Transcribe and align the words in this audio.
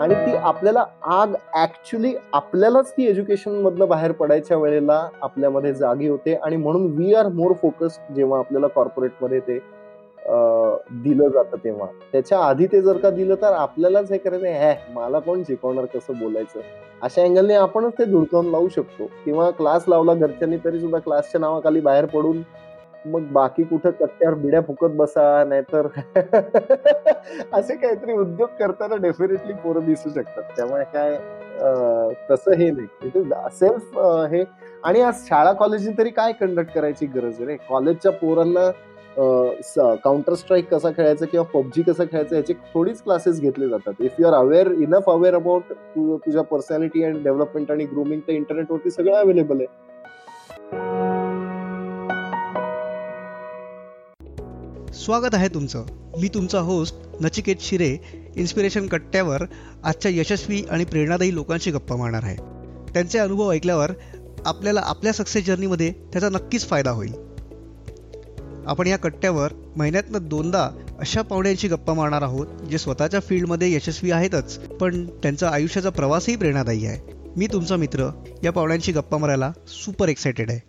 आणि 0.00 0.14
ती 0.16 0.34
आपल्याला 0.36 0.84
आग 1.12 1.32
ऍक्च्युली 1.56 2.12
आपल्यालाच 2.32 2.90
ती 2.92 3.06
एज्युकेशन 3.08 3.60
मधनं 3.62 3.88
बाहेर 3.88 4.12
पडायच्या 4.12 4.56
वेळेला 4.56 5.06
आपल्यामध्ये 5.22 5.72
जागी 5.74 6.08
होते. 6.08 6.34
आणि 6.34 6.56
म्हणून 6.56 6.86
वी 6.96 7.14
आर 7.14 7.28
मोर 7.28 7.52
फोकस 7.62 7.98
जेव्हा 8.16 8.38
आपल्याला 8.38 8.66
कॉर्पोरेटमध्ये 8.74 9.40
ते 9.40 9.58
दिलं 11.02 11.28
जातं 11.28 11.56
तेव्हा. 11.64 11.86
त्याच्या 12.12 12.38
आधी 12.38 12.66
ते 12.72 12.80
जर 12.82 12.96
का 12.98 13.10
दिलं 13.10 13.34
तर 13.42 13.52
आपल्यालाच 13.52 14.10
हे 14.12 14.18
करायचं 14.18 14.46
हे 14.46 14.74
मला 14.94 15.18
कोण 15.18 15.42
शिकवणार 15.46 15.84
कसं 15.94 16.18
बोलायचं? 16.18 16.60
अशा 17.02 17.22
अँगलने 17.22 17.54
आपणच 17.54 17.92
ते 17.98 18.04
धुडकावून 18.04 18.50
लावू 18.50 18.68
शकतो. 18.68 19.06
किंवा 19.24 19.50
क्लास 19.50 19.84
लावला 19.88 20.14
घरच्यांनी 20.14 20.56
तरी 20.64 20.80
सुद्धा 20.80 20.98
क्लासच्या 20.98 21.40
नावाखाली 21.40 21.80
बाहेर 21.80 22.06
पडून 22.06 22.42
मग 23.06 23.26
बाकी 23.32 23.62
कुठं 23.64 23.90
कट्ट्यावर 23.90 24.34
बिड्या 24.38 24.60
फुकत 24.60 24.94
बसा 24.96 25.22
नाहीतर 25.44 25.86
असे 27.52 27.76
काहीतरी 27.76 28.12
उद्योग 28.12 28.48
करताना 28.58 28.96
डेफिनेटली 29.02 29.52
पोरं 29.62 29.84
दिसू 29.86 30.10
शकतात. 30.10 30.42
त्यामुळे 30.56 30.84
काय 30.92 31.16
तसं 32.30 32.52
हे 32.58 32.70
नाही. 32.70 33.10
सेल्फ 33.52 33.98
हे. 34.32 34.42
आणि 34.84 35.00
आज 35.00 35.26
शाळा 35.28 35.52
कॉलेजने 35.52 35.92
तरी 35.98 36.10
काय 36.10 36.32
कंडक्ट 36.40 36.72
करायची 36.74 37.06
गरज 37.06 37.34
आहे 37.36 37.46
रे? 37.46 37.56
कॉलेजच्या 37.68 38.12
पोरांना 38.12 38.70
काउंटर 40.04 40.34
स्ट्राईक 40.34 40.68
कसा 40.74 40.90
खेळायचा 40.96 41.26
किंवा 41.26 41.44
पबजी 41.54 41.82
कसा 41.82 42.04
खेळायचं 42.04 42.36
याचे 42.36 42.54
थोडीच 42.74 43.02
क्लासेस 43.02 43.40
घेतले 43.40 43.68
जातात. 43.68 43.92
If 44.00 44.14
you 44.18 44.26
are 44.26 44.34
aware 44.34 44.70
enough 44.72 45.10
aware 45.10 45.34
about 45.34 45.72
तुझ्या 45.96 46.42
पर्सनॅलिटी 46.42 47.04
अँड 47.04 47.22
डेव्हलपमेंट 47.24 47.70
आणि 47.70 47.84
ग्रुमिंग 47.84 48.20
तर 48.28 48.32
इंटरनेटवरती 48.32 48.90
सगळं 48.90 49.16
अवेलेबल 49.16 49.60
आहे. 49.60 50.99
स्वागत 54.94 55.34
आहे 55.34 55.48
तुमचं. 55.48 55.84
मी 56.20 56.28
तुमचा 56.28 56.60
होस्ट 56.60 56.96
नचिकेत 57.20 57.56
शिरे 57.60 57.96
इन्स्पिरेशन 58.36 58.86
कट्ट्यावर 58.86 59.42
आजच्या 59.84 60.10
यशस्वी 60.14 60.62
आणि 60.70 60.84
प्रेरणादायी 60.84 61.34
लोकांशी 61.34 61.70
गप्पा 61.70 61.96
मारणार 61.96 62.24
आहे. 62.24 62.36
त्यांचे 62.92 63.18
अनुभव 63.18 63.52
ऐकल्यावर 63.52 63.90
आपल्याला 64.46 64.80
आपल्या 64.84 65.12
सक्सेस 65.12 65.46
जर्नीमध्ये 65.46 65.92
त्याचा 65.92 66.28
नक्कीच 66.28 66.66
फायदा 66.66 66.90
होईल. 66.90 67.12
आपण 68.66 68.86
या 68.86 68.96
कट्ट्यावर 68.96 69.50
महिन्यातनं 69.76 70.18
दोनदा 70.22 70.70
अशा 70.98 71.22
पाहुण्यांशी 71.22 71.68
गप्पा 71.68 71.94
मारणार 71.94 72.22
आहोत 72.22 72.46
जे 72.46 72.78
स्वतःच्या 72.78 73.20
फील्डमध्ये 73.20 73.74
यशस्वी 73.74 74.10
आहेतच 74.10 74.58
पण 74.58 75.06
त्यांचा 75.06 75.48
आयुष्याचा 75.48 75.90
प्रवासही 75.90 76.36
प्रेरणादायी 76.36 76.86
आहे. 76.86 77.12
मी 77.36 77.46
तुमचा 77.46 77.76
मित्र 77.76 78.10
या 78.44 78.52
पाहुण्यांची 78.52 78.92
गप्पा 78.92 79.18
मारायला 79.18 79.52
सुपर 79.68 80.08
एक्सायटेड 80.08 80.50
आहे. 80.50 80.60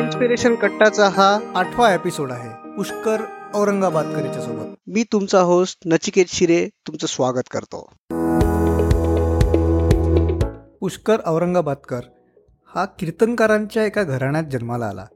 इन्स्पिरेशन 0.00 0.54
कट्टाचा 0.54 1.08
हा 1.08 1.52
आठवा 1.54 1.94
एपिसोड 1.94 2.32
आहे. 2.32 2.63
पुष्कर 2.76 3.16
औरंगाबादकरीच्या 3.54 4.42
सोबत 4.42 4.76
मी 4.86 5.04
तुमचा 5.12 5.40
होस्ट 5.40 5.78
नचिकेत 5.86 6.24
शिरे 6.28 6.68
तुमचं 6.86 7.06
स्वागत 7.06 7.48
करतो. 7.50 7.92
पुष्कर 10.80 11.16
औरंगाबादकर 11.26 12.00
हा 12.74 12.84
कीर्तनकारांच्या 12.84 13.84
एका 13.84 14.02
घराण्यात 14.02 14.44
जन्माला 14.44 14.86
आला. 14.86 15.06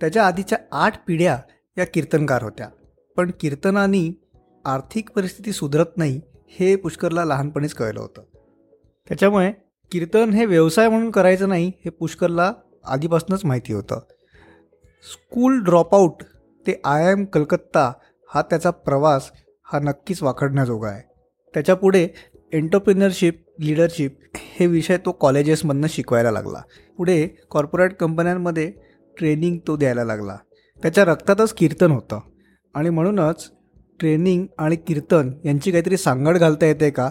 त्याच्या 0.00 0.26
आधीच्या 0.26 0.58
आठ 0.72 1.06
पिढ्या 1.06 1.38
या 1.78 1.84
कीर्तनकार 1.84 2.42
होत्या. 2.42 2.68
पण 3.16 3.30
कीर्तनानी 3.40 4.12
आर्थिक 4.64 5.10
परिस्थिती 5.10 5.52
सुधरत 5.52 5.96
नाही 5.96 6.20
हे 6.48 6.76
पुष्करला 6.76 7.24
लहानपणीच 7.24 7.74
कळलं 7.74 8.00
होतं. 8.00 8.22
त्याच्यामुळे 9.08 9.52
कीर्तन 9.92 10.30
हे 10.30 10.44
व्यवसाय 10.44 10.88
म्हणून 10.88 11.10
करायचं 11.10 11.48
नाही 11.48 11.68
हे 11.68 11.90
पुष्करला 11.90 12.52
आधीपासूनच 12.84 13.44
माहिती 13.44 13.72
होतं. 13.72 14.00
स्कूल 15.02 15.64
ड्रॉपआउट 15.64 16.12
ते 16.66 16.80
आय 16.84 17.12
एम 17.12 17.24
कलकत्ता 17.24 17.92
हा 18.34 18.42
त्याचा 18.42 18.70
प्रवास 18.70 19.30
हा 19.72 19.78
नक्कीच 19.78 20.22
वाखडण्याजोगा 20.22 20.88
आहे. 20.88 21.02
त्याच्यापुढे 21.54 22.08
एंटरप्रिनरशिप 22.52 23.44
लिडरशिप 23.60 24.18
हे 24.34 24.66
विषय 24.66 24.96
तो 24.96 25.12
कॉलेजेसमधनं 25.12 25.86
शिकवायला 25.90 26.30
लागला. 26.30 26.62
पुढे 26.96 27.28
कॉर्पोरेट 27.50 27.94
कंपन्यांमध्ये 27.94 28.72
ट्रेनिंग 29.18 29.58
तो 29.66 29.76
द्यायला 29.76 30.04
लागला. 30.04 30.36
त्याच्या 30.82 31.04
रक्तातच 31.04 31.52
कीर्तन 31.52 31.90
होतं. 31.90 32.20
आणि 32.74 32.90
म्हणूनच 32.90 33.50
ट्रेनिंग 34.00 34.46
आणि 34.58 34.76
कीर्तन 34.76 35.30
यांची 35.44 35.70
काहीतरी 35.70 35.96
सांगड 35.96 36.38
घालता 36.38 36.66
येते 36.66 36.90
का 36.90 37.10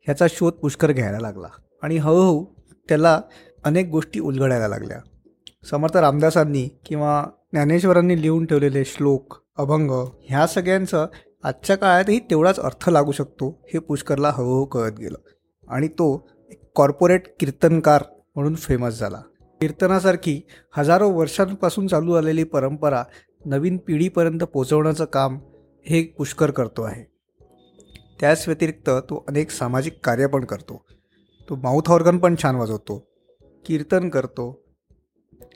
ह्याचा 0.00 0.26
शोध 0.30 0.52
पुष्कर 0.52 0.92
घ्यायला 0.92 1.18
लागला. 1.20 1.48
आणि 1.82 1.96
हळूहळू 1.96 2.44
त्याला 2.88 3.20
अनेक 3.64 3.88
गोष्टी 3.88 4.20
उलगडायला 4.20 4.68
लागल्या. 4.68 4.98
समर्थ 5.70 5.96
रामदासांनी 5.96 6.68
किंवा 6.86 7.26
ज्ञानेश्वरांनी 7.52 8.22
लिहून 8.22 8.46
ठेवलेले 8.46 8.84
श्लोक 8.84 9.34
अभंग 9.56 9.90
ह्या 10.24 10.46
सगळ्यांचं 10.46 11.06
आजच्या 11.42 11.76
काळातही 11.76 12.18
तेवढाच 12.18 12.60
अर्थ 12.60 12.88
लागू 12.88 13.12
शकतो 13.12 13.58
हे 13.74 13.78
पुष्करला 13.78 14.30
हळूहळू 14.30 14.64
कळत 14.64 14.98
गेलं. 14.98 15.16
आणि 15.68 15.88
तो 15.88 16.28
एक 16.50 16.60
कॉर्पोरेट 16.74 17.22
कीर्तनकार 17.40 18.04
म्हणून 18.34 18.54
फेमस 18.54 18.98
झाला. 18.98 19.20
कीर्तनासारखी 19.60 20.46
हजारो 20.72 21.10
वर्षांपासून 21.10 21.86
चालू 21.86 22.12
आलेली 22.12 22.44
परंपरा 22.44 23.04
नवीन 23.44 23.76
पिढीपर्यंत 23.76 24.40
पोचवण्याचं 24.40 25.04
काम 25.04 25.38
हे 25.86 26.02
पुष्कर 26.02 26.50
करतो 26.50 26.82
आहे. 26.82 27.04
त्याच 28.20 28.44
व्यतिरिक्त 28.46 28.90
तो 28.90 29.24
अनेक 29.28 29.50
सामाजिक 29.50 29.98
कार्य 30.04 30.26
पण 30.26 30.44
करतो. 30.44 30.84
तो 31.48 31.56
माउथ 31.56 31.90
ऑर्गन 31.90 32.18
पण 32.18 32.34
छान 32.42 32.54
वाजवतो. 32.54 33.06
कीर्तन 33.66 34.08
करतो. 34.08 34.61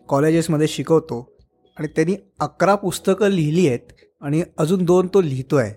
कॉलेजेसमध्ये 0.09 0.69
शिकवतो 0.69 1.37
आणि 1.78 1.87
त्यांनी 1.87 2.17
अकरा 2.41 2.75
पुस्तकं 2.75 3.28
लिहिली 3.28 3.69
आहेत 3.69 3.93
आणि 4.21 4.43
अजून 4.59 4.84
दोन 4.84 5.06
तो 5.06 5.21
लिहितो 5.21 5.56
आहे 5.56 5.75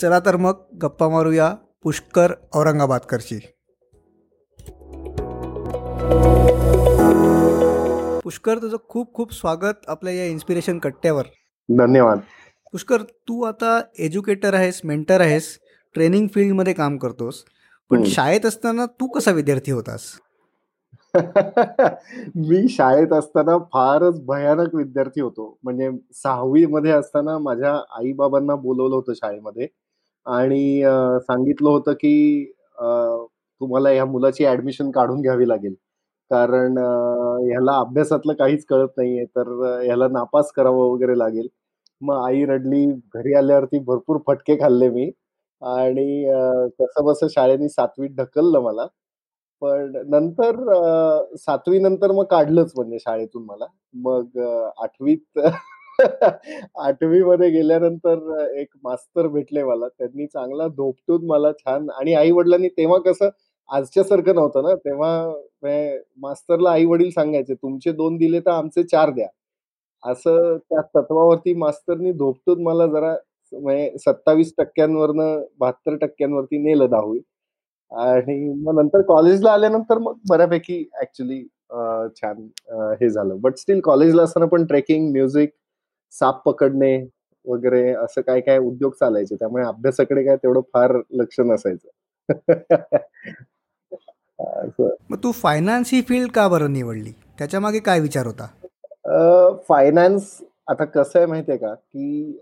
चला 0.00 0.18
तर 0.18 0.36
मग 0.36 0.52
गप्पा 0.82 1.08
मारूया 1.08 1.54
पुष्कर 1.82 2.32
औरंगाबादकरची. 2.54 3.38
पुष्कर 8.24 8.58
तुझं 8.58 8.76
खूप 8.88 9.14
खूप 9.14 9.32
स्वागत 9.32 9.88
आपल्या 9.88 10.12
या 10.14 10.24
इन्स्पिरेशन 10.24 10.78
कट्ट्यावर. 10.78 11.24
धन्यवाद. 11.68 12.18
पुष्कर 12.72 13.02
तू 13.02 13.42
आता 13.42 13.80
एज्युकेटर 13.98 14.54
आहेस 14.54 14.80
मेंटर 14.84 15.20
आहेस 15.20 15.58
ट्रेनिंग 15.94 16.26
फील्डमध्ये 16.34 16.72
काम 16.72 16.96
करतोस. 16.96 17.44
पण 17.90 18.04
शाळेत 18.04 18.46
असताना 18.46 18.86
तू 18.86 19.06
कसा 19.06 19.30
विद्यार्थी 19.30 19.72
होतास? 19.72 20.00
मी 22.38 22.68
शाळेत 22.70 23.12
असताना 23.12 23.56
फारच 23.72 24.20
भयानक 24.26 24.74
विद्यार्थी 24.74 25.20
होतो. 25.20 25.46
म्हणजे 25.64 25.88
सहावी 26.14 26.64
मध्ये 26.66 26.92
असताना 26.92 27.38
माझ्या 27.40 27.72
आई 27.98 28.12
बाबांना 28.14 28.54
बोलवलं 28.56 28.94
होतं 28.94 29.12
शाळेमध्ये. 29.14 29.66
आणि 30.26 30.82
सांगितलं 31.22 31.68
होतं 31.70 31.92
की 31.94 32.44
तुम्हाला 33.60 33.90
या 33.92 34.04
मुलाची 34.06 34.46
ऍडमिशन 34.46 34.90
काढून 34.90 35.20
घ्यावी 35.22 35.48
लागेल. 35.48 35.74
कारण 36.30 36.78
ह्याला 36.78 37.76
अभ्यासातलं 37.80 38.34
काहीच 38.34 38.64
कळत 38.66 38.88
नाहीये 38.98 39.24
तर 39.36 39.48
ह्याला 39.82 40.08
नापास 40.10 40.52
करावं 40.56 40.90
वगैरे 40.92 41.18
लागेल. 41.18 41.48
मग 42.00 42.24
आई 42.26 42.44
रडली 42.46 42.84
घरी 43.14 43.34
आल्यावरती 43.34 43.78
भरपूर 43.86 44.18
फटके 44.26 44.56
खाल्ले 44.60 44.88
मी. 44.90 45.10
आणि 45.62 46.24
कसं 46.80 47.04
बस 47.06 47.20
शाळेने 47.34 47.68
सातवीत 47.70 48.10
ढकललं 48.18 48.60
मला. 48.62 48.86
पण 49.62 49.96
नंतर 50.08 50.56
सातवी 51.38 51.78
नंतर 51.80 52.12
मग 52.12 52.24
काढलंच 52.26 52.72
म्हणजे 52.76 52.98
शाळेतून 53.00 53.44
मला. 53.44 53.66
मग 53.96 54.38
आठवीत 54.78 55.38
आठवी 56.78 57.22
मध्ये 57.24 57.48
गेल्यानंतर 57.50 58.46
एक 58.52 58.68
मास्तर 58.84 59.26
भेटले 59.28 59.62
मला. 59.64 59.88
त्यांनी 59.90 60.26
चांगला 60.26 60.66
धोपटून 60.68 61.26
मला 61.26 61.52
छान 61.54 61.88
आणि 61.92 62.14
आई-वडिलांनी 62.14 62.68
तेव्हा 62.70 62.98
कसं 63.04 63.28
आजच्यासारखं 63.68 64.34
नव्हतं 64.34 64.62
ना. 64.62 64.74
तेव्हा 64.76 65.10
मास्तरला 66.18 66.70
आई-वडील 66.70 67.10
सांगायचे, 67.10 67.54
"तुमचे 67.54 67.92
दोन 67.92 68.16
दिले 68.16 68.40
तर 68.40 68.50
आमचे 68.52 68.82
चार 68.84 69.10
द्या." 69.10 69.26
असं 70.02 70.56
त्या 70.60 70.80
तत्वावरती 70.94 71.54
मास्तरनी 71.56 72.12
धोपटून 72.14 72.62
मला 72.64 72.86
जरा 72.88 73.14
म्हणजे 73.52 73.90
27% 73.98 75.46
बहात्तर 75.58 75.96
टक्क्यांवरती 75.98 76.58
नेलं 76.60 76.90
दहावी 76.90 77.20
आणि 77.92 78.62
मग 78.62 78.80
नंतर 78.80 79.02
कॉलेजला 79.02 79.52
आल्यानंतर 79.52 79.98
मग 79.98 80.16
बऱ्यापैकी 80.28 80.84
ऍक्च्युली 81.00 81.42
छान 82.16 82.46
हे 83.00 83.08
झालं. 83.10 83.40
बट 83.40 83.56
स्टील 83.56 83.80
कॉलेजला 83.80 84.22
असताना 84.22 84.46
पण 84.46 84.64
ट्रेकिंग, 84.66 85.10
म्युझिक, 85.12 85.50
साप 86.12 86.42
पकडणे 86.44 86.96
वगैरे 87.46 87.92
असं 87.94 88.20
काय-काय 88.20 88.58
उद्योग 88.58 88.92
चालायचे. 88.92 89.34
त्यामुळे 89.34 89.64
अभ्यासाकडे 89.64 90.24
काय 90.24 90.36
तेवढं 90.36 90.60
फार 90.74 90.96
लक्ष 91.10 91.40
नसायचं. 91.40 91.88
मग 95.10 95.16
तू 95.24 95.30
फायनान्स 95.32 95.90
ही 95.92 96.00
फील्ड 96.02 96.30
का 96.30 96.48
बरं 96.48 96.72
निवडली? 96.72 97.12
त्याच्यामागे 97.38 97.78
काय 97.78 98.00
विचार 98.00 98.26
होता? 98.26 98.46
फायनान्स 99.68 100.38
आता 100.68 100.84
कसं 100.84 101.18
आहे 101.18 101.26
माहितीये 101.26 101.58
का, 101.58 101.74
की 101.74 102.40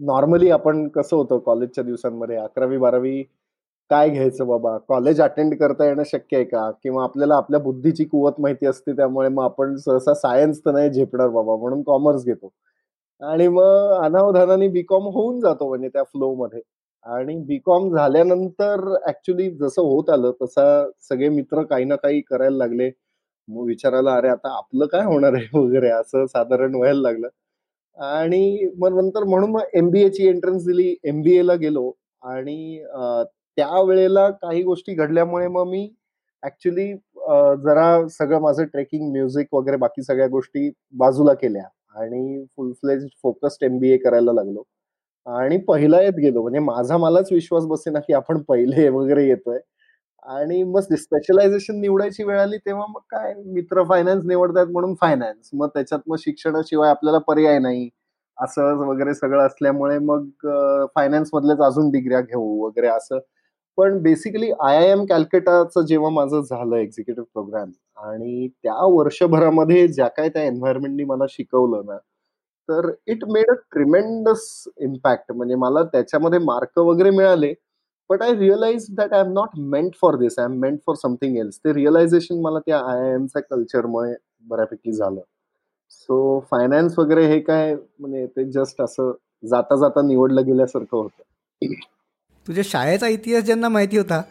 नॉर्मली 0.00 0.50
आपण 0.50 0.88
कसं 0.88 1.16
होतं 1.16 1.38
कॉलेजच्या 1.38 1.84
दिवसांमध्ये 1.84 2.36
अकरावी 2.36 2.78
बारावी 2.78 3.22
काय 3.90 4.08
घ्यायचं 4.10 4.46
बाबा? 4.46 4.76
कॉलेज 4.88 5.20
अटेंड 5.22 5.54
करता 5.56 5.84
येणं 5.86 6.02
शक्य 6.06 6.36
आहे 6.36 6.44
का? 6.44 6.70
किंवा 6.82 7.02
आपल्याला 7.04 7.36
आपल्या 7.36 7.60
बुद्धीची 7.60 8.04
कुवत 8.06 8.40
माहिती 8.40 8.66
असते 8.66 8.92
त्यामुळे 8.92 9.28
मग 9.28 9.42
आपण 9.44 9.74
सहसा 9.78 10.14
सायन्स 10.16 10.60
तर 10.64 10.72
नाही 10.72 10.90
झेपणार 10.90 11.28
बाबा 11.30 11.56
म्हणून 11.56 11.82
कॉमर्स 11.82 12.24
घेतो. 12.24 12.50
आणि 13.22 13.48
मग 13.48 13.92
अनावधानाने 13.96 14.68
बी-कॉम 14.68 15.06
होऊन 15.08 15.40
जातो 15.40 15.68
म्हणजे 15.68 15.88
त्या 15.88 16.02
फ्लो 16.04 16.34
मध्ये 16.36 16.60
आणि 17.06 17.36
बी-कॉम 17.46 17.88
झाल्यानंतर 17.96 18.80
ऍक्च्युली 19.08 19.50
जसं 19.52 19.82
होत 19.84 20.10
आलं, 20.10 20.32
तसा 20.42 20.64
सगळे 21.08 21.28
मित्र 21.30 21.62
काही 21.64 21.84
ना 21.84 21.96
काही 21.96 22.20
करायला 22.22 22.56
लागले. 22.58 22.90
मग 23.48 23.66
विचारायला, 23.66 24.14
"अरे, 24.14 24.28
आता 24.28 24.56
आपलं 24.56 24.86
काय 24.88 25.04
होणार 25.06 25.34
आहे?" 25.34 25.58
वगैरे 25.58 25.90
असं 25.92 26.26
साधारण 26.28 26.74
व्हायला 26.74 27.00
लागलं. 27.02 27.28
आणि 27.98 28.68
मग 28.78 28.96
नंतर 28.96 29.24
म्हणून 29.24 29.50
मग 29.50 29.62
एमबीएची 29.74 30.28
एंट्रन्स 30.28 30.66
दिली. 30.66 30.94
एमबीएला 31.04 31.54
गेलो 31.56 31.90
आणि 32.24 32.78
त्यावेळेला 33.58 34.28
काही 34.32 34.62
गोष्टी 34.62 34.94
घडल्यामुळे 34.94 35.46
मग 35.48 35.66
मी 35.68 35.88
ऍक्च्युली 36.42 36.92
जरा 37.64 37.86
सगळं 38.10 38.40
माझं 38.40 38.64
ट्रेकिंग, 38.64 39.10
म्युझिक 39.12 39.54
वगैरे 39.54 39.76
बाकी 39.76 40.02
सगळ्या 40.02 40.26
गोष्टी 40.28 40.70
बाजूला 40.94 41.34
केल्या 41.34 41.62
आणि 41.96 42.44
फुल 42.56 42.72
फ्लेज 42.74 43.06
फोकस्ड 43.22 43.64
एम-बी-ए 43.64 43.96
करायला 43.98 44.32
लागलो. 44.32 44.62
आणि 45.26 45.56
पहिला 45.68 46.00
येत 46.02 46.14
गेलो. 46.20 46.42
म्हणजे 46.42 46.60
माझा 46.60 46.96
मलाच 46.98 47.32
विश्वास 47.32 47.66
बसेना, 47.66 47.98
की 48.00 48.12
आपण 48.14 48.42
पहिले 48.48 48.88
वगैरे 48.90 49.26
येतोय. 49.28 49.58
आणि 50.26 50.62
मग 50.64 50.80
स्पेशलायझेशन 50.94 51.80
निवडायची 51.80 52.24
वेळ 52.24 52.38
आली, 52.40 52.56
तेव्हा 52.58 52.86
मग 52.90 53.00
काय 53.10 53.34
मित्र 53.46 53.82
फायनान्स 53.84 54.24
निवडतात 54.26 54.66
म्हणून 54.72 54.94
फायनान्स. 55.00 55.50
मग 55.54 55.68
त्याच्यात 55.74 56.00
मग 56.08 56.16
शिक्षणाशिवाय 56.20 56.90
आपल्याला 56.90 57.18
पर्याय 57.28 57.58
नाही. 57.60 57.88
असं 58.38 58.76
वगैरे 58.88 59.14
सगळं 59.14 59.46
असल्यामुळे 59.46 59.98
मग 60.00 60.28
फायनान्स 60.96 61.30
मधल्याच 61.34 61.60
अजून 61.62 61.90
डिग्र्या 61.92 62.20
घेऊ 62.22 62.44
वगैरे 62.66 62.88
असं. 62.88 63.18
पण 63.78 63.98
बेसिकली 64.02 64.50
आय-आय-एम 64.60 65.04
कॅलकटाचं 65.06 65.84
जेव्हा 65.86 66.10
माझं 66.10 66.40
झालं 66.42 66.76
एक्झिक्युटिव्ह 66.76 67.26
प्रोग्राम 67.34 67.70
आणि 68.04 68.48
त्या 68.54 68.74
वर्षभरामध्ये 68.94 69.86
ज्या 69.88 70.08
काय 70.10 70.28
त्या 70.28 70.42
एन्व्हायरमेंटनी 70.44 71.04
मला 71.04 71.24
शिकवलं 71.30 71.82
ना, 71.86 71.96
तर 72.68 72.90
it 73.08 73.24
made 73.26 73.50
a 73.50 73.54
tremendous 73.72 74.42
impact. 74.78 75.32
म्हणजे 75.32 75.54
मला 75.56 75.82
त्याच्यामध्ये 75.84 76.38
मार्क 76.40 76.78
वगैरे 76.80 77.10
मिळाले. 77.10 77.52
But 78.10 78.22
I 78.22 78.34
realize 78.36 78.86
that 78.92 79.12
I 79.14 79.20
am 79.20 79.32
not 79.32 79.58
meant 79.68 79.94
for 80.02 80.16
this 80.16 80.38
I 80.38 80.44
am 80.44 80.58
meant 80.60 80.78
for 80.86 80.94
something 80.96 81.36
else. 81.38 81.58
ते 81.58 81.72
रिअलायझेशन 81.74 82.40
मला 82.42 82.58
त्या 82.66 82.78
आय-आय-एमच्या 82.82 83.42
कल्चरमुळे 83.44 84.14
बऱ्यापैकी 84.48 84.92
झालं. 84.92 85.20
सो 85.90 86.40
फायनान्स 86.50 86.98
वगैरे 86.98 87.26
हे 87.28 87.40
काय 87.42 87.74
म्हणजे 88.00 88.26
ते 88.28 88.44
जस्ट 88.52 88.82
असं 88.82 89.12
जाता-जाता 89.44 90.02
निवडलं 90.02 90.46
गेल्यासारखं 90.46 90.96
होतं. 90.98 91.22
तुझ्या 92.48 92.64
शाळेचा 92.66 93.08
इतिहास 93.08 93.44
ज्यांना 93.44 93.68
माहिती 93.68 93.98
होता, 93.98 94.22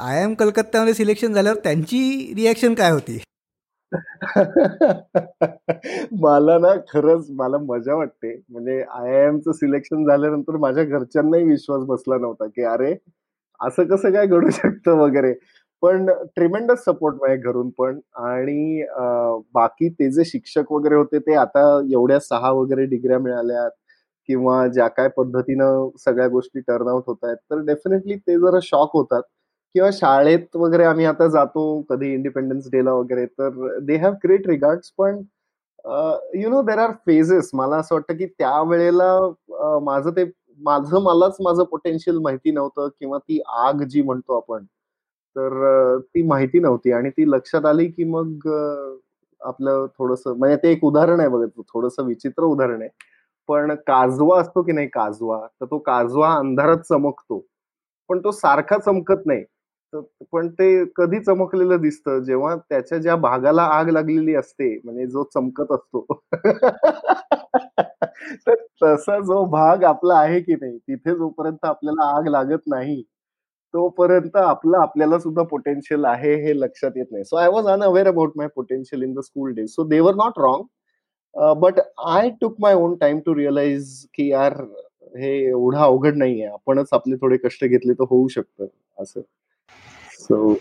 आय 0.00 0.22
एम 0.22 0.34
कलकत्त्यामध्ये 0.34 0.94
सिलेक्शन 0.94 1.32
झाल्यावर 1.34 1.58
त्यांची 1.64 2.32
रिॲक्शन 2.36 2.74
काय 2.74 2.90
होती? 2.92 3.18
मला 6.20 6.58
ना 6.58 6.74
खरंच 6.90 7.26
मला 7.32 7.58
मजा 7.62 7.94
वाटते. 7.94 8.34
म्हणजे 8.48 8.80
आय-आय-एमचं 8.82 9.52
सिलेक्शन 9.54 10.04
झाल्यानंतर 10.06 10.56
माझ्या 10.58 10.84
घरच्यांनाही 10.84 11.44
विश्वास 11.46 11.82
बसला 11.86 12.18
नव्हता, 12.18 12.46
की 12.48 12.62
अरे, 12.64 12.94
असं 13.60 13.84
कसं 13.88 14.12
काय 14.12 14.26
घडू 14.28 14.50
शकतं 14.52 14.98
वगैरे. 14.98 15.34
पण 15.82 16.06
ट्रिमेंडस 16.36 16.84
सपोर्ट 16.84 17.16
माझ्या 17.16 17.36
घरून 17.44 17.70
पण 17.78 18.00
आणि 18.24 18.84
बाकी 19.54 19.90
ते 19.90 20.10
जे 20.12 20.24
शिक्षक 20.26 20.72
वगैरे 20.72 20.96
होते 20.96 21.20
ते 21.20 21.34
आता 21.36 21.62
एवढ्या 21.92 22.20
सहा 22.22 22.52
वगैरे 22.52 22.86
डिग्र्या 22.88 23.20
मिळाल्यात 23.20 23.72
किंवा 24.30 24.66
ज्या 24.68 24.86
काय 24.88 25.08
पद्धतीनं 25.16 25.88
सगळ्या 25.98 26.28
गोष्टी 26.28 26.60
टर्न 26.60 26.88
आउट 26.88 27.02
होतायत, 27.06 27.36
तर 27.50 27.60
डेफिनेटली 27.66 28.16
ते 28.16 28.36
जरा 28.40 28.58
शॉक 28.62 28.90
होतात 28.94 29.22
किंवा 29.74 29.88
शाळेत 29.94 30.56
वगैरे 30.56 30.84
आम्ही 30.84 31.04
आता 31.06 31.26
जातो 31.30 31.62
कधी 31.90 32.12
इंडिपेंडन्स 32.14 32.68
डेला 32.72 32.92
वगैरे, 32.94 33.26
तर 33.26 33.78
दे 33.86 33.96
हॅव 33.98 34.12
ग्रेट 34.24 34.46
रिगार्ड्स. 34.48 34.92
पण 34.98 35.16
you 35.86 36.40
you 36.42 36.50
know 36.50 36.62
there 36.62 36.78
are 36.78 36.90
phases. 37.06 37.50
मला 37.54 37.76
असं 37.78 37.94
वाटतं, 37.94 38.16
की 38.16 38.26
त्यावेळेला 38.28 39.78
माझं 39.84 40.10
ते 40.16 40.24
माझं 40.60 41.00
मलाच 41.02 41.36
माझं 41.42 41.64
पोटेन्शियल 41.70 42.18
माहिती 42.22 42.50
नव्हतं 42.52 42.88
किंवा 43.00 43.18
ती 43.18 43.40
आग 43.58 43.82
जी 43.90 44.02
म्हणतो 44.02 44.36
आपण, 44.36 44.64
तर 45.36 45.98
ती 46.14 46.22
माहिती 46.28 46.58
नव्हती 46.60 46.92
आणि 46.92 47.10
ती 47.10 47.30
लक्षात 47.30 47.66
आली, 47.66 47.86
की 47.88 48.04
मग 48.06 48.48
आपलं 49.40 49.86
थोडस 49.98 50.22
म्हणजे 50.28 50.56
ते 50.62 50.70
एक 50.72 50.84
उदाहरण 50.84 51.20
आहे 51.20 51.28
बघा, 51.30 51.46
थोडस 51.74 51.98
विचित्र 52.00 52.44
उदाहरण 52.44 52.82
आहे. 52.82 52.90
पण 53.48 53.74
काजवा 53.86 54.40
असतो 54.40 54.62
की 54.62 54.72
नाही 54.72 54.88
काजवा, 54.88 55.38
तर 55.60 55.66
तो 55.66 55.78
काजवा 55.78 56.34
अंधारात 56.34 56.78
चमकतो. 56.88 57.38
पण 58.10 58.20
तो 58.20 58.30
सारखा 58.32 58.78
चमकत 58.78 59.26
नाही. 59.26 59.44
पण 60.32 60.48
ते 60.50 60.84
कधी 60.96 61.18
चमकलेलं 61.20 61.80
दिसतं, 61.80 62.18
जेव्हा 62.24 62.54
त्याच्या 62.56 62.98
ज्या 62.98 63.16
भागाला 63.16 63.62
आग 63.72 63.88
लागलेली 63.88 64.34
असते, 64.34 64.68
म्हणजे 64.84 65.06
जो 65.06 65.24
चमकत 65.34 65.72
असतो. 65.72 66.06
तर 68.46 68.54
तसा 68.84 69.18
जो 69.20 69.44
भाग 69.46 69.84
आपला 69.84 70.18
आहे 70.18 70.40
की 70.40 70.54
नाही, 70.54 70.78
तिथे 70.78 71.14
जोपर्यंत 71.16 71.64
आपल्याला 71.64 72.08
आग 72.18 72.28
लागत 72.28 72.68
नाही, 72.68 73.02
तोपर्यंत 73.74 74.36
आपलं 74.36 74.78
आपल्याला 74.78 75.18
सुद्धा 75.18 75.42
पोटेन्शियल 75.44 76.04
आहे 76.04 76.34
हे 76.44 76.60
लक्षात 76.60 76.90
येत 76.96 77.06
नाही. 77.12 77.24
So 77.24 77.36
I 77.36 77.48
was 77.48 77.66
unaware 77.68 78.08
about 78.08 78.32
my 78.36 78.48
potential 78.56 79.02
in 79.02 79.14
the 79.14 79.20
school 79.20 79.52
day 79.54 79.66
so 79.68 79.84
they 79.84 80.00
were 80.00 80.14
not 80.16 80.38
wrong. 80.38 80.64
But 81.36 81.74
I 82.06 82.30
took 82.30 82.56
my 82.58 82.74
own 82.74 82.94
time 82.94 83.18
to 83.18 83.36
realize 83.36 84.06
की 84.14 84.30
यार 84.30 84.64
हे 85.16 85.48
एवढं 85.48 85.78
अवघड 85.78 86.16
नाहीये. 86.16 86.46
आपणच 86.46 86.88
आपले 86.92 87.16
थोडे 87.16 87.36
कष्ट 87.36 87.64
घेतले 87.64 87.92
तर 87.92 88.04
होऊ 88.10 88.28
शकतं 88.28 88.66
असं. 88.98 89.20
सो. 90.12 90.54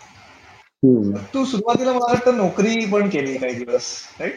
तू 1.33 1.45
सुरुवातीला 1.45 1.89
मला 1.89 2.05
वाटतं 2.05 2.37
नोकरी 2.37 2.85
पण 2.91 3.09
केली 3.09 3.37
काही 3.37 3.53
दिवस, 3.53 3.85
राइट? 4.19 4.33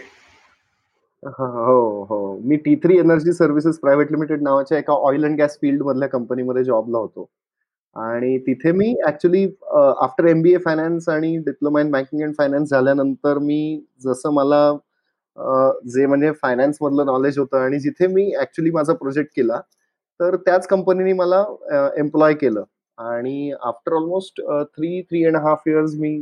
हां, 1.27 1.67
हो, 1.67 2.05
हो. 2.05 2.39
मी 2.39 2.57
T three 2.57 2.91
energy 2.91 3.33
services 3.33 3.79
private 3.79 4.11
limited 4.11 4.43
नावाच्या 4.43 4.79
एका 4.79 4.93
ऑइल 4.93 5.25
एंड 5.25 5.37
गॅस 5.39 5.59
फील्डमधल्या 5.61 6.09
कंपनीमध्ये 6.09 6.65
जॉबला 6.65 6.99
होतो. 6.99 7.29
आणि 7.97 8.39
तिथे 8.39 8.73
मी 8.73 8.95
actually 9.07 9.45
uh, 9.63 9.79
after 9.79 10.25
MBA 10.25 10.57
finance 10.57 11.09
आणि 11.09 11.37
diploma 11.37 11.81
in 11.81 11.91
banking 11.91 12.23
and 12.23 12.35
finance 12.39 12.71
झाल्यानंतर 12.71 13.39
मी 13.39 13.85
जसं 14.05 14.31
मला 14.31 14.73
जे 15.37 16.07
म्हणजे 16.07 16.31
फायनान्स 16.43 16.79
मधलं 16.83 17.07
नॉलेज 17.07 17.39
होतं 17.39 17.59
आणि 17.59 17.79
जिथे 17.81 18.07
मी 18.07 18.31
ऍक्च्युली 18.41 18.71
माझा 18.71 18.93
प्रोजेक्ट 18.95 19.31
केला, 19.37 19.61
तर 20.21 20.37
त्याच 20.37 20.67
कंपनीने 20.67 21.13
मला 21.13 21.45
एम्प्लॉय 21.99 22.35
केलं 22.35 22.65
आणि 22.99 23.53
after 23.65 23.93
almost 23.97 24.41
three 24.41 25.01
three 25.03 25.25
and 25.27 25.37
half 25.37 25.63
years 25.67 25.95
मी 26.01 26.21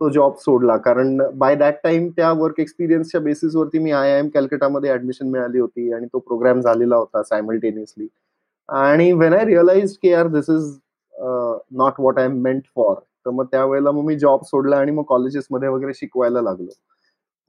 तो 0.00 0.08
जॉब 0.10 0.34
सोडला. 0.40 0.76
कारण 0.76 1.18
बाय 1.38 1.54
दॅट 1.56 1.74
टाइम 1.84 2.08
त्या 2.16 2.30
वर्क 2.38 2.60
एक्सपिरियन्सच्या 2.60 3.20
बेसिसवरती 3.20 3.78
मी 3.78 3.90
आय-आय-एम 3.92 4.28
कॅलकटामध्ये 4.34 4.90
ऍडमिशन 4.92 5.30
मिळाली 5.30 5.58
होती 5.60 5.92
आणि 5.92 6.06
तो 6.12 6.18
प्रोग्राम 6.18 6.60
झालेला 6.60 6.96
होता 6.96 7.22
सायमल्टेनियसली. 7.22 8.06
आणि 8.68 9.12
वेन 9.12 9.34
आय 9.34 9.44
रिअलाइज 9.46 9.96
की 10.02 10.12
R 10.14 10.26
this 10.28 10.50
is 10.50 10.76
not 11.78 12.00
what 12.00 12.18
I 12.18 12.24
am 12.24 12.40
meant 12.42 12.62
for. 12.76 12.94
तर 13.26 13.30
मग 13.30 13.46
त्यावेळेला 13.52 13.90
मग 13.92 14.04
मी 14.06 14.18
जॉब 14.18 14.42
सोडला 14.46 14.76
आणि 14.78 14.92
मग 14.92 15.04
कॉलेजेसमध्ये 15.08 15.68
वगैरे 15.68 15.94
शिकवायला 15.94 16.42
लागलो. 16.42 16.70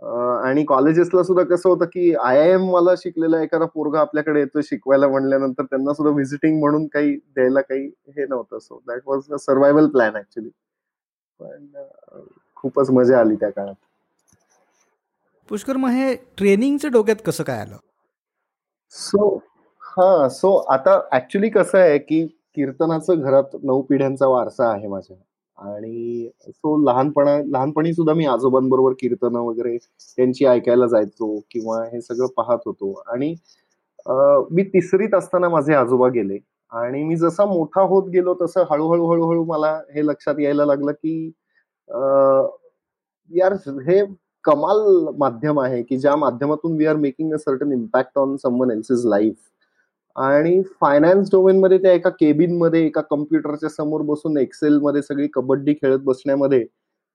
आणि 0.01 0.63
कॉलेजेसला 0.65 1.23
सुद्धा 1.23 1.43
कसं 1.45 1.69
होतं, 1.69 1.85
की 1.85 2.13
आय-आय-एमवाला 2.15 2.91
शिकलेला 2.97 3.41
एखादा 3.41 3.65
पोरगा 3.65 3.99
आपल्याकडे 3.99 4.39
येतोय 4.39 4.61
शिकवायला 4.63 5.07
म्हटल्यानंतर 5.07 5.63
त्यांना 5.63 5.93
सुद्धा 5.93 6.13
व्हिजिटिंग 6.13 6.59
म्हणून 6.59 6.85
काही 6.87 7.15
द्यायला 7.15 7.61
काही 7.61 7.87
हे 8.17 8.25
नव्हतं. 8.25 8.59
So 8.59 8.81
that 8.87 9.01
was 9.05 9.31
a 9.31 9.37
survival 9.37 9.87
plan 9.89 10.15
actually. 10.15 10.49
पण 11.39 11.67
खूपच 12.55 12.89
मजा 12.89 13.19
आली 13.19 13.35
त्या 13.35 13.49
काळात. 13.49 13.75
पुष्कर, 15.49 15.77
मग 15.77 15.89
हे 15.89 16.13
ट्रेनिंगचं 16.37 16.91
डोक्यात 16.91 17.15
कसं 17.25 17.43
काय 17.43 17.59
आलं? 17.59 17.77
सो 18.93 19.35
हां, 19.81 20.29
सो 20.29 20.55
आता 20.69 20.99
ॲक्चुअली 21.11 21.49
कसं 21.49 21.77
आहे, 21.79 21.97
की 21.97 22.25
कीर्तनाचं 22.55 23.21
घरात 23.21 23.55
9 23.63 23.81
पिढ्यांचा 23.81 24.27
वारसा 24.27 24.71
आहे 24.71 24.87
माझ्या 24.87 25.17
आणि 25.57 26.29
सो 26.49 26.75
लहानपणा 26.83 27.37
लहानपणी 27.47 27.93
सुद्धा 27.93 28.13
मी 28.13 28.25
आजोबांबरोबर 28.25 28.93
कीर्तन 28.99 29.35
वगैरे 29.37 29.77
त्यांची 29.77 30.45
ऐकायला 30.45 30.87
जायचो 30.87 31.35
किंवा 31.51 31.83
हे 31.85 32.01
सगळं 32.01 32.27
पाहत 32.37 32.59
होतो 32.65 32.91
आणि 33.07 33.33
मी 34.51 34.63
तिसरीत 34.65 35.13
असताना 35.15 35.49
माझे 35.49 35.73
आजोबा 35.75 36.07
गेले 36.09 36.37
आणि 36.71 37.03
मी 37.03 37.15
जसा 37.17 37.45
मोठा 37.45 37.81
होत 37.83 38.09
गेलो 38.09 38.33
तसं 38.41 38.63
हळूहळू 38.71 39.05
हळूहळू 39.07 39.43
मला 39.45 39.71
हे 39.95 40.05
लक्षात 40.07 40.39
यायला 40.39 40.65
लागलं, 40.65 40.91
की 40.93 41.31
अ, 41.89 41.99
यार 43.31 43.53
हे 43.87 44.01
कमाल 44.43 44.79
माध्यम 45.19 45.59
आहे, 45.59 45.81
की 45.83 45.97
ज्या 45.97 46.15
माध्यमातून 46.17 46.77
we 46.77 46.85
are 46.85 46.95
making 46.97 47.33
a 47.33 47.37
certain 47.37 47.71
impact 47.73 48.19
on 48.19 48.35
someone 48.37 48.71
else's 48.71 49.05
life. 49.05 49.35
आणि 50.17 50.61
फायनान्स 50.81 51.29
डोमेनमध्ये 51.31 51.77
त्या 51.77 51.91
एका 51.93 52.09
केबिनमध्ये 52.09 52.85
एका 52.85 53.01
कम्प्युटरच्या 53.09 53.69
समोर 53.69 54.01
बसून 54.05 54.37
एक्सेल 54.37 54.77
मध्ये 54.81 55.01
सगळी 55.01 55.27
कबड्डी 55.33 55.73
खेळत 55.73 55.99
बसण्यामध्ये 56.05 56.65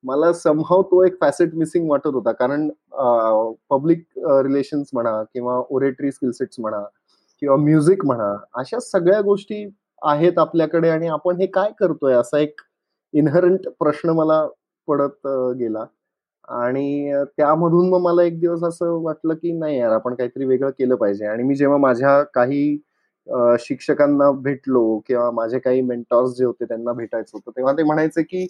मला 0.04 0.32
समहाव 0.32 0.82
तो 0.82 1.02
एक 1.04 1.16
फॅसेट 1.21 1.54
मिसिंग 1.54 1.88
वाटत 1.90 2.14
होता. 2.14 2.32
कारण 2.32 2.68
पब्लिक 3.71 4.04
रिलेशन्स 4.18 4.88
म्हणा 4.94 5.23
किंवा 5.35 5.61
ओरेटरी 5.71 6.11
स्किलसेट्स 6.12 6.61
म्हणा 6.61 6.82
किंवा 7.42 7.56
म्युझिक 7.56 8.04
म्हणा, 8.06 8.35
अशा 8.59 8.78
सगळ्या 8.82 9.21
गोष्टी 9.23 9.64
आहेत 10.02 10.38
आपल्याकडे 10.38 10.88
आणि 10.90 11.09
आपण 11.09 11.37
हे 11.40 11.47
काय 11.47 11.71
करतोय? 11.80 12.14
असा 12.14 12.38
एक 12.38 12.61
इनहरंट 13.14 13.68
प्रश्न 13.80 14.11
मला 14.16 14.47
पडत 14.88 15.26
गेला 15.59 15.85
आणि 16.61 17.12
त्यामधून 17.37 17.88
मग 17.90 18.00
मला 18.02 18.23
एक 18.23 18.38
दिवस 18.40 18.62
असं 18.64 19.00
वाटलं, 19.02 19.35
की 19.35 19.52
नाही 19.52 19.78
यार 19.78 19.92
आपण 19.92 20.14
काहीतरी 20.14 20.44
वेगळं 20.47 20.71
केलं 20.78 20.94
पाहिजे 20.97 21.26
आणि 21.26 21.42
मी 21.42 21.54
जेव्हा 21.56 21.78
माझ्या 21.78 22.23
काही 22.35 22.76
शिक्षकांना 23.61 24.31
भेटलो 24.43 24.99
किंवा 25.09 25.31
माझे 25.31 25.59
काही 25.59 25.81
मेंटॉर्स 25.83 26.37
जे 26.38 26.45
होते 26.45 26.64
त्यांना 26.64 26.93
भेटायचं 26.93 27.31
होतं 27.35 27.50
तेव्हा 27.57 27.73
ते 27.73 27.83
म्हणायचे 27.83 28.23
की 28.23 28.47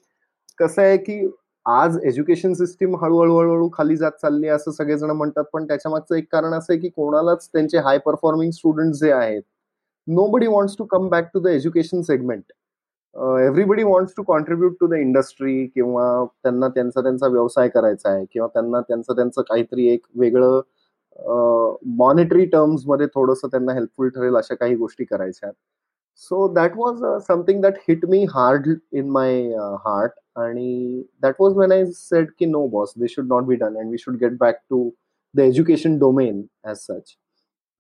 कसं 0.59 0.83
आहे 0.83 0.97
की 0.99 1.21
आज 1.67 1.99
एज्युकेशन 2.05 2.53
सिस्टीम 2.55 2.97
हळूहळू 2.97 3.37
हळूहळू 3.39 3.69
खाली 3.73 3.97
जात 3.97 4.13
चालली 4.23 4.49
असं 4.49 4.71
सगळेजण 4.71 5.11
म्हणतात. 5.11 5.45
पण 5.53 5.67
त्याच्या 5.67 5.91
मागचं 5.91 6.15
एक 6.17 6.27
कारण 6.33 6.55
असं 6.55 6.73
आहे 6.73 6.81
की 6.81 6.89
कोणालाच 6.89 7.49
त्यांचे 7.53 7.79
हाय 7.79 7.99
परफॉर्मिंग 7.99 8.51
स्टुडंट 8.51 8.95
जे 8.95 9.13
आहेत 9.13 9.43
nobody 10.29 10.47
wants 10.47 10.77
to 10.79 10.85
come 10.85 11.09
back 11.09 11.29
to 11.35 11.41
the 11.41 11.47
education 11.47 12.03
segment 12.03 12.53
everybody 13.41 13.83
wants 13.83 14.15
to 14.17 14.23
contribute 14.23 14.75
to 14.81 14.87
the 14.87 14.95
industry 14.95 15.67
किंवा 15.67 16.25
त्यांना 16.43 16.69
त्यांचा 16.69 17.01
त्यांचा 17.01 17.27
व्यवसाय 17.27 17.69
करायचा 17.69 18.11
आहे 18.11 18.25
किंवा 18.33 18.49
त्यांना 18.49 18.81
त्यांचं 18.81 19.15
त्यांचं 19.15 19.43
काहीतरी 19.43 19.89
एक 19.89 20.07
वेगळं 20.15 20.61
मॉनिटरी 21.97 22.45
टर्म्समध्ये 22.47 23.07
थोडंसं 23.07 23.49
त्यांना 23.49 23.73
हेल्पफुल 23.73 24.09
ठरेल 24.09 24.37
अशा 24.37 24.55
काही 24.55 24.75
गोष्टी 24.77 25.05
करायच्या. 25.05 25.51
So 26.17 26.47
that 26.55 26.77
was 26.77 27.05
something 27.29 27.61
that 27.63 27.79
hit 27.89 28.05
me 28.07 28.25
hard 28.31 28.69
in 28.93 29.09
my 29.11 29.43
heart 29.85 30.13
आणि 30.37 31.03
that 31.23 31.35
was 31.41 31.57
when 31.59 31.73
I 31.73 31.85
said 31.87 32.31
की 32.39 32.47
no 32.47 32.67
boss 32.69 32.93
they 32.99 33.09
should 33.09 33.27
not 33.29 33.45
be 33.45 33.55
done 33.55 33.77
and 33.79 33.91
we 33.91 33.99
should 33.99 34.17
get 34.17 34.37
back 34.41 34.61
to 34.71 34.89
the 35.35 35.41
education 35.41 35.99
domain 35.99 36.43
as 36.65 36.77
such 36.77 37.17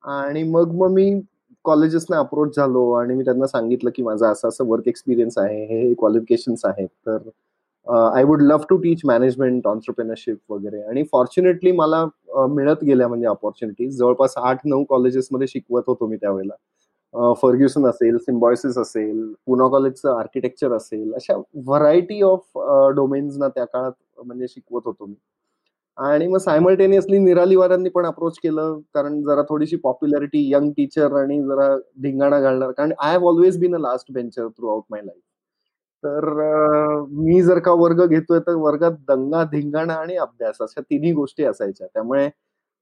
आणि 0.05 0.43
मग 0.43 0.73
मग 0.75 0.91
मी 0.91 1.11
कॉलेजेसना 1.65 2.19
approach 2.19 2.57
झालो 2.57 2.91
आणि 2.93 3.15
मी 3.15 3.25
त्यांना 3.25 3.47
सांगितलं 3.47 3.91
की 3.95 4.03
माझा 4.03 4.31
असं 4.31 4.49
असं 4.49 4.67
वर्क 4.67 4.89
एक्सपिरियन्स 4.89 5.39
आहे 5.39 5.65
हे 5.65 5.93
क्वालिफिकेशन्स 5.95 6.65
आहेत 6.65 6.89
तर 7.07 7.19
I 7.87 8.25
would 8.25 8.43
love 8.43 8.65
to 8.71 8.77
teach 8.83 9.01
management 9.05 9.67
entrepreneurship 9.67 10.53
वगैरे. 10.53 10.81
आणि 10.83 11.03
फॉर्च्युनेटली 11.12 11.73
मला 11.73 12.03
uh, 12.37 12.47
मिळत 12.51 12.85
गेल्या 12.85 13.09
म्हणजे 13.09 13.27
ऑपॉर्च्युनिटीज 13.27 13.97
जवळपास 13.99 14.35
आठ 14.37 14.61
नऊ 14.65 14.85
कॉलेजेसमध्ये 14.89 15.47
शिकवत 15.47 15.83
होतो 15.87 16.07
मी 16.07 16.17
त्यावेळेला. 16.17 16.55
Uh, 17.15 17.33
फर्ग्युसन 17.43 17.87
असेल 17.87 18.17
सिम्बॉयसिस 18.19 18.79
असेल 18.79 19.33
पुना 19.47 19.67
कॉलेजचं 19.71 20.19
आर्किटेक्चर 20.19 20.73
असेल 20.73 21.12
अशा 21.15 21.37
व्हरायटी 21.65 22.21
ऑफ 22.23 22.59
डोमेन्सना 22.97 23.49
त्या 23.49 23.65
काळात 23.65 23.93
म्हणजे 24.25 24.47
शिकवत 24.49 24.83
होतो 24.85 25.07
मी. 25.07 25.15
आणि 25.99 26.27
मग 26.29 26.39
सायमल्टेनियसली 26.39 27.19
निरालीवारांनी 27.19 27.89
पण 27.89 28.07
अप्रोच 28.07 28.39
केलं 28.43 28.79
कारण 28.95 29.21
जरा 29.23 29.43
थोडीशी 29.49 29.77
पॉप्युलॅरिटी 29.77 30.49
यंग 30.53 30.71
टीचर 30.77 31.17
आणि 31.23 31.41
जरा 31.47 31.77
धिंगाणा 32.03 32.41
घालणार. 32.41 32.71
कारण 32.71 32.93
I 32.99 33.12
have 33.12 33.29
always 33.29 33.59
been 33.61 33.75
a 33.75 33.79
last 33.79 34.12
bencher 34.12 34.47
throughout 34.69 34.83
my 34.91 35.01
life 35.05 35.21
तर 36.04 36.25
मी 37.12 37.40
जर 37.42 37.59
का 37.61 37.73
वर्ग 37.76 38.04
घेतोय 38.06 38.38
तर 38.47 38.54
वर्गात 38.59 38.92
दंगा 39.09 39.42
धिंगाणा 39.52 39.94
आणि 39.94 40.16
अभ्यास 40.18 40.56
अशा 40.62 40.80
तिन्ही 40.82 41.12
गोष्टी 41.12 41.44
असायच्या. 41.44 41.87
त्यामुळे 41.87 42.28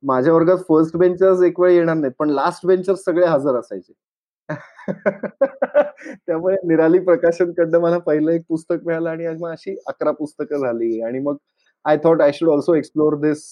माझ्या 0.02 0.32
वर्गात 0.34 0.58
फर्स्ट 0.68 0.96
बेंचर्स 0.96 1.42
एक 1.44 1.60
वेळ 1.60 1.70
येणार 1.72 1.96
नाहीत 1.96 2.12
पण 2.18 2.30
लास्ट 2.30 2.66
बेंचर्स 2.66 3.04
सगळे 3.04 3.26
हजर 3.26 3.56
असायचे. 3.58 3.92
त्यामुळे 6.26 6.56
निराली 6.64 6.98
प्रकाशन 7.00 7.52
कडनं 7.54 7.80
मला 7.80 7.98
पहिलं 8.00 8.30
एक 8.32 8.42
पुस्तक 8.48 8.86
मिळालं 8.86 9.10
आणि 9.10 9.26
मग 9.40 9.50
अशी 9.50 9.76
अकरा 9.88 10.10
पुस्तकं 10.12 10.58
झाली. 10.60 11.00
आणि 11.02 11.18
मग 11.20 11.36
I 11.84 11.96
thought 12.04 12.22
I 12.22 12.32
should 12.34 12.48
also 12.50 12.74
explore 12.74 13.14
this 13.20 13.44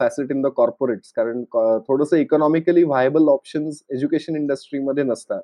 facet 0.00 0.30
in 0.32 0.42
the 0.42 0.46
corporates 0.56 1.12
कारण 1.16 1.44
थोडंसं 1.88 2.16
इकॉनॉमिकली 2.18 2.82
व्हायबल 2.84 3.28
ऑप्शन्स 3.30 3.82
एज्युकेशन 3.92 4.36
इंडस्ट्रीमध्ये 4.36 5.04
नसतात. 5.04 5.42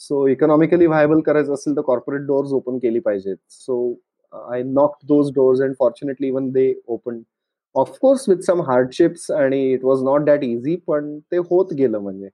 सो 0.00 0.26
इकॉनॉमिकली 0.28 0.86
व्हायबल 0.86 1.20
करायचं 1.26 1.54
असेल 1.54 1.76
तर 1.76 1.80
कॉर्पोरेट 1.82 2.22
डोअर्स 2.26 2.52
ओपन 2.52 2.78
केली 2.78 2.98
पाहिजेत. 3.00 3.36
So 3.50 3.94
I 4.52 4.62
knock 4.62 4.96
those 5.08 5.32
doors 5.34 5.60
and 5.62 5.74
fortunately 5.78 6.28
even 6.28 6.50
they 6.52 6.72
open 6.86 7.20
of course 7.74 8.28
with 8.28 8.42
some 8.46 8.60
hardships 8.66 9.30
आणि 9.30 9.60
it 9.72 9.84
was 9.84 10.02
not 10.04 10.24
that 10.24 10.44
easy 10.44 10.76
पण 10.88 11.18
ते 11.32 11.36
होत 11.50 11.72
गेलं 11.78 11.98
म्हणजे. 11.98 12.28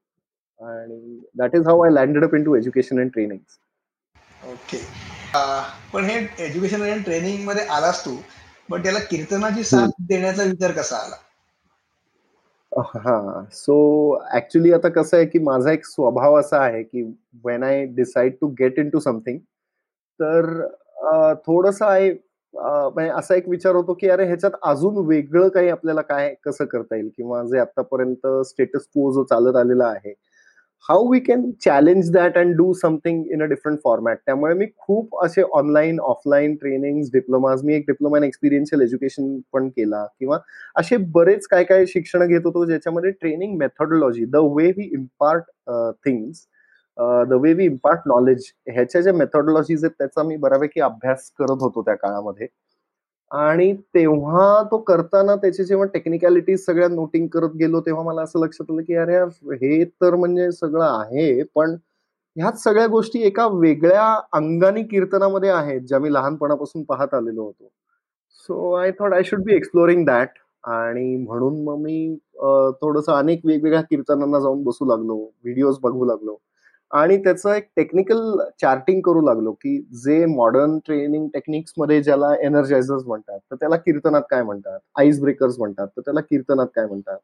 आणि 0.61 1.21
that 1.39 1.57
is 1.57 1.67
how 1.67 1.81
I 1.85 1.91
landed 1.91 2.25
up 2.25 2.35
into 2.45 2.55
education 2.57 3.01
and 3.01 3.11
training 3.13 4.51
okay 4.53 4.79
पण 5.93 6.05
हे 6.05 6.19
education 6.45 6.83
and 6.83 7.05
ट्रेनिंगमध्ये 7.05 7.65
आलास 7.77 8.05
तू 8.05 8.17
पण 8.71 8.83
त्याला 8.83 8.99
कीर्तनाची 9.11 9.65
साथ 9.65 10.03
देण्याचा 10.09 10.43
विचार 10.43 10.73
कसा 10.73 10.97
आला? 10.97 11.17
हा. 12.73 13.45
सो 13.53 13.75
ऍक्च्युली 14.37 14.73
आता 14.73 14.89
कसं 14.89 15.17
आहे 15.17 15.27
की 15.27 15.39
माझा 15.39 15.73
एक 15.73 15.85
स्वभाव 15.87 16.39
असा 16.41 16.59
आहे 16.59 16.83
की 16.83 17.03
when 17.45 17.63
I 17.63 17.85
decide 17.87 18.37
to 18.41 18.47
get 18.59 18.79
into 18.91 19.01
something 19.01 19.39
तर 20.21 20.67
थोडस 21.47 21.83
आहे 21.83 22.11
म्हणजे 22.55 23.09
असा 23.11 23.35
एक 23.35 23.49
विचार 23.49 23.75
होतो 23.75 23.95
की 23.95 24.09
अरे 24.09 24.25
ह्याच्यात 24.27 24.53
अजून 24.63 24.97
वेगळं 25.07 25.49
काही 25.49 25.69
आपल्याला 25.69 26.01
काय 26.01 26.35
कसं 26.45 26.65
करता 26.65 26.97
येईल? 26.97 27.09
किंवा 27.17 27.43
जे 27.45 27.59
आतापर्यंत 27.59 28.27
स्टेटस 28.47 28.87
को 28.87 29.13
जो 29.13 29.25
चालत 29.25 29.57
आलेला 29.57 29.87
आहे 29.87 30.13
how 30.89 31.11
we 31.11 31.19
can 31.21 31.51
challenge 31.65 32.11
that 32.13 32.37
and 32.39 32.55
do 32.57 32.73
something 32.75 33.25
in 33.33 33.43
a 33.43 33.47
different 33.47 33.79
format 33.85 34.19
त्यामुळे 34.27 34.55
मी 34.55 34.67
खूप 34.79 35.23
असे 35.25 35.43
ऑनलाईन 35.55 35.99
ऑफलाईन 36.01 36.55
ट्रेनिंग 36.61 37.01
डिप्लोमाज 37.13 37.63
मी 37.65 37.75
एक 37.75 37.85
डिप्लोमा 37.89 38.19
इन 38.19 38.25
एक्सपिरियन्शियल 38.25 38.83
एज्युकेशन 38.83 39.39
पण 39.53 39.69
केला. 39.69 40.05
किंवा 40.21 40.39
असे 40.77 40.97
बरेच 41.15 41.47
काय 41.51 41.65
काय 41.65 41.87
शिक्षण 41.89 42.27
घेत 42.27 42.41
होतो 42.45 42.65
ज्याच्यामध्ये 42.67 43.11
training 43.11 43.57
methodology 43.59 44.25
the 44.25 44.37
way 44.57 44.67
we 44.77 44.89
impart 44.95 45.45
things 46.07 46.47
the 47.29 47.39
way 47.43 47.53
we 47.55 47.65
impart 47.65 48.01
knowledge 48.07 48.51
ह्याच्या 48.69 49.01
ज्या 49.01 49.13
मेथॉडॉलॉजीज 49.15 49.85
आहेत 49.85 49.95
त्याचा 49.99 50.23
मी 50.23 50.37
बऱ्यापैकी 50.37 50.81
अभ्यास 50.81 51.31
करत 51.39 51.63
होतो 51.63 51.83
त्या 51.83 51.95
काळामध्ये. 51.95 52.47
आणि 53.33 53.73
तेव्हा 53.95 54.63
तो 54.71 54.79
करताना 54.79 55.35
त्याचे 55.37 55.65
जेव्हा 55.65 55.87
टेक्निकॅलिटीज 55.93 56.65
सगळ्या 56.65 56.89
नोटिंग 56.89 57.27
करत 57.29 57.55
गेलो 57.57 57.81
तेव्हा 57.81 58.03
मला 58.05 58.23
असं 58.23 58.41
लक्षात 58.41 58.71
आलं 58.71 58.83
की 58.83 58.95
अरे 58.95 59.19
हे 59.57 59.85
तर 60.03 60.15
म्हणजे 60.15 60.51
सगळं 60.53 60.85
आहे 60.85 61.43
पण 61.55 61.77
ह्याच 62.37 62.63
सगळ्या 62.63 62.87
गोष्टी 62.87 63.23
एका 63.27 63.47
वेगळ्या 63.53 64.05
अंगानी 64.33 64.83
कीर्तनामध्ये 64.83 65.51
आहेत 65.51 65.81
ज्या 65.89 65.99
मी 66.01 66.13
लहानपणापासून 66.13 66.83
पाहत 66.85 67.15
आलेलो 67.15 67.43
होतो. 67.45 67.69
So 68.49 68.73
I 68.75 68.91
thought 69.01 69.15
I 69.15 69.23
should 69.27 69.43
be 69.45 69.55
exploring 69.57 70.05
that 70.07 70.39
आणि 70.65 71.17
म्हणून 71.17 71.63
मग 71.65 71.79
मी 71.83 72.17
थोडंसं 72.37 73.13
अनेक 73.13 73.47
वेगवेगळ्या 73.47 73.83
कीर्तनांना 73.83 74.41
जाऊन 74.41 74.63
बसू 74.65 74.85
लागलो 74.87 75.17
व्हिडिओज 75.17 75.79
बघू 75.83 76.05
लागलो. 76.05 76.37
आणि 76.93 77.17
त्याचं 77.25 77.53
एक 77.55 77.69
टेक्निकल 77.77 78.21
चार्टिंग 78.61 79.01
करू 79.03 79.21
लागलो 79.27 79.53
की 79.53 79.77
जे 80.05 80.25
मॉडर्न 80.27 80.79
ट्रेनिंग 80.87 81.29
टेक्निक्समध्ये 81.35 82.03
ज्याला 82.03 82.35
एनर्जायझर्स 82.47 83.05
म्हणतात 83.07 83.39
तर 83.51 83.57
त्याला 83.61 83.77
कीर्तनात 83.77 84.23
काय 84.31 84.43
म्हणतात? 84.43 84.79
आईस 84.99 85.21
ब्रेकर्स 85.21 85.59
म्हणतात 85.59 85.87
तर 85.97 86.01
त्याला 86.01 86.21
कीर्तनात 86.21 86.67
काय 86.77 86.87
म्हणतात? 86.87 87.19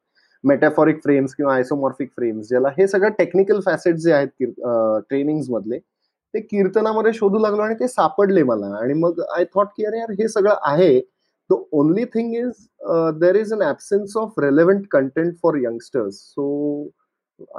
मेटॅफॉरिक 0.44 1.02
फ्रेम्स 1.02 1.34
किंवा 1.34 1.54
आयसोमॉर्फिक 1.54 2.10
फ्रेम्स 2.16 2.48
ज्याला 2.48 2.68
हे 2.78 2.86
सगळं 2.88 3.10
टेक्निकल 3.18 3.60
फॅसेट 3.66 3.96
जे 3.96 4.12
आहेत 4.12 4.28
ट्रेनिंग 5.08 5.40
मधले 5.50 5.78
ते 6.34 6.40
कीर्तनामध्ये 6.40 7.12
शोधू 7.14 7.38
लागलो 7.38 7.62
आणि 7.62 7.74
ते 7.80 7.88
सापडले 7.88 8.42
मला. 8.42 8.66
आणि 8.78 8.94
मग 8.94 9.20
आय 9.36 9.44
थॉट 9.54 9.66
की 9.76 9.84
अरे 9.86 9.98
यार 9.98 10.10
हे 10.18 10.28
सगळं 10.28 10.54
आहे. 10.62 11.00
The 11.50 11.54
only 11.72 12.04
thing 12.14 12.34
is 12.36 12.52
there 13.20 13.36
is 13.36 13.52
an 13.52 13.62
absence 13.62 14.16
of 14.16 14.38
relevant 14.40 14.86
content 14.90 15.34
for 15.42 15.56
youngsters 15.62 16.14
so 16.24 16.46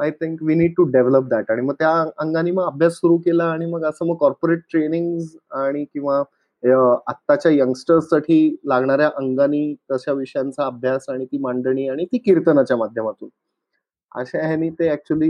I 0.01 0.11
think 0.11 0.41
we 0.43 0.55
need 0.55 0.73
to 0.77 0.83
develop 0.91 1.27
that 1.29 1.51
आणि 1.51 1.61
मग 1.61 1.73
त्या 1.79 1.91
अंगाने 2.17 2.51
मग 2.51 2.65
अभ्यास 2.65 2.93
सुरू 2.93 3.17
केला 3.17 3.43
आणि 3.51 3.65
मग 3.65 3.83
असं 3.85 4.05
मग 4.07 4.15
कॉर्पोरेट 4.19 4.59
ट्रेनिंग 4.71 5.19
आणि 5.59 5.83
किंवा 5.85 6.23
आत्ताच्या 7.07 7.51
यंगस्टर्ससाठी 7.51 8.39
लागणाऱ्या 8.67 9.09
अंगानी 9.17 9.73
तशा 9.91 10.11
विषयांचा 10.13 10.65
अभ्यास 10.65 11.05
आणि 11.09 11.25
ती 11.25 11.37
मांडणी 11.41 11.87
आणि 11.89 12.05
ती 12.05 12.17
कीर्तनाच्या 12.17 12.77
माध्यमातून. 12.77 13.29
अशा 14.11 14.45
ह्यानी 14.47 14.69
ते 14.79 14.89
ऍक्च्युली 14.91 15.29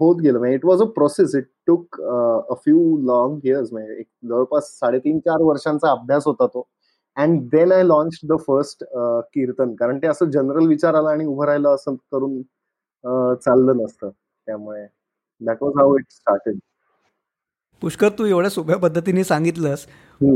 होत 0.00 0.20
गेलं. 0.22 0.38
म्हणजे 0.38 0.54
it 0.54 0.64
was 0.66 0.82
a 0.82 0.84
process 0.94 1.34
it 1.36 1.44
took 1.66 2.00
a 2.02 2.54
few 2.64 2.96
long 3.06 3.38
years 3.44 3.72
म्हणजे 3.72 3.98
एक 4.00 4.06
जवळपास 4.28 4.70
साडेतीन 4.80 5.18
चार 5.26 5.42
वर्षांचा 5.42 5.90
अभ्यास 5.90 6.26
होता 6.26 6.46
तो. 6.46 6.66
And 7.16 7.40
then 7.52 7.72
I 7.72 7.82
launch 7.84 8.18
the 8.28 8.36
first 8.46 8.84
kirtan. 9.34 9.74
कारण 9.76 9.98
ते 10.02 10.06
असं 10.06 10.30
जनरल 10.30 10.66
विचार 10.68 10.94
आला 10.94 11.10
आणि 11.10 11.26
उभं 11.26 11.46
राहिलं 11.46 11.74
असं 11.74 11.94
करून 12.12 12.40
चाललं 13.04 13.76
नसतं. 13.76 14.10
त्यामुळे 14.46 14.86
that 15.40 15.62
was 15.62 15.72
how 15.78 15.96
it 15.98 16.04
started 16.10 16.58
Pushkar 17.82 18.08
तू 18.08 18.24
एवढ्या 18.24 18.50
सोप्या 18.50 18.76
पद्धतीने 18.76 19.24
सांगितलंस 19.24 19.84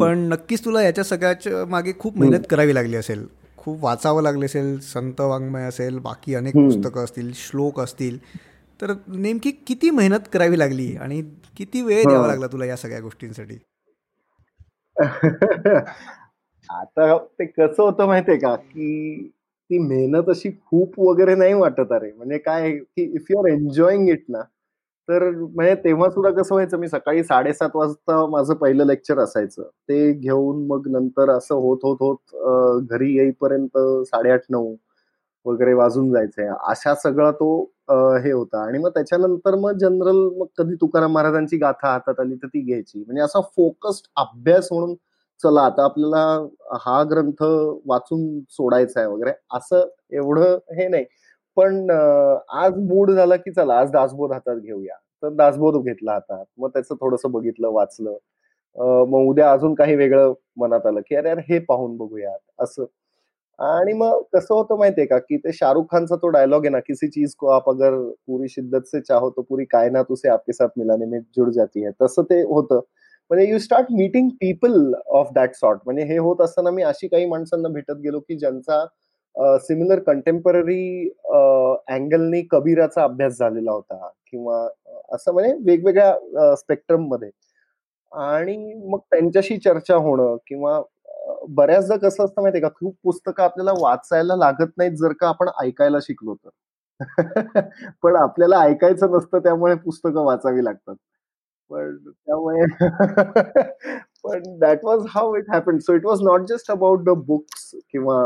पण 0.00 0.18
नक्कीच 0.28 0.64
तुला 0.64 0.82
याच्या 0.82 1.04
सगळ्याच्या 1.04 1.64
मागे 1.66 1.92
खूप 1.99 2.18
मेहनत 2.18 2.46
करावी 2.50 2.75
लागली 2.75 2.96
असेल. 2.96 3.26
खूप 3.56 3.85
वाचावं 3.85 4.23
लागले 4.23 4.44
असेल 4.46 4.78
संत 4.80 5.20
वाङ्मय 5.20 5.64
असेल 5.64 5.99
बाकी 5.99 6.35
अनेक 6.35 6.54
पुस्तकं 6.54 7.04
असतील 7.04 7.32
श्लोक 7.35 7.80
असतील. 7.80 8.18
तर 8.80 8.92
नेमकी 9.08 9.50
किती 9.66 9.90
मेहनत 9.90 10.28
करावी 10.32 10.58
लागली 10.58 10.96
आणि 10.96 11.23
किती 11.56 11.82
वेळ 11.82 12.02
द्यावा 12.08 12.26
लागला 12.26 12.46
तुला 12.46 12.64
या 12.64 12.76
सगळ्या 12.76 13.00
गोष्टींसाठी? 13.00 13.58
आता 16.68 17.16
ते 17.18 17.46
कसं 17.46 17.82
होतं 17.82 18.06
माहितीये 18.06 18.38
का? 18.38 18.54
की 18.56 19.30
ती 19.70 19.78
मेहनत 19.80 20.28
अशी 20.30 20.50
खूप 20.50 20.99
वगैरे 21.00 21.35
नाही 21.35 21.54
वाटत 21.54 21.92
अरे. 21.92 22.11
म्हणजे 22.16 22.38
काय 22.38 22.70
की 22.73 23.02
if 23.16 23.30
you 23.30 23.38
are 23.38 23.49
enjoying 23.50 24.08
it 24.11 24.25
ना 24.28 24.42
तर 25.08 25.28
म्हणजे 25.30 25.75
तेव्हा 25.85 26.08
सुद्धा 26.11 26.30
कसं 26.32 26.54
व्हायचं 26.54 26.78
मी 26.78 26.88
सकाळी 26.88 27.23
साडेसात 27.25 27.76
वाजता 27.76 28.25
माझं 28.28 28.54
पहिलं 28.56 28.85
लेक्चर 28.87 29.18
असायचं. 29.20 29.62
ते 29.62 30.12
घेऊन 30.14 30.66
मग 30.68 30.88
नंतर 30.90 31.30
असं 31.30 31.54
होत 31.56 31.78
होत 31.85 31.96
होत 32.00 32.82
घरी 32.90 33.14
येईपर्यंत 33.16 33.78
साडेआठ 34.06 34.42
नऊ 34.50 34.75
वगैरे 35.46 35.73
वाजून 35.75 36.11
जायचंय 36.12 36.49
अशा 36.68 36.94
सगळा 37.02 37.30
तो 37.32 37.50
हे 38.25 38.32
होता. 38.32 38.64
आणि 38.66 38.78
मग 38.78 38.90
त्याच्यानंतर 38.94 39.54
मग 39.61 39.78
जनरल 39.80 40.16
मग 40.38 40.46
कधी 40.58 40.75
तुकाराम 40.80 41.12
महाराजांची 41.12 41.56
गाथा 41.58 41.92
हातात 41.92 42.20
आली 42.20 42.35
तर 42.42 42.46
ती 42.49 42.61
घ्यायची. 42.62 42.99
म्हणजे 43.00 43.23
असा 43.23 43.40
फोकस्ड 43.56 44.06
अभ्यास 44.18 44.68
म्हणून 44.73 44.94
चला 45.40 45.62
आता 45.62 45.85
आपल्याला 45.85 46.76
हा 46.83 47.02
ग्रंथ 47.11 47.43
वाचून 47.87 48.23
सोडायचा 48.50 49.00
आहे 49.00 49.09
वगैरे 49.09 49.33
असं 49.57 49.85
एवढं 50.12 50.57
हे 50.76 50.87
नाही. 50.88 51.05
पण 51.57 51.90
आज 51.90 52.76
मूड 52.81 53.11
झाला 53.11 53.37
की 53.37 53.50
चला 53.52 53.75
आज 53.81 53.90
दासबोध 53.93 54.33
हातात 54.33 54.57
घेऊया. 54.57 54.95
तर 55.23 55.28
दासबोध 55.35 55.83
घेतला 55.85 56.12
हातात. 56.12 56.45
मग 56.59 56.69
त्याचं 56.71 56.95
थोडस 57.00 57.26
बघितलं 57.26 57.69
वाचलं. 57.73 58.16
मग 59.07 59.28
उद्या 59.28 59.50
अजून 59.52 59.75
काही 59.75 59.95
वेगळं 59.97 60.33
मनात 60.59 60.87
आलं 60.87 61.00
की 61.09 61.16
अरे 61.16 61.28
यार 61.28 61.38
हे 61.49 61.59
पाहून 61.61 61.97
बघूयात 61.97 62.38
असं. 62.61 62.85
आणि 63.59 63.93
मग 63.95 64.23
कसं 64.35 64.55
होतं 64.55 64.78
माहितीये 64.78 65.07
का 65.07 65.19
की 65.21 65.37
ते 65.38 65.52
शाहरुख 65.52 65.85
खानचा 65.93 66.16
तो 66.16 66.28
डायलॉग 66.31 66.64
आहे 66.64 66.71
ना 66.71 66.78
किसी 66.81 67.09
चीज 67.09 67.35
को 67.37 67.49
आप 67.50 67.69
अगर 67.71 67.95
पुरी 68.26 68.49
शिद्दत 68.49 68.87
से 68.87 69.00
चाहो 69.02 69.31
तो 69.31 69.43
पुरी 69.43 69.64
कायनात 69.66 70.11
उसे 70.11 70.28
आपके 70.31 70.52
साथ 70.52 70.69
मिलाने 70.78 71.07
में 71.07 71.21
जुड 71.37 71.50
जाती 71.52 71.83
है 71.83 71.90
तसं 72.02 72.23
ते 72.25 72.40
होतं. 72.45 72.81
म्हणजे 73.30 73.50
you 73.50 73.59
start 73.59 73.87
meeting 73.92 74.28
people 74.40 74.92
of 75.12 75.28
that 75.35 75.54
sort 75.54 75.78
म्हणजे 75.85 76.04
हे 76.04 76.18
होत 76.18 76.40
असताना 76.40 76.71
मी 76.71 76.83
अशी 76.85 77.09
काही 77.09 77.26
माणसांना 77.26 77.68
भेटत 77.68 78.00
गेलो 78.02 78.21
की 78.21 78.37
ज्यांचा 78.38 78.85
सिमिलर 79.61 79.99
कंटेम्पररी 80.00 81.09
अँगलनी 81.88 82.42
कबीराचा 82.50 83.02
अभ्यास 83.04 83.38
झालेला 83.38 83.73
होता 83.73 84.09
किंवा 84.26 84.66
असं 85.14 85.33
म्हणजे 85.33 85.52
वेगवेगळ्या 85.66 86.54
स्पेक्ट्रममध्ये 86.56 87.30
आणि 88.12 88.56
मग 88.85 88.99
त्यांच्याशी 89.11 89.56
चर्चा 89.59 89.97
होणं 89.99 90.37
किंवा 90.47 90.80
बऱ्याचदा 91.50 91.97
कसं 91.99 92.25
असतं 92.25 92.42
माहितीये 92.42 92.62
का 92.62 92.68
खूप 92.76 92.97
पुस्तकं 93.04 93.42
आपल्याला 93.45 93.73
वाचायला 93.80 94.37
लागत 94.37 94.73
नाहीत 94.78 94.92
जर 94.99 95.12
का 95.21 95.28
आपण 95.28 95.49
ऐकायला 95.62 95.99
शिकलो 96.02 96.35
तर. 96.37 96.50
पण 98.02 98.16
आपल्याला 98.16 98.61
ऐकायचं 98.62 99.11
नसतं 99.12 99.38
त्यामुळे 99.40 99.75
पुस्तकं 99.76 100.25
वाचावी 100.25 100.64
लागतात. 100.64 100.95
पण 101.70 101.96
त्यामुळे 102.06 102.64
पण 104.25 104.42
that 104.58 104.85
was 104.85 105.04
how 105.11 105.35
it 105.37 105.50
happen 105.50 105.78
so 105.78 105.94
it 105.94 106.04
was 106.06 106.23
not 106.23 106.46
just 106.49 106.70
about 106.73 107.04
the 107.04 107.11
books 107.26 107.70
किंवा 107.92 108.18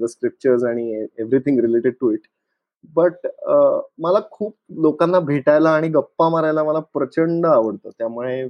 द 0.00 0.06
स्क्रिप्चर्स 0.10 0.64
आणि 0.64 0.90
everything 0.94 1.60
related 1.60 1.94
to 2.00 2.10
it 2.12 2.26
but 2.96 3.26
मला 4.02 4.20
खूप 4.30 4.54
लोकांना 4.82 5.18
भेटायला 5.20 5.70
आणि 5.76 5.88
गप्पा 5.90 6.28
मारायला 6.28 6.64
मला 6.64 6.78
प्रचंड 6.94 7.46
आवडतं. 7.46 7.90
त्यामुळे 7.98 8.44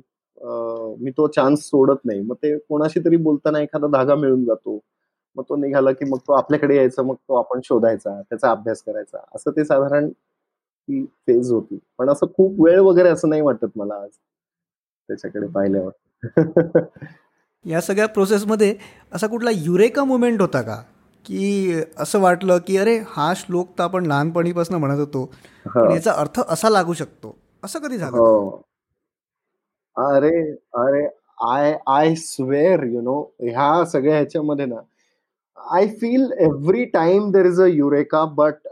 मी 1.01 1.11
तो 1.17 1.27
चान्स 1.37 1.61
सोडत 1.69 2.05
नाही. 2.05 2.21
मग 2.21 2.35
ते 2.43 2.57
कोणाशी 2.59 3.01
तरी 3.05 3.17
बोलताना 3.27 3.61
एखादा 3.63 3.87
धागा 3.93 4.15
मिळून 4.17 4.45
जातो. 4.45 4.79
मग 5.37 5.45
तो 5.49 5.57
निघाला 5.57 5.93
की 5.93 6.05
मग 6.11 6.19
तो 6.29 6.33
आपल्याकडे 6.35 6.77
यायचा 6.77 7.03
मग 7.03 7.15
तो 7.17 7.35
आपण 7.37 7.61
शोधायचा 7.65 8.21
त्याचा 8.23 8.51
अभ्यास 8.51 8.83
करायचा. 8.83 9.19
असं 9.37 9.51
ते 9.57 9.65
साधारण 9.65 10.09
ती 10.11 11.05
फेज 11.27 11.53
होती. 11.53 11.79
पण 11.99 12.11
असं 12.11 12.27
खूप 12.37 12.61
वेळ 12.67 12.81
वगैरे 12.83 13.09
असं 13.11 13.29
नाही 13.31 13.43
वाटत 13.43 13.77
मला 13.77 13.95
आज. 13.97 14.11
त्याच्याकडे 15.15 15.47
पाहिल्यावर 15.53 16.81
या 17.65 17.81
सगळ्या 17.81 18.07
प्रोसेसमध्ये 18.09 18.75
असा 19.13 19.27
कुठला 19.27 19.51
युरेका 19.55 20.05
मुमेंट 20.05 20.41
होता 20.41 20.63
का? 20.63 20.77
की 21.25 21.81
असं 21.99 22.21
वाटलं 22.21 22.59
की 22.67 22.77
अरे 22.77 22.97
हा 23.09 23.33
श्लोक 23.37 23.69
तर 23.79 23.83
आपण 23.85 24.07
लहानपणीपासून 24.07 24.77
म्हणत 24.77 24.99
होतो. 24.99 25.31
याचा 25.67 26.13
अर्थ 26.13 26.41
असा 26.49 26.71
लागू 26.71 26.93
शकतो. 26.93 27.37
असं 27.63 27.79
कधी 27.79 27.99
झालं? 27.99 28.17
हो. 28.17 28.51
अरे 29.97 30.41
अरे 30.75 31.05
I 31.51 31.75
I 31.87 32.15
swear 32.15 32.83
you 32.85 33.01
know 33.01 33.21
ह्या 33.41 33.85
सगळ्या 33.85 34.15
ह्याच्यामध्ये 34.15 34.67
ना 34.67 34.81
I 35.59 35.87
feel 36.01 36.31
every 36.41 36.85
time 36.85 37.31
there 37.33 37.47
is 37.47 37.61
a 37.61 37.67
eureka 37.67 38.25
but 38.37 38.69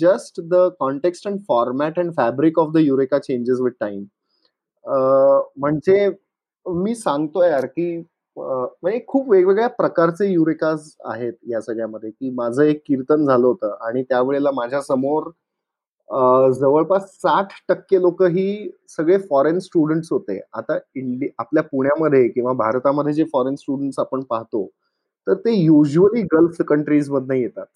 just 0.00 0.40
the 0.40 0.68
context 0.80 1.28
and 1.28 1.38
format 1.48 1.98
and 1.98 2.12
fabric 2.16 2.58
of 2.58 2.72
the 2.74 2.78
eureka 2.78 3.18
changes 3.18 3.60
with 3.60 3.72
time 3.80 4.04
म्हणजे 4.84 6.08
मी 6.66 6.94
सांगतोय 6.94 7.50
यार 7.50 7.66
की 7.66 7.96
म्हणजे 8.36 8.98
खूप 9.08 9.30
वेगवेगळ्या 9.30 9.68
प्रकारचे 9.70 10.26
युरेकाज 10.26 10.90
आहेत 11.06 11.32
या 11.50 11.60
सगळ्यामध्ये 11.62 12.10
की 12.10 12.30
माझं 12.32 12.62
एक 12.64 12.82
कीर्तन 12.86 13.26
झालं 13.26 13.46
होतं 13.46 13.76
आणि 13.86 14.02
त्यावेळेला 14.04 14.50
माझ्यासमोर 14.54 15.30
जवळपास 16.54 17.04
साठ 17.16 17.52
टक्के 17.68 18.00
लोक 18.02 18.22
ही 18.24 18.70
सगळे 18.90 19.18
फॉरेन 19.20 19.58
स्टुडंट्स 19.60 20.08
होते. 20.12 20.40
आता 20.52 20.78
इंडिया 20.96 21.30
आपल्या 21.38 21.62
पुण्यामध्ये 21.64 22.28
किंवा 22.30 22.52
भारतामध्ये 22.54 23.12
जे 23.14 23.24
फॉरेन 23.32 23.54
स्टुडंट्स 23.56 23.98
आपण 24.00 24.22
पाहतो 24.30 24.66
तर 25.26 25.34
ते 25.36 25.54
युजली 25.54 26.22
गल्फ 26.32 26.62
कंट्रीज 26.68 27.10
मधनं 27.10 27.34
येतात. 27.36 27.66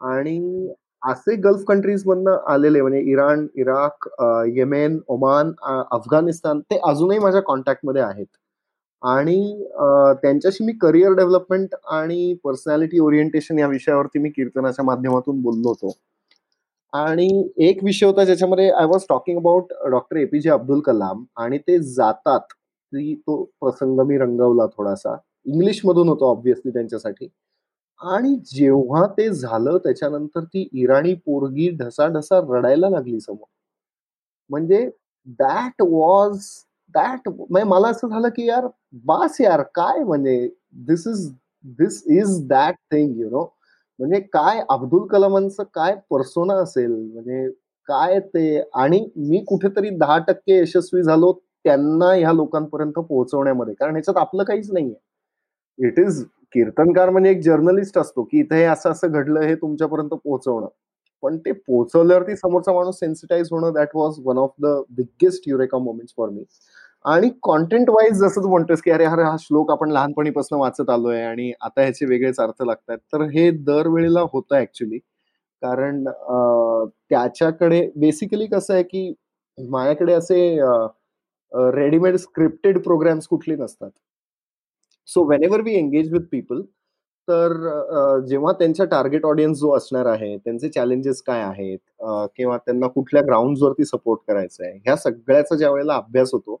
आणि 0.00 0.68
असे 1.02 1.34
गल्फ 1.44 1.62
कंट्रीज 1.68 2.02
मधनं 2.06 2.36
आलेले 2.52 2.80
म्हणजे 2.82 3.00
Iran 3.12 3.46
Iraq 3.60 4.08
Yemen 4.56 4.98
Oman 5.08 5.52
Afghanistan 5.92 6.60
ते 6.70 6.78
अजूनही 6.88 7.18
माझ्या 7.18 7.40
कॉन्टॅक्टमध्ये 7.46 8.02
आहेत. 8.02 8.26
आणि 9.02 9.64
त्यांच्याशी 10.22 10.64
मी 10.64 10.72
करिअर 10.82 11.12
डेव्हलपमेंट 11.16 11.74
आणि 11.92 12.34
पर्सनॅलिटी 12.44 12.98
ओरिएंटेशन 13.00 13.58
या 13.58 13.66
विषयावरती 13.68 14.18
मी 14.18 14.30
कीर्तनाच्या 14.36 14.84
माध्यमातून 14.84 15.40
बोललो 15.42 15.68
होतो. 15.68 15.92
आणि 16.92 17.28
एक 17.68 17.82
विषय 17.84 18.06
होता 18.06 18.24
ज्याच्यामध्ये 18.24 18.70
I 18.70 18.86
was 18.86 19.04
talking 19.08 19.38
about 19.38 19.72
doctor 19.90 20.16
APJ 20.16 20.50
Abdul 20.50 20.80
Kalam 20.86 21.24
आणि 21.42 21.58
ते 21.58 21.78
जातात. 21.94 22.40
ती 22.92 23.14
तो 23.16 23.42
प्रसंग 23.60 24.00
मी 24.08 24.18
रंगवला 24.18 24.66
थोडासा. 24.76 25.16
इंग्लिश 25.46 25.80
मधून 25.84 26.08
होतो 26.08 26.30
ऑब्व्हियसली 26.30 26.72
त्यांच्यासाठी. 26.72 27.28
आणि 28.02 28.34
जेव्हा 28.46 29.06
ते 29.18 29.28
झालं 29.30 29.76
त्याच्यानंतर 29.84 30.44
ती 30.44 30.68
इराणी 30.82 31.14
पोरगी 31.16 31.68
ढसाढसा 31.78 32.40
रडायला 32.48 32.88
लागली 32.90 33.20
समोर. 33.20 33.46
म्हणजे 34.50 34.88
दॅट 35.40 35.82
वॉज 35.82 36.38
दॅट 36.94 37.28
मला 37.50 37.88
असं 37.88 38.08
झालं 38.08 38.28
की 38.36 38.46
यार 38.48 38.66
बास 39.06 39.40
यार 39.40 39.62
काय 39.74 40.02
म्हणजे 40.04 40.48
this 40.88 41.06
is 41.08 41.28
this 41.78 42.02
is 42.10 42.38
that 42.48 42.74
thing 42.92 43.18
you 43.20 43.28
know 43.30 43.42
म्हणजे 43.98 44.20
काय 44.32 44.62
अब्दुल 44.70 45.06
कलामांचं 45.08 45.62
काय 45.74 45.94
पर्सोना 46.10 46.54
असेल 46.62 46.90
म्हणजे 46.92 47.48
काय 47.88 48.18
ते 48.34 48.60
आणि 48.74 49.00
मी 49.18 49.42
कुठेतरी 49.48 49.90
दहा 49.98 50.18
टक्के 50.28 50.58
यशस्वी 50.58 51.02
झालो 51.02 51.32
त्यांना 51.64 52.12
ह्या 52.12 52.32
लोकांपर्यंत 52.32 52.92
पोहोचवण्यामध्ये. 52.98 53.74
कारण 53.74 53.92
ह्याच्यात 53.94 54.16
आपलं 54.18 54.44
काहीच 54.44 54.70
नाहीये. 54.72 54.94
इट 55.78 55.98
इज 56.00 56.24
कीर्तनकार 56.54 57.10
म्हणजे 57.10 57.30
एक 57.30 57.40
जर्नलिस्ट 57.42 57.98
असतो 57.98 58.22
की 58.30 58.40
इथे 58.40 58.62
असं 58.64 58.90
असं 58.90 59.12
घडलं 59.12 59.40
हे 59.40 59.54
तुमच्यापर्यंत 59.54 60.10
पोहोचवणं. 60.14 60.66
पण 61.22 61.36
ते 61.38 61.52
पोहोचवल्यावरती 61.52 62.36
समोरचा 62.36 62.72
माणूस 62.72 62.98
सेन्सिटाईज 63.00 63.48
होणं 63.52 63.72
that 63.72 63.88
was 63.94 64.14
one 64.24 64.38
of 64.38 64.50
the 64.62 64.66
biggest 64.96 65.48
eureka 65.48 65.78
moments 65.78 66.14
for 66.16 66.28
me 66.30 66.44
आणि 67.04 67.28
कॉन्टेंट 67.42 67.88
वाईज 67.90 68.18
जसं 68.20 68.42
तू 68.42 68.48
म्हणतोस 68.48 68.80
की 68.82 68.90
अरे 68.90 69.04
अरे 69.04 69.22
हा 69.22 69.36
श्लोक 69.40 69.70
आपण 69.72 69.90
लहानपणीपासून 69.92 70.58
वाचत 70.60 70.90
आलोय 70.90 71.22
आणि 71.22 71.50
आता 71.60 71.80
ह्याचे 71.82 72.06
वेगळेच 72.06 72.40
अर्थ 72.40 72.62
लागतात. 72.62 72.98
तर 73.12 73.22
हे 73.34 73.50
दरवेळेला 73.66 74.20
होतं 74.32 74.56
ऍक्च्युली 74.56 74.98
कारण 75.62 76.04
त्याच्याकडे 76.04 77.80
बेसिकली 77.96 78.46
कसं 78.46 78.74
आहे 78.74 78.82
की 78.82 79.12
माझ्याकडे 79.58 80.12
असे 80.14 80.38
रेडीमेड 81.52 82.16
स्क्रिप्टेड 82.16 82.78
प्रोग्राम्स 82.84 83.26
कुठले 83.28 83.56
नसतात. 83.56 83.90
So 85.08 85.24
whenever 85.44 85.62
we 85.62 85.74
engage 85.74 86.12
with 86.12 86.26
people 86.32 86.62
तर 87.28 87.52
जेव्हा 88.28 88.52
त्यांचा 88.52 88.84
टार्गेट 88.84 89.24
ऑडियन्स 89.26 89.58
जो 89.58 89.70
असणार 89.76 90.06
आहे 90.06 90.36
त्यांचे 90.36 90.68
चॅलेंजेस 90.68 91.22
काय 91.22 91.40
आहेत 91.42 91.78
किंवा 92.36 92.56
त्यांना 92.56 92.86
कुठल्या 92.86 93.22
ग्राउंडवरती 93.22 93.84
सपोर्ट 93.84 94.20
करायचं 94.28 94.64
आहे 94.64 94.78
ह्या 94.78 94.96
सगळ्याचा 94.96 95.56
ज्या 95.56 95.70
वेळेला 95.70 95.94
अभ्यास 95.94 96.30
होतो 96.32 96.56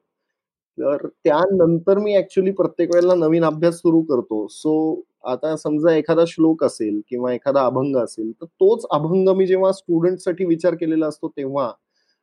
तर 0.78 1.06
त्यानंतर 1.06 1.98
मी 1.98 2.16
ऍक्च्युली 2.16 2.50
प्रत्येक 2.50 2.94
वेळेला 2.94 3.14
नवीन 3.14 3.44
अभ्यास 3.44 3.74
सुरू 3.76 4.00
करतो. 4.02 4.46
सो 4.50 5.02
आता 5.24 5.54
समजा 5.56 5.94
एखादा 5.96 6.24
श्लोक 6.28 6.64
असेल 6.64 7.00
किंवा 7.08 7.32
एखादा 7.34 7.64
अभंग 7.66 7.96
असेल 7.96 8.30
तर 8.32 8.46
तोच 8.46 8.86
अभंग 8.90 9.28
मी 9.36 9.46
जेव्हा 9.46 9.72
स्टुडंटसाठी 9.72 10.44
विचार 10.44 10.74
केलेला 10.74 11.06
असतो 11.06 11.28
तेव्हा 11.28 11.70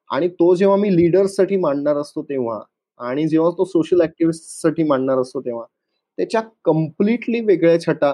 आणि 0.09 0.27
तो 0.29 0.53
जेव्हा 0.55 0.77
मी 0.77 0.95
लीडर्ससाठी 0.95 1.55
मांडणार 1.57 1.97
असतो 1.97 2.21
तेव्हा 2.23 2.59
आणि 2.99 3.27
जेव्हा 3.27 3.51
तो 3.51 3.65
सोशल 3.65 4.01
ऍक्टिव्हिस्टसाठी 4.01 4.83
मांडणार 4.83 5.17
असतो 5.17 5.41
तेव्हा 5.41 5.65
त्याच्या 6.19 6.41
कम्प्लिटली 6.65 7.39
वेगळ्या 7.39 7.79
छटा 7.81 8.13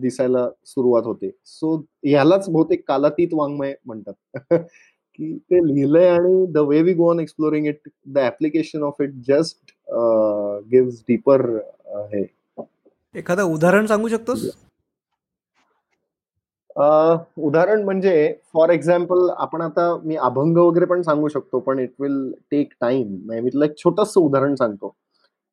दिसायला 0.00 0.48
सुरुवात 0.66 1.02
होते. 1.02 1.30
सो 1.46 1.76
ह्यालाच 2.04 2.48
बहुतेक 2.48 2.82
कालातीत 2.88 3.28
वाङ्मय 3.32 3.74
म्हणतात. 3.86 4.14
की 5.14 5.36
ते 5.50 5.58
लिहिलंय 5.66 6.08
आणि 6.08 6.44
the 6.52 6.58
way 6.58 6.80
we 6.82 6.92
go 6.94 7.08
on 7.10 7.20
exploring 7.20 7.66
it 7.66 7.88
the 8.06 8.18
application 8.18 8.82
of 8.82 9.00
it 9.00 9.14
just 9.28 9.72
gives 10.72 11.00
deeper 11.08 11.46
हे. 12.12 12.24
एखादं 13.14 13.42
उदाहरण 13.54 13.86
सांगू 13.86 14.08
शकतोस? 14.08 14.50
उदाहरण 16.76 17.82
म्हणजे 17.84 18.34
फॉर 18.52 18.70
एक्झाम्पल 18.70 19.28
आपण 19.36 19.62
आता 19.62 19.96
मी 20.04 20.16
अभंग 20.16 20.56
वगैरे 20.56 20.86
पण 20.86 21.02
सांगू 21.02 21.28
शकतो 21.28 21.58
पण 21.60 21.78
इट 21.78 21.92
विल 22.00 22.32
टेक 22.50 22.72
टाइम 22.80 23.16
मी 23.30 23.50
तुला 23.50 23.64
एक 23.64 23.76
छोटस 23.78 24.16
उदाहरण 24.18 24.54
सांगतो. 24.54 24.88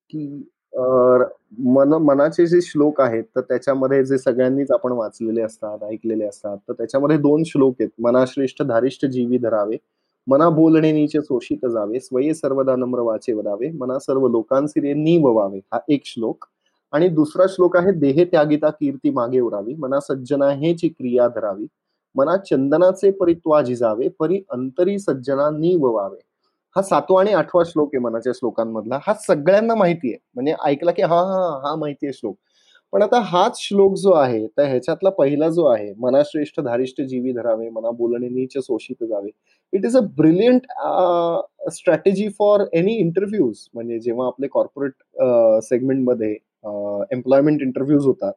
की 0.09 0.49
मन 0.79 1.93
मनाचे 2.03 2.45
जे 2.47 2.59
श्लोक 2.61 2.99
आहेत 3.01 3.23
तर 3.35 3.41
त्याच्यामध्ये 3.41 4.03
जे 4.05 4.17
सगळ्यांनीच 4.17 4.71
आपण 4.71 4.91
वाचलेले 4.91 5.41
असतात 5.41 5.83
ऐकलेले 5.83 6.25
असतात 6.25 6.57
तर 6.67 6.73
त्याच्यामध्ये 6.73 7.17
दोन 7.17 7.43
श्लोक 7.45 7.75
आहेत. 7.79 7.89
मनाश्रेष्ठ 8.01 8.61
धारिष्ठ 8.63 9.05
जीवी 9.05 9.37
धरावे 9.37 9.77
मना 10.27 10.49
बोलणे 10.49 10.91
नीचे 10.91 11.19
शोषित 11.21 11.65
जावे 11.71 11.99
स्वये 11.99 12.33
सर्वदा 12.33 12.75
नम्र 12.75 12.99
वाचे 13.01 13.33
वदावे 13.33 13.71
मना 13.79 13.97
सर्व 13.99 14.27
लोकांसी 14.27 14.93
नी 14.93 15.17
ववावे 15.23 15.59
हा 15.73 15.79
एक 15.89 16.05
श्लोक. 16.05 16.45
आणि 16.93 17.07
दुसरा 17.09 17.45
श्लोक 17.49 17.75
आहे 17.77 17.91
देहे 17.99 18.25
त्यागिता 18.25 18.69
कीर्ती 18.69 19.09
मागे 19.09 19.39
उरावी 19.39 19.73
मना 19.79 19.99
सज्जना 19.99 20.49
हेची 20.51 20.87
क्रिया 20.89 21.27
धरावी 21.35 21.67
मना 22.15 22.35
चंदनाचे 22.37 23.11
परित्वा 23.11 23.61
झिजावे 23.61 24.07
परी 24.19 24.41
अंतरी 24.51 24.97
सज्जना 24.99 25.49
नी 25.57 25.75
ववावे 25.81 26.19
हा 26.75 26.81
सातवा 26.81 27.19
आणि 27.21 27.31
आठवा 27.33 27.63
श्लोक 27.67 27.89
आहे 27.95 28.01
मनाच्या 28.03 28.33
श्लोकांमधला. 28.35 28.99
हा 29.07 29.13
सगळ्यांना 29.27 29.75
माहिती 29.75 30.09
आहे 30.11 30.17
म्हणजे 30.35 30.53
ऐकला 30.65 30.91
की 30.91 31.01
हा 31.01 31.17
हा 31.17 31.49
हा 31.67 31.75
माहिती 31.75 32.05
आहे 32.05 32.13
श्लोक. 32.13 32.35
पण 32.93 33.01
आता 33.01 33.19
हाच 33.25 33.57
श्लोक 33.61 33.95
जो 33.97 34.11
आहे 34.13 34.45
तर 34.57 34.63
ह्याच्यातला 34.67 35.09
पहिला 35.17 35.49
जो 35.49 35.65
आहे 35.67 35.91
मनाश्रेष्ठ 36.01 36.59
धारिष्ठ 36.61 37.01
जीवी 37.09 37.31
धरावे 37.33 37.69
मना 37.69 37.91
बोलणे 37.97 38.29
नीच 38.29 38.57
शोषित 38.65 39.03
जावे. 39.09 39.29
It 39.73 39.85
is 39.85 39.97
a 39.97 39.99
brilliant 40.17 40.65
strategy 41.73 42.27
for 42.39 42.65
any 42.73 42.95
interviews 42.99 43.67
म्हणजे 43.73 43.99
जेव्हा 43.99 44.27
आपले 44.27 44.47
कॉर्पोरेट 44.53 44.93
सेगमेंटमध्ये 45.63 46.31
एम्प्लॉयमेंट 47.13 47.61
इंटरव्ह्यूज 47.61 48.05
होतात 48.05 48.33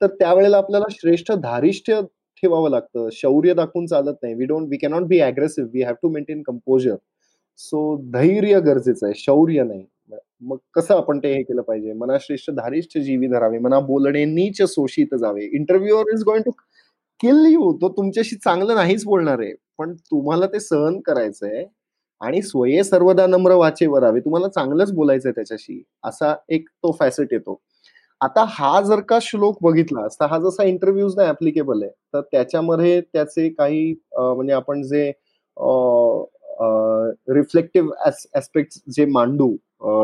तर 0.00 0.06
त्यावेळेला 0.18 0.56
आपल्याला 0.58 0.86
श्रेष्ठ 0.92 1.32
धारिष्ठ 1.32 1.90
ठेवावं 2.42 2.70
लागतं. 2.70 3.08
शौर्य 3.12 3.54
दाखवून 3.54 3.86
चालत 3.86 4.14
नाही. 4.22 4.34
We 4.34 4.44
don't 4.46 4.68
we 4.70 4.76
cannot 4.76 5.02
be 5.08 5.20
aggressive 5.20 5.70
we 5.74 5.82
have 5.82 5.94
to 6.02 6.08
maintain 6.12 6.42
composure 6.46 6.96
so 7.58 7.80
धैर्य 8.12 8.60
गरजेचं 8.60 9.06
आहे 9.06 9.14
शौर्य 9.18 9.62
नाही. 9.64 9.84
मग 10.42 10.56
कसं 10.74 10.94
आपण 10.96 11.18
ते 11.18 11.32
हे 11.34 11.42
केलं 11.42 11.62
पाहिजे? 11.62 11.92
मनाश्रेष्ठ 11.94 12.50
धारिष्ठ 12.52 12.98
जीवी 12.98 13.26
धरावे 13.28 13.58
मना 13.58 13.78
बोलणे 13.80 14.24
नीच 14.24 14.60
शोषित 14.74 15.14
जावे. 15.20 15.44
Interviewer 15.56 16.12
is 16.14 16.22
going 16.24 16.42
to 16.44 16.50
kill 17.20 17.44
you 17.46 17.72
तो 17.82 17.88
तुमच्याशी 17.96 18.36
चांगलं 18.36 18.74
नाहीच 18.74 19.04
बोलणार 19.04 19.40
आहे. 19.40 19.52
पण 19.78 19.94
तुम्हाला 20.10 20.46
ते 20.52 20.60
सहन 20.60 21.00
करायचंय 21.06 21.64
आणि 22.20 22.42
स्वये 22.42 22.82
सर्वदा 22.84 23.26
नम्र 23.26 23.54
वाचे 23.54 23.86
वरावे 23.86 24.20
तुम्हाला 24.20 24.48
चांगलंच 24.48 24.92
बोलायचंय 24.94 25.32
त्याच्याशी. 25.32 25.82
असा 26.04 26.34
एक 26.48 26.68
तो 26.82 26.92
फॅसेट 27.00 27.32
येतो. 27.32 27.60
आता 28.20 28.44
हा 28.48 28.80
जर 28.80 29.00
का 29.08 29.18
श्लोक 29.22 29.58
बघितला 29.62 30.04
असता 30.06 30.26
हा 30.26 30.38
जसा 30.40 30.64
इंटरव्ह्यूज 30.64 31.16
नाही 31.16 31.28
ऍप्लिकेबल 31.30 31.82
आहे 31.82 31.90
तर 32.14 32.20
त्याच्यामध्ये 32.32 33.00
त्याचे 33.02 33.48
काही 33.50 33.92
म्हणजे 34.12 34.52
आपण 34.54 34.82
जे 34.82 35.08
रिफ्लेक्टिव्ह 37.34 38.10
ऍस्पेक्ट 38.36 38.78
जे 38.94 39.04
मांडू 39.06 39.48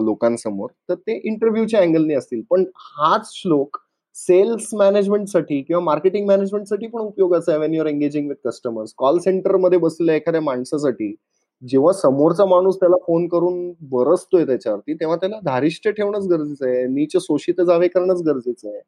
लोकांसमोर 0.05 0.71
तर 0.89 0.95
ते 0.95 1.21
इंटरव्ह्यूच्या 1.25 1.81
अँगलने 1.81 2.15
असतील. 2.15 2.43
पण 2.51 2.65
हाच 2.99 3.31
श्लोक 3.35 3.79
सेल्स 4.17 4.69
मॅनेजमेंटसाठी 4.75 5.61
किंवा 5.63 5.83
मार्केटिंग 5.83 6.27
मॅनेजमेंटसाठी 6.29 6.87
पण 6.87 7.01
उपयोगाचा 7.01 7.53
आहे 7.53 7.61
when 7.61 7.75
your 7.75 7.87
engaging 7.87 8.29
with 8.29 8.49
customers 8.49 8.93
call 8.99 9.19
सेंटरमध्ये 9.19 9.79
बसलेल्या 9.79 10.15
एखाद्या 10.17 10.41
माणसासाठी 10.41 11.15
जेव्हा 11.63 11.93
समोरचा 11.93 12.45
माणूस 12.47 12.77
त्याला 12.81 12.97
फोन 13.07 13.27
करून 13.29 13.73
बरसतोय 13.91 14.45
त्याच्यावरती 14.47 14.95
तेव्हा 14.95 15.17
त्याला 15.17 15.39
धारिष्ट 15.45 15.89
ठेवणंच 15.89 16.27
गरजेचं 16.29 16.69
आहे. 16.69 16.87
नीच 16.87 17.17
शोषित 17.17 17.61
जावे 17.67 17.89
करणंच 17.89 18.23
गरजेचं 18.27 18.69
आहे. 18.69 18.81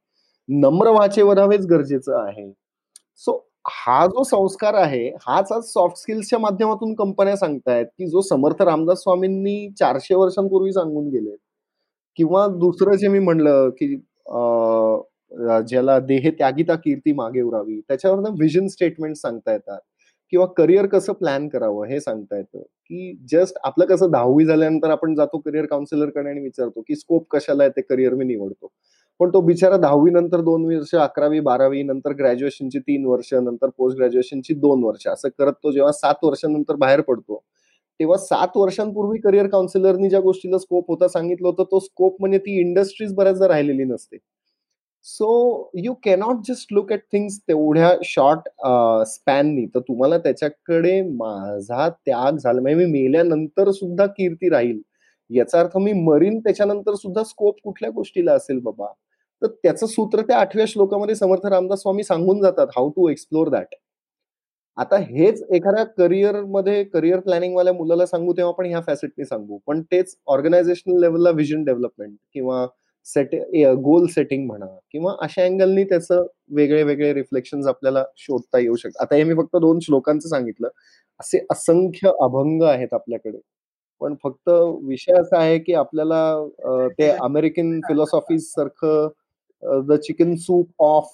नम्र 0.48 0.90
वाचे 0.90 1.22
वधावेच 1.22 1.66
गरजेचं 1.66 2.16
आहे. 2.18 2.50
सो 3.16 3.36
हा 3.64 4.06
जो 4.06 4.22
संस्कार 4.24 4.74
आहे 4.74 5.06
हाच 5.20 5.52
आज 5.52 5.62
सॉफ्ट 5.64 5.96
स्किल्सच्या 5.96 6.38
माध्यमातून 6.38 6.94
कंपन्या 6.94 7.36
सांगतायत 7.36 7.86
की 7.98 8.06
जो 8.06 8.20
समर्थ 8.20 8.62
रामदास 8.62 9.02
स्वामींनी 9.02 9.68
चारशे 9.78 10.14
वर्षांपूर्वी 10.14 10.72
सांगून 10.72 11.08
गेले 11.08 11.36
किंवा 12.18 12.46
दुसरं 12.58 12.96
जे 12.96 13.08
मी 13.08 13.18
म्हणलं 13.18 13.70
की 13.70 13.94
ज्याला 15.68 15.98
देहे 16.00 16.30
त्यागिता 16.30 16.74
कीर्ती 16.74 17.12
मागे 17.12 17.40
उरावी 17.42 17.80
त्याच्यावर 17.80 18.30
व्हिजन 18.30 18.66
स्टेटमेंट 18.68 19.16
सांगता 19.16 19.52
येतात 19.52 19.80
किंवा 20.32 20.46
करिअर 20.56 20.86
कसं 20.86 21.12
प्लॅन 21.12 21.48
करावं 21.48 21.86
हे 21.86 22.00
सांगता 22.00 22.36
येतं 22.36 22.60
की 22.60 23.14
जस्ट 23.30 23.58
आपलं 23.64 23.86
कसं 23.86 24.10
दहावी 24.10 24.44
झाल्यानंतर 24.44 24.90
आपण 24.90 25.14
जातो 25.14 25.38
करिअर 25.38 25.66
काउन्सिलरकडे 25.66 26.30
आणि 26.30 26.40
विचारतो 26.40 26.80
की 26.88 26.96
स्कोप 26.96 27.26
कशाला 27.30 27.62
आहे 27.62 27.70
ते 27.76 27.80
करिअर 27.82 28.14
मी 28.14 28.24
निवडतो. 28.24 28.68
पण 29.20 29.30
तो 29.30 29.40
बिचारा 29.40 29.76
दहावी 29.76 30.10
नंतर 30.10 30.40
दोन 30.42 30.64
वर्ष 30.66 30.94
अकरावी 30.96 31.40
बारावी 31.40 31.82
नंतर 31.82 32.12
ग्रॅज्युएशनची 32.18 32.78
तीन 32.78 33.04
वर्ष 33.06 33.32
नंतर 33.34 33.68
पोस्ट 33.78 33.96
ग्रॅज्युएशनची 33.98 34.54
दोन 34.56 34.84
वर्ष. 34.84 35.06
असं 35.08 35.28
करत 35.38 35.52
तो 35.64 35.72
जेव्हा 35.72 35.92
सात 35.92 36.24
वर्षानंतर 36.24 36.76
बाहेर 36.76 37.00
पडतो 37.00 37.42
तेव्हा 38.00 38.16
सात 38.18 38.56
वर्षांपूर्वी 38.56 39.18
करिअर 39.20 39.46
काउन्सिलरनी 39.48 40.08
ज्या 40.10 40.20
गोष्टीला 40.20 40.58
स्कोप 40.58 40.90
होता 40.90 41.08
सांगितलं 41.08 41.48
होतं 41.48 41.64
तो 41.70 41.78
स्कोप 41.80 42.16
म्हणजे 42.20 42.38
ती 42.38 42.58
इंडस्ट्रीज 42.60 43.12
बऱ्याचदा 43.14 43.48
राहिलेली 43.48 43.84
नसते. 43.84 44.16
So 45.06 45.70
you 45.76 45.92
cannot 46.04 46.36
just 46.48 46.72
look 46.72 46.92
at 46.92 47.00
things 47.12 47.38
तेवढ्या 47.48 47.90
शॉर्ट 48.04 48.48
स्पॅननी 49.08 49.66
तर 49.74 49.80
तुम्हाला 49.88 50.18
त्याच्याकडे 50.18 51.00
माझा 51.10 51.88
त्याग 51.88 52.36
झाला. 52.36 52.60
म्हणजे 52.60 52.84
मी 52.84 52.90
मेल्यानंतर 52.92 53.70
सुद्धा 53.72 54.06
कीर्ती 54.08 54.48
राहील. 54.50 54.80
याचा 55.30 55.60
अर्थ 55.60 55.76
मी 55.78 55.92
मरीन 56.02 56.38
त्याच्यानंतर 56.40 56.94
सुद्धा 56.94 57.22
स्कोप 57.24 57.56
कुठल्या 57.64 57.90
गोष्टीला 57.90 58.32
असेल 58.34 58.58
बाबा? 58.62 58.86
तर 59.44 59.48
त्याचं 59.62 59.86
सूत्र 59.86 60.22
त्या 60.22 60.38
आठव्या 60.38 60.64
श्लोकामध्ये 60.68 61.14
समर्थ 61.14 61.46
रामदास 61.46 61.80
स्वामी 61.82 62.02
सांगून 62.04 62.40
जातात 62.42 62.66
हाऊ 62.76 62.90
टू 62.90 63.08
एक्सप्लोर 63.08 63.48
दॅट 63.48 63.74
आता 64.78 64.96
हेच 65.00 65.42
एखाद्या 65.54 65.84
करिअरमध्ये 65.98 66.82
करिअर 66.84 67.20
प्लॅनिंग 67.20 67.54
वाल्या 67.56 67.72
मुलाला 67.72 68.06
सांगू 68.06 68.32
तेव्हा 68.32 68.52
आपण 68.52 68.66
ह्या 68.66 68.80
फॅसिटनी 68.86 69.24
सांगू. 69.24 69.58
पण 69.66 69.82
तेच 69.92 70.16
ऑर्गनायझेशनल 70.26 71.00
लेवलला 71.00 71.30
व्हिजन 71.30 71.64
डेव्हलपमेंट 71.64 72.16
किंवा 72.34 72.66
सेट 73.06 73.34
गोल 73.84 74.06
सेटिंग 74.14 74.46
म्हणा 74.46 74.66
किंवा 74.92 75.14
अशा 75.22 75.44
अँगलनी 75.44 75.84
त्याचं 75.84 76.26
वेगळे 76.56 76.82
वेगळे 76.82 77.12
रिफ्लेक्शन 77.14 77.66
आपल्याला 77.68 78.04
शोधता 78.16 78.58
येऊ 78.58 78.76
शकतात. 78.76 79.02
आता 79.02 79.16
हे 79.16 79.24
मी 79.24 79.34
फक्त 79.34 79.56
दोन 79.56 79.78
श्लोकांचं 79.82 80.28
सांगितलं. 80.28 80.68
असे 81.20 81.44
असंख्य 81.52 82.10
अभंग 82.22 82.62
आहेत 82.64 82.94
आपल्याकडे. 82.94 83.38
पण 84.00 84.14
फक्त 84.24 84.48
विषय 84.84 85.20
असा 85.20 85.38
आहे 85.38 85.58
की 85.58 85.74
आपल्याला 85.74 86.88
ते 86.98 87.08
अमेरिकन 87.22 87.78
फिलॉसॉफी 87.88 88.38
सारखं 88.40 89.08
द 89.64 89.92
चिकन 89.92 90.34
सूप 90.34 90.68
ऑफ 90.78 91.08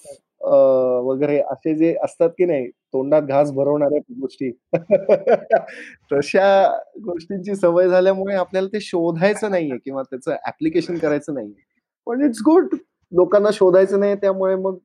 वगैरे 1.05 1.41
असे 1.41 1.75
जे 1.75 1.97
असतात 2.05 2.31
की 2.31 2.45
नाही 2.45 2.71
तोंडात 2.71 3.23
घास 3.23 3.53
भरवणाऱ्या 3.53 4.15
गोष्टी. 4.21 4.51
तशा 6.13 6.77
गोष्टींची 7.05 7.55
सवय 7.55 7.89
झाल्यामुळे 7.89 8.35
आपल्याला 8.35 8.69
ते 8.69 8.81
शोधायचं 8.81 9.51
नाहीये 9.51 9.79
किंवा 9.79 10.03
त्याचं 10.03 10.37
ऍप्लिकेशन 10.47 10.99
करायचं 10.99 11.35
नाहीये. 11.35 11.63
पण 12.07 12.25
इट्स 12.25 12.41
गुड 12.41 12.69
लोकांना 13.13 13.49
शोधायचं 13.53 14.01
नाही 14.01 14.15
त्यामुळे 14.15 14.57
मग 14.57 14.77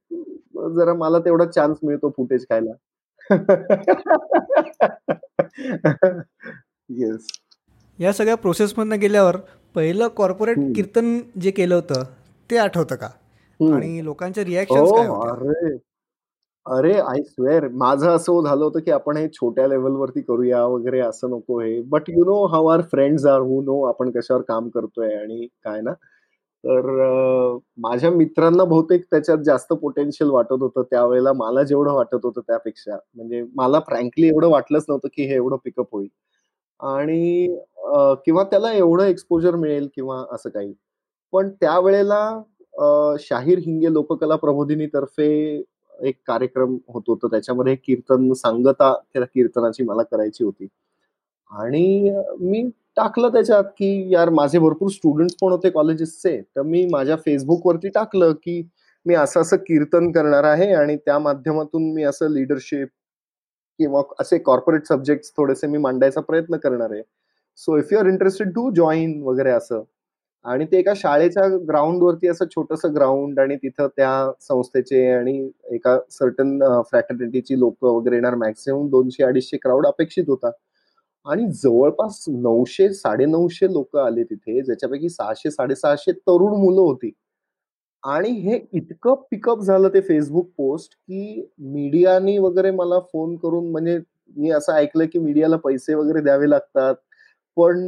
जरा 0.76 0.94
मला 0.94 1.20
तेवढा 1.20 1.46
चान्स 1.46 1.78
मिळतो 1.84 2.10
फुटेज 2.10 2.44
खायला. 2.44 2.72
येस 6.90 7.28
या 8.00 8.14
सगळ्या 8.14 8.36
प्रोसेसमधनं 8.36 9.00
गेल्यावर 9.00 9.38
पहिलं 9.76 10.08
कॉर्पोरेट 10.08 10.58
कीर्तन 10.76 11.20
जे 11.42 11.52
केलं 11.52 11.76
होतं 11.76 12.04
ते 12.52 12.58
आठवतं 12.58 12.96
का? 12.96 13.08
आणि 13.60 14.04
लोकांचे 14.06 14.44
रिॲक्शन 14.46 14.78
हो, 14.78 15.20
अरे 15.22 15.76
अरे 16.66 16.94
आय 16.94 17.22
स्वेअर 17.24 17.68
माझं 17.74 18.10
असं 18.10 18.44
झालं 18.44 18.64
होतं 18.66 18.80
की 18.82 18.92
आपण 18.92 19.18
हे 19.18 19.28
छोट्या 19.34 19.68
लेवलवरती 19.68 20.22
करूया 20.22 20.64
वगैरे 20.68 21.00
असं 21.02 21.30
नको 21.32 21.60
हे. 21.62 21.82
But 21.84 22.10
you 22.10 22.24
know 22.26 22.46
how 22.48 22.68
our 22.70 22.82
friends 22.92 23.26
are 23.28 23.42
who 23.42 23.62
know 23.64 23.82
आपण 23.88 24.12
कशावर 24.12 24.42
काम 24.50 24.70
करतोय 24.70 25.14
आणि 25.16 25.48
काय 25.66 25.82
ना? 25.82 25.94
तर 26.64 27.58
माझ्या 27.80 28.12
मित्रांना 28.12 28.64
बहुतेक 28.66 29.06
त्याच्यात 29.12 29.40
जास्त 29.46 29.74
पोटेन्शियल 29.76 30.30
वाटत 30.32 30.62
होतं. 30.62 30.84
त्यावेळेला 30.84 31.34
मला 31.36 31.64
जेवढं 31.64 31.94
वाटत 31.94 32.26
होतं 32.26 32.42
त्यापेक्षा. 32.42 32.98
म्हणजे 33.16 33.44
मला 33.56 33.80
फ्रँकली 33.90 34.28
एवढं 34.30 34.50
वाटलंच 34.52 34.86
नव्हतं 34.90 35.08
की 35.16 35.26
हे 35.26 35.36
एवढं 35.36 35.58
पिकअप 35.66 35.94
होईल. 35.94 36.10
आणि 36.80 37.48
किंवा 38.26 38.44
त्याला 38.44 38.72
एवढं 38.74 39.06
एक्सपोजर 39.06 39.56
मिळेल 39.58 39.88
किंवा 39.96 40.24
असं 40.34 40.50
काही. 40.50 40.74
पण 41.34 41.50
त्यावेळेला 41.62 42.22
शाहीर 43.22 43.60
हिंगे 43.60 43.94
लोककला 43.94 44.36
प्रबोधिनीतर्फे 44.36 45.28
एक 46.00 46.16
कार्यक्रम 46.28 46.78
होत. 46.90 47.16
तर 47.24 47.28
त्याच्यामध्ये 47.32 47.76
कीर्तन 47.78 48.32
सांगता 48.36 48.94
त्या 49.14 49.26
कीर्तनाची 49.26 49.84
मला 49.84 50.04
करायची 50.04 50.44
होती. 50.44 50.68
आणि 51.52 52.12
मी 52.42 52.64
टाकलं 52.98 53.30
त्याच्यात 53.34 53.64
की 53.78 54.14
यार 54.14 54.30
माझे 54.32 54.60
भरपूर 54.60 54.90
स्टुडंट्स 54.92 55.36
पण 55.42 55.52
होते 55.52 55.70
कॉलेजेसचे 55.70 56.40
तर 56.56 56.62
मी 56.64 56.86
माझ्या 56.92 57.16
फेसबुकवरती 57.26 57.90
टाकलं 57.90 58.34
की 58.44 58.62
मी 59.06 59.16
असं 59.16 59.42
असं 59.42 59.58
कीर्तन 59.58 60.12
करणार 60.12 60.44
आहे 60.44 60.72
आणि 60.74 60.96
त्या 60.98 61.18
माध्यमातून 61.20 61.92
मी 61.94 62.04
असं 62.04 62.32
लिडरशिप 62.32 62.88
किंवा 63.80 64.02
असे 64.22 64.38
कॉर्पोरेट 64.40 64.88
सब्जेक्ट 64.88 65.32
थोडेसे 65.38 65.68
मी 65.68 65.78
मांडायचा 65.78 66.22
प्रयत्न 66.22 66.58
करणार 66.58 66.92
आहे. 66.92 67.02
So 67.60 67.78
if 67.78 67.94
you 67.94 68.00
are 68.00 68.08
interested 68.08 68.50
to 68.50 68.70
join 68.76 69.22
वगैरे 69.24 69.52
असं. 69.52 69.84
आणि 70.46 70.66
ते 70.72 70.78
एका 70.80 70.94
शाळेच्या 70.96 71.48
ग्राउंडवरती 71.68 72.28
असं 72.28 72.46
छोटस 72.48 72.86
ग्राउंड 72.96 73.40
आणि 73.40 73.56
तिथं 73.58 73.88
त्या 73.98 74.12
संस्थेचे 74.42 75.06
आणि 75.12 75.38
एका 75.74 75.98
सर्टन 76.12 76.60
फ्रॅटर्निटीची 76.90 77.60
लोक 77.60 77.84
वगैरे 77.86 78.16
येणार. 78.16 78.36
मॅक्सिमम 78.36 78.88
दोनशे 78.90 79.24
अडीचशे 79.24 79.58
क्राऊड 79.58 79.88
अपेक्षित 79.88 80.26
होता. 80.30 80.52
आणि 81.26 81.46
जवळपास 81.54 82.24
नऊशे 82.30 82.90
साडे 82.94 83.26
नऊशे 83.26 83.72
लोक 83.74 83.98
आले 83.98 84.24
तिथे 84.24 84.62
ज्याच्यापैकी 84.62 85.10
सहाशे 85.10 85.52
साडेसहाशे 85.52 86.12
तरुण 86.14 86.58
मुलं 86.60 86.82
होती. 86.82 87.12
आणि 88.04 88.30
हे 88.42 88.60
इतकं 88.74 89.16
पिकअप 89.32 89.62
झालं 89.62 89.90
ते 89.94 90.02
फेसबुक 90.02 90.50
पोस्ट, 90.58 90.94
की 90.94 91.48
मीडियानी 91.60 92.38
वगैरे 92.40 92.72
मला 92.74 93.00
फोन 93.14 93.36
करून 93.38 93.72
म्हणजे 93.72 94.00
मी 94.38 94.52
असं 94.52 94.74
ऐकलं 94.74 95.06
की 95.14 95.20
मीडियाला 95.20 95.58
पैसे 95.58 95.96
वगैरे 95.96 96.22
द्यावे 96.22 96.50
लागतात. 96.50 96.96
पण 97.58 97.80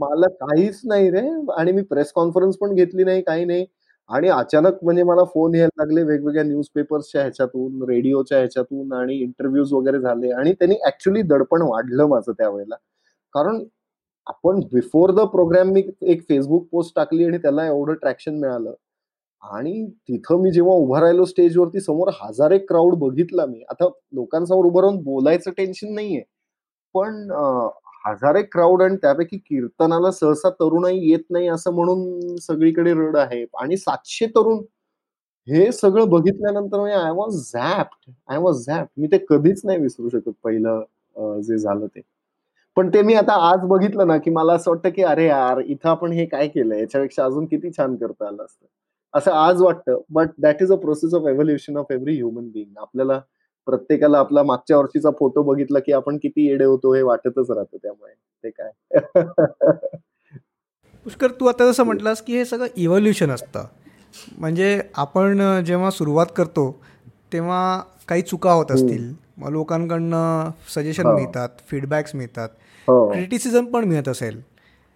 मला 0.00 0.28
काहीच 0.40 0.80
नाही 0.84 1.10
रे 1.10 1.20
आणि 1.56 1.72
मी 1.72 1.82
प्रेस 1.84 2.12
कॉन्फरन्स 2.14 2.56
पण 2.58 2.74
घेतली 2.74 3.04
नाही, 3.04 3.22
काही 3.22 3.44
नाही. 3.44 3.66
आणि 4.10 4.28
अचानक 4.30 4.78
म्हणजे 4.84 5.02
मला 5.04 5.24
फोन 5.34 5.54
यायला 5.54 5.82
लागले 5.82 6.02
वेगवेगळ्या 6.04 6.42
न्यूजपेपर्सच्या 6.44 7.20
ह्याच्यातून, 7.22 7.82
रेडिओच्या 7.88 8.38
ह्याच्यातून 8.38 8.92
आणि 8.92 9.16
इंटरव्ह्यूज 9.16 9.72
वगैरे 9.72 10.00
झाले 10.00 10.30
आणि 10.32 10.52
त्यांनी 10.54 10.76
ऍक्च्युली 10.86 11.22
दडपण 11.24 11.62
वाढलं 11.62 12.06
माझं 12.08 12.32
त्यावेळेला. 12.32 12.74
कारण 13.34 13.62
आपण 14.26 14.60
बिफोर 14.72 15.10
द 15.14 15.20
प्रोग्राम 15.28 15.70
मी 15.72 15.82
एक 16.04 16.22
फेसबुक 16.28 16.66
पोस्ट 16.72 16.94
टाकली 16.96 17.24
आणि 17.24 17.38
त्याला 17.38 17.66
एवढं 17.66 17.94
ट्रॅक्शन 17.94 18.38
मिळालं. 18.40 18.74
आणि 19.42 19.86
तिथं 20.08 20.40
मी 20.42 20.50
जेव्हा 20.52 20.74
उभा 20.76 21.00
राहिलो 21.00 21.24
स्टेजवरती 21.26 21.80
समोर 21.80 22.10
हजार 22.16 22.52
एक 22.52 22.68
क्राऊड 22.68 22.94
बघितला 22.98 23.46
मी. 23.46 23.62
आता 23.70 23.88
लोकांसमोर 24.14 24.66
उभं 24.66 24.80
राहून 24.82 25.02
बोलायचं 25.04 25.50
टेन्शन 25.58 25.94
नाहीये. 25.94 26.22
पण 26.94 27.30
हजार 28.04 28.36
एक 28.36 28.56
आणि 28.58 28.96
त्यापैकी 28.96 29.36
कीर्तनाला 29.40 30.10
सहसा 30.12 30.50
तरुणही 30.52 31.10
येत 31.10 31.24
नाही 31.30 31.48
असं 31.48 31.74
म्हणून 31.74 32.36
सगळीकडे 32.38 32.92
रड 32.94 33.16
आहे 33.18 33.44
आणि 33.56 33.76
सातशे 33.78 34.26
तरुण 34.36 34.58
हे 35.48 35.70
सगळं 35.72 36.08
बघितल्यानंतर 36.10 36.78
म्हणजे 36.78 36.96
I 36.96 37.10
was 37.12 37.36
zapped, 37.46 38.10
I 38.28 38.38
was 38.38 38.64
zapped. 38.66 38.88
मी 38.98 39.08
ते 39.08 39.18
कधीच 39.30 39.60
नाही 39.64 39.78
विसरू 39.80 40.08
शकत 40.10 40.32
पहिलं 40.44 40.82
जे 41.42 41.58
झालं 41.58 41.86
ते. 41.88 42.00
पण 42.76 42.88
ते 42.90 43.02
मी 43.02 43.14
आता 43.14 43.34
आज 43.50 43.66
बघितलं 43.66 44.06
ना, 44.06 44.16
की 44.18 44.30
मला 44.32 44.54
असं 44.54 44.70
वाटतं, 44.70 44.90
की 44.90 45.02
"अरे 45.04 45.26
यार, 45.26 45.60
इथं 45.60 45.88
आपण 45.90 46.12
हे 46.14 46.26
काय 46.26 46.48
केलं 46.48 46.74
याच्यापेक्षा 46.76 47.24
अजून 47.24 47.46
किती 47.46 47.70
छान 47.72 47.96
करता 47.96 48.28
आलं 48.28 48.44
असतं." 48.44 48.66
असं 49.14 49.32
आज 49.34 49.62
वाटतं. 49.62 50.00
But 50.10 50.30
that 50.40 50.62
is 50.62 50.72
a 50.72 50.76
process 50.78 51.14
of 51.14 51.28
evolution 51.28 51.76
of 51.78 51.92
every 51.92 52.14
human 52.16 52.48
being 52.50 52.78
आपल्याला 52.78 53.20
प्रत्येकाला 53.70 54.18
आपला 54.18 54.42
मागच्या 54.42 54.78
वर्षीचा 54.78 55.10
फोटो 55.10 55.42
बघितला, 55.42 55.78
की 55.78 55.92
आपण 55.92 56.16
किती 56.16 56.48
येडे 56.48 56.64
होतो 56.64 56.94
हे 56.94 57.02
वाटतच 57.02 57.50
राहतं 57.50 57.76
त्यामुळे. 57.76 58.12
ते 58.44 58.50
काय. 58.50 58.70
पुष्कर 61.04 61.30
तू 61.30 61.46
आता 61.46 61.72
जसं 61.72 61.82
म्हटलास, 61.82 62.22
की 62.22 62.36
हे 62.36 62.44
सगळं 62.44 62.66
इव्होल्यूशन 62.76 63.30
असतं. 63.30 63.64
म्हणजे 64.38 64.82
आपण 64.94 65.40
जेव्हा 65.64 65.90
सुरुवात 65.90 66.26
करतो, 66.36 66.80
तेव्हा 67.32 67.82
काही 68.08 68.22
चुका 68.22 68.52
होत 68.52 68.66
हं. 68.70 68.74
असतील. 68.74 69.14
मग 69.36 69.50
लोकांकडनं 69.50 70.50
सजेशन 70.74 71.06
हां. 71.06 71.14
मिळतात, 71.14 71.48
फीडबॅक्स 71.70 72.14
मिळतात, 72.14 72.48
हो. 72.86 73.12
क्रिटिसिझम 73.12 73.64
पण 73.64 73.84
मिळत 73.84 74.08
असेल. 74.08 74.42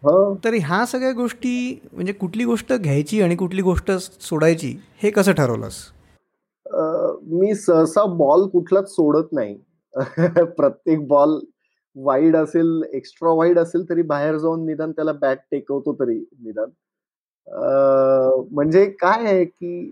हो. 0.03 0.35
तर 0.45 0.55
ह्या 0.55 0.87
सगळ्या 0.87 1.13
गोष्टी 1.13 1.81
म्हणजे 1.93 2.13
कुठली 2.13 2.45
गोष्ट 2.45 2.73
घ्यायची 2.73 3.23
आणि 3.23 3.37
कुठली 3.37 3.63
गोष्ट 3.63 3.91
सोडायची 4.21 4.77
हे 5.03 5.11
कसं 5.11 5.33
ठरवलंस? 5.33 5.75
मी 6.67 7.55
सहसा 7.55 8.05
बॉल 8.17 8.47
कुठलाच 8.49 8.89
सोडत 8.91 9.33
नाही. 9.33 9.57
प्रत्येक 10.57 11.07
बॉल 11.09 11.39
वाईड 11.97 12.37
असेल, 12.37 12.83
एक्स्ट्रा 12.93 13.33
वाईड 13.33 13.59
असेल 13.59 13.89
तरी 13.91 14.03
बाहेर 14.03 14.37
जाऊन 14.39 14.65
निदान 14.67 14.93
त्याला 14.93 15.13
बॅट 15.13 15.39
टेकवतो 15.51 15.93
तरी 16.01 16.19
निदान. 16.45 16.71
म्हणजे 18.53 18.85
काय 19.01 19.25
आहे, 19.25 19.45
की 19.45 19.91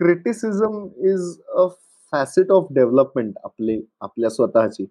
criticism 0.00 0.86
is 1.08 1.36
a 1.56 1.66
facet 2.12 2.50
of 2.52 2.66
development 2.72 3.34
आपली 3.44 3.80
आपल्या 4.00 4.30
स्वतःची. 4.30 4.86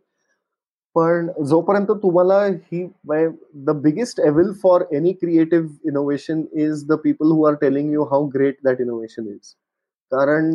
पण 0.96 1.30
जोपर्यंत 1.48 1.92
तुम्हाला 2.04 2.44
ही 2.46 2.84
म्हणजे 3.06 3.30
the 3.66 3.72
biggest 3.82 4.20
evil 4.20 4.52
for 4.64 4.84
any 4.92 5.12
creative 5.14 5.88
innovation 5.90 6.44
is 6.66 6.86
the 6.88 6.94
people 7.04 7.32
who 7.32 7.44
are 7.46 7.54
telling 7.62 7.92
you 7.94 8.04
how 8.04 8.28
great 8.36 8.58
that 8.66 8.82
innovation 8.82 9.28
is. 9.28 9.54
कारण 10.12 10.54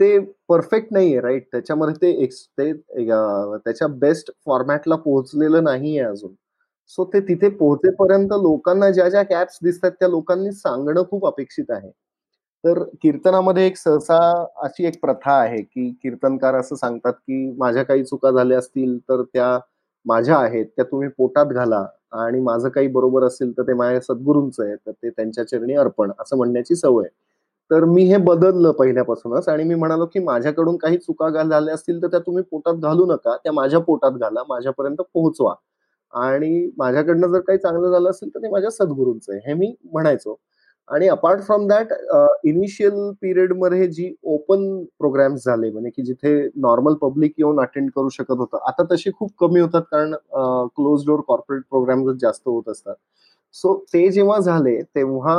ते 0.00 0.18
परफेक्ट 0.48 0.92
नाहीये 0.92 1.20
राईट 1.20 1.46
त्याच्यामध्ये 1.52 1.94
ते 2.02 2.10
एक्स 2.24 2.44
ते 2.58 2.72
त्याच्या 2.72 3.88
बेस्ट 4.00 4.30
फॉर्मॅटला 4.46 4.96
पोहोचलेलं 4.96 5.64
नाहीये 5.64 6.00
अजून. 6.02 6.32
सो 6.90 7.04
ते 7.12 7.20
तिथे 7.22 7.48
पोहोचेपर्यंत 7.50 8.32
लोकांना 8.34 8.90
ज्या-ज्या 8.90 9.22
कॅप्स 9.24 9.58
दिसतात 9.62 9.90
त्या 9.92 10.08
लोकांनी 10.08 10.52
सांगणं 10.52 11.02
खूप 11.10 11.26
अपेक्षित 11.26 11.70
आहे. 11.70 11.90
तर 12.64 12.82
कीर्तनामध्ये 13.02 13.66
एक 13.66 13.76
सहसा 13.78 14.18
अशी 14.64 14.86
एक 14.86 15.00
प्रथा 15.02 15.32
आहे, 15.34 15.62
की 15.62 15.90
कीर्तनकार 16.02 16.54
असं 16.56 16.76
सांगतात, 16.76 17.12
की 17.14 17.50
माझ्या 17.58 17.82
काही 17.84 18.04
चुका 18.04 18.30
झाल्या 18.32 18.58
असतील 18.58 18.98
तर 19.10 19.22
त्या 19.24 19.58
माझ्या 20.06 20.36
आहेत. 20.38 20.66
त्या 20.76 20.84
तुम्ही 20.86 21.08
पोटात 21.18 21.46
घाला 21.48 21.84
आणि 22.18 22.40
माझं 22.42 22.68
काही 22.70 22.88
बरोबर 22.90 23.24
असेल 23.24 23.56
तर 23.58 23.62
ते 23.64 23.74
माझ्या 23.74 24.00
सद्गुरूंचं 24.02 24.64
आहे. 24.64 24.76
तर 24.78 24.92
ते 24.94 25.10
त्यांच्या 25.10 25.44
चरणी 25.46 25.74
अर्पण 25.76 26.12
असं 26.20 26.36
म्हणण्याची 26.36 26.76
सवय. 26.76 27.04
आहे 27.04 27.27
तर 27.70 27.84
मी 27.86 28.04
हे 28.06 28.16
बदललं 28.18 28.72
पहिल्यापासूनच 28.72 29.48
आणि 29.48 29.64
मी 29.64 29.74
म्हणालो, 29.74 30.06
की 30.06 30.18
माझ्याकडून 30.20 30.76
काही 30.78 30.96
चुका 30.98 31.28
झाल्या 31.42 31.74
असतील 31.74 32.02
तर 32.02 32.08
त्या 32.10 32.20
तुम्ही 32.20 32.42
पोटात 32.50 32.74
घालू 32.80 33.06
नका. 33.06 33.36
त्या 33.36 33.52
माझ्या 33.52 33.80
पोटात 33.80 34.12
घाला, 34.12 34.42
माझ्यापर्यंत 34.48 35.02
पोहोचवा 35.14 35.54
आणि 36.12 36.70
माझ्याकडनं 36.78 37.26
जर 37.32 37.40
काही 37.40 37.58
चांगलं 37.58 37.90
झालं 37.90 38.10
असेल 38.10 38.28
तर 38.34 38.40
ते 38.42 38.50
माझ्या 38.50 38.70
सद्गुरूंचं 38.72 39.32
आहे. 39.32 39.40
हे 39.46 39.54
मी 39.54 39.74
म्हणायचो. 39.92 40.36
आणि 40.88 41.08
अपार्ट 41.08 41.40
फ्रॉम 41.44 41.66
दॅट 41.68 41.92
इनिशियल 42.46 42.92
पिरियडमध्ये 43.22 43.86
जी 43.88 44.12
ओपन 44.24 44.62
प्रोग्राम्स 44.98 45.44
झाले 45.46 45.70
म्हणजे 45.70 45.90
की 45.90 46.02
जिथे 46.04 46.32
नॉर्मल 46.58 46.94
पब्लिक 47.02 47.32
येऊन 47.38 47.60
अटेंड 47.60 47.90
करू 47.96 48.08
शकत 48.10 48.38
होतं. 48.38 48.58
आता 48.68 48.84
तसे 48.92 49.10
खूप 49.18 49.30
कमी 49.40 49.60
होतात 49.60 49.82
कारण 49.92 50.14
क्लोज 50.76 51.06
डोअर 51.06 51.20
कॉर्पोरेट 51.28 51.62
प्रोग्राम 51.70 52.10
जास्त 52.20 52.42
होत 52.48 52.68
असतात. 52.70 52.94
सो 53.54 53.74
ते 53.92 54.08
जेव्हा 54.12 54.38
झाले 54.40 54.80
तेव्हा 54.96 55.36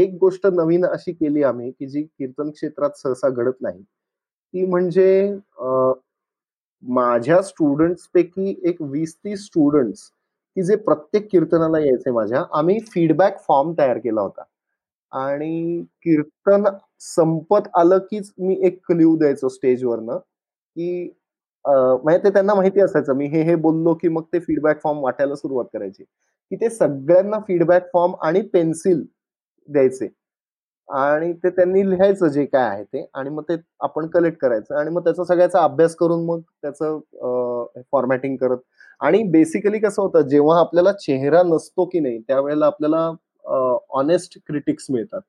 एक 0.00 0.16
गोष्ट 0.20 0.46
नवीन 0.52 0.84
अशी 0.86 1.12
केली 1.12 1.42
आम्ही, 1.42 1.70
की 1.70 1.86
जी 1.86 2.02
कीर्तन 2.02 2.50
क्षेत्रात 2.50 2.98
सहसा 2.98 3.28
घडत 3.30 3.60
नाही. 3.62 3.82
ती 3.82 4.64
म्हणजे 4.66 5.34
माझ्या 6.82 7.40
स्टुडंट्स 7.42 8.06
पैकी 8.14 8.54
एक 8.68 8.82
वीस 8.82 9.14
तीस 9.16 9.44
स्टुडंट्स, 9.44 10.02
की 10.56 10.62
जे 10.62 10.76
प्रत्येक 10.78 11.28
कीर्तनाला 11.32 11.78
यायचे 11.80 12.10
माझ्या, 12.10 12.44
आम्ही 12.52 12.78
फीडबॅक 12.92 13.38
फॉर्म 13.48 13.72
तयार 13.78 13.98
केला 13.98 14.20
होता. 14.20 14.42
आणि 15.12 15.82
कीर्तन 16.04 16.64
संपत 17.00 17.68
आलं, 17.78 17.98
कीच 18.10 18.32
मी 18.38 18.56
एक 18.66 18.78
क्ल्यू 18.88 19.16
द्यायचो 19.18 19.48
स्टेजवरनं, 19.48 20.16
की 20.16 21.10
म्हणजे 21.64 22.18
ते 22.24 22.30
त्यांना 22.32 22.54
माहिती 22.54 22.80
असायचं 22.80 23.16
मी 23.16 23.26
हे, 23.26 23.42
हे 23.42 23.54
बोललो, 23.56 23.94
की 23.94 24.08
मग 24.08 24.22
ते 24.32 24.38
फीडबॅक 24.40 24.82
फॉर्म 24.82 24.98
वाटायला 25.04 25.34
सुरुवात 25.34 25.64
करायची. 25.72 26.04
की 26.50 26.56
ते 26.56 26.70
सगळ्यांना 26.70 27.38
फीडबॅक 27.48 27.88
फॉर्म 27.92 28.14
आणि 28.22 28.40
पेन्सिल 28.52 29.04
द्यायचे. 29.68 30.08
आणि 30.88 31.32
ते 31.42 31.50
त्यांनी 31.50 31.88
लिहायचं 31.90 32.28
जे 32.28 32.44
काय 32.44 32.68
आहे 32.68 32.82
ते 32.84 33.04
आणि 33.14 33.30
मग 33.30 33.42
ते 33.48 33.54
आपण 33.80 34.06
कलेक्ट 34.14 34.38
करायचं 34.40 34.74
आणि 34.78 34.90
मग 34.90 35.04
त्याचा 35.04 35.24
सगळ्याचा 35.24 35.62
अभ्यास 35.64 35.94
करून 35.96 36.24
मग 36.26 36.40
त्याचं 36.62 36.98
फॉर्मॅटिंग 37.92 38.36
करत 38.36 38.58
आणि 39.00 39.22
बेसिकली 39.30 39.78
कसं 39.78 40.02
होतं 40.02 40.28
जेव्हा 40.28 40.58
आपल्याला 40.60 40.92
चेहरा 40.92 41.42
नसतो 41.46 41.84
की 41.92 42.00
नाही 42.00 42.18
त्यावेळेला 42.18 42.66
आपल्याला 42.66 43.10
ऑनेस्ट 43.98 44.38
क्रिटिक्स 44.46 44.86
मिळतात. 44.90 45.20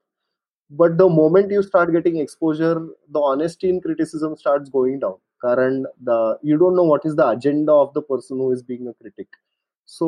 But 0.72 0.92
the 0.98 1.02
moment 1.12 1.52
you 1.52 1.62
start 1.62 1.90
getting 1.90 2.18
exposure, 2.18 2.78
the 3.10 3.18
honesty 3.18 3.70
in 3.70 3.80
criticism 3.80 4.34
start 4.34 4.70
going 4.74 5.00
down. 5.00 5.16
कारण 5.42 5.82
the 6.06 6.36
you 6.44 6.58
don't 6.58 6.76
know 6.76 6.86
what 6.86 7.06
is 7.06 7.16
the 7.16 7.22
agenda 7.22 7.74
of 7.74 7.92
the 7.96 8.00
person 8.10 8.40
who 8.40 8.52
is 8.54 8.64
being 8.68 8.88
a 8.88 8.92
critic. 8.92 9.28
So 9.90 10.08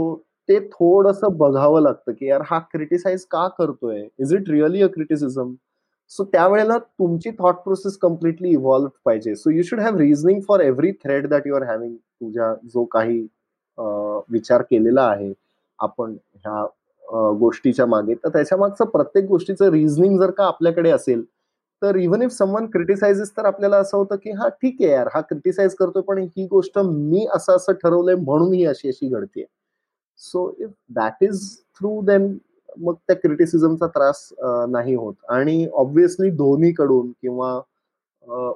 ते 0.50 0.60
थोडस 0.72 1.20
बघावं 1.38 1.82
लागतं, 1.82 2.12
की 2.12 2.28
यार 2.30 2.42
हा 2.50 2.60
criticise 2.74 3.26
का 3.32 3.48
करतोय? 3.58 4.02
Is 4.20 4.34
it 4.34 4.50
really 4.50 4.82
a 4.84 4.88
criticism? 4.94 5.54
So 6.12 6.24
त्यावेळेला 6.34 6.78
तुमची 6.80 7.30
थॉट 7.40 7.56
प्रोसेस 7.64 7.98
कम्प्लिटली 8.02 8.50
इव्हॉल्व 8.52 8.88
पाहिजे. 9.06 9.36
So 9.36 9.50
you 9.52 9.64
should 9.64 9.80
have 9.80 9.98
reasoning 9.98 10.42
for 10.48 10.60
every 10.62 10.92
thread 11.04 11.28
that 11.30 11.48
you 11.48 11.56
are 11.56 11.64
having. 11.70 11.96
तुझ्या 11.96 12.54
जो 12.74 12.84
काही 12.94 13.20
विचार 14.32 14.62
केलेला 14.72 15.02
आहे 15.04 15.32
आपण 15.80 16.16
ह्या 16.36 16.66
गोष्टीच्या 17.40 17.86
मागे, 17.86 18.14
तर 18.16 18.30
त्याच्या 18.30 18.58
मागचं 18.58 18.86
प्रत्येक 18.86 19.26
गोष्टीचं 19.28 19.70
रिझनिंग 19.72 20.18
जर 20.20 20.32
का 20.38 20.46
आपल्याकडे 20.46 20.90
असेल, 20.92 21.24
तर 21.82 21.96
इव्हन 21.96 22.22
इफ 22.22 22.32
समवन 22.32 22.66
क्रिटिसाइजेस 22.66 23.32
तर 23.38 23.46
आपल्याला 23.46 23.78
असं 23.78 23.98
होतं, 23.98 24.16
की 24.16 24.32
हा 24.32 24.48
ठीक 24.62 24.82
आहे 24.82 24.92
यार, 24.92 25.08
हा 25.14 25.22
क्रिटिसाइज 25.22 25.76
करतोय, 25.76 26.02
पण 26.02 26.18
ही 26.38 26.46
गोष्ट 26.52 26.80
मी 26.80 27.26
असं-असं 27.36 27.74
ठरवलंय 27.84 28.16
म्हणून 28.16 28.54
ही 28.54 28.66
अशी-अशी 28.66 29.10
घडते 29.10 29.46
so 30.20 30.50
if 30.60 30.70
that 30.96 31.24
is 31.24 31.42
through 31.80 32.00
then 32.02 32.38
मग 32.78 32.94
त्या 33.08 33.16
क्रिटिसिझमचा 33.16 33.88
त्रास 33.88 34.28
नाही 34.70 34.96
होत 34.96 35.14
आणि 35.30 35.68
ऑब्विसली 35.74 36.30
धोनीकडून 36.32 37.12
किंवा 37.22 37.60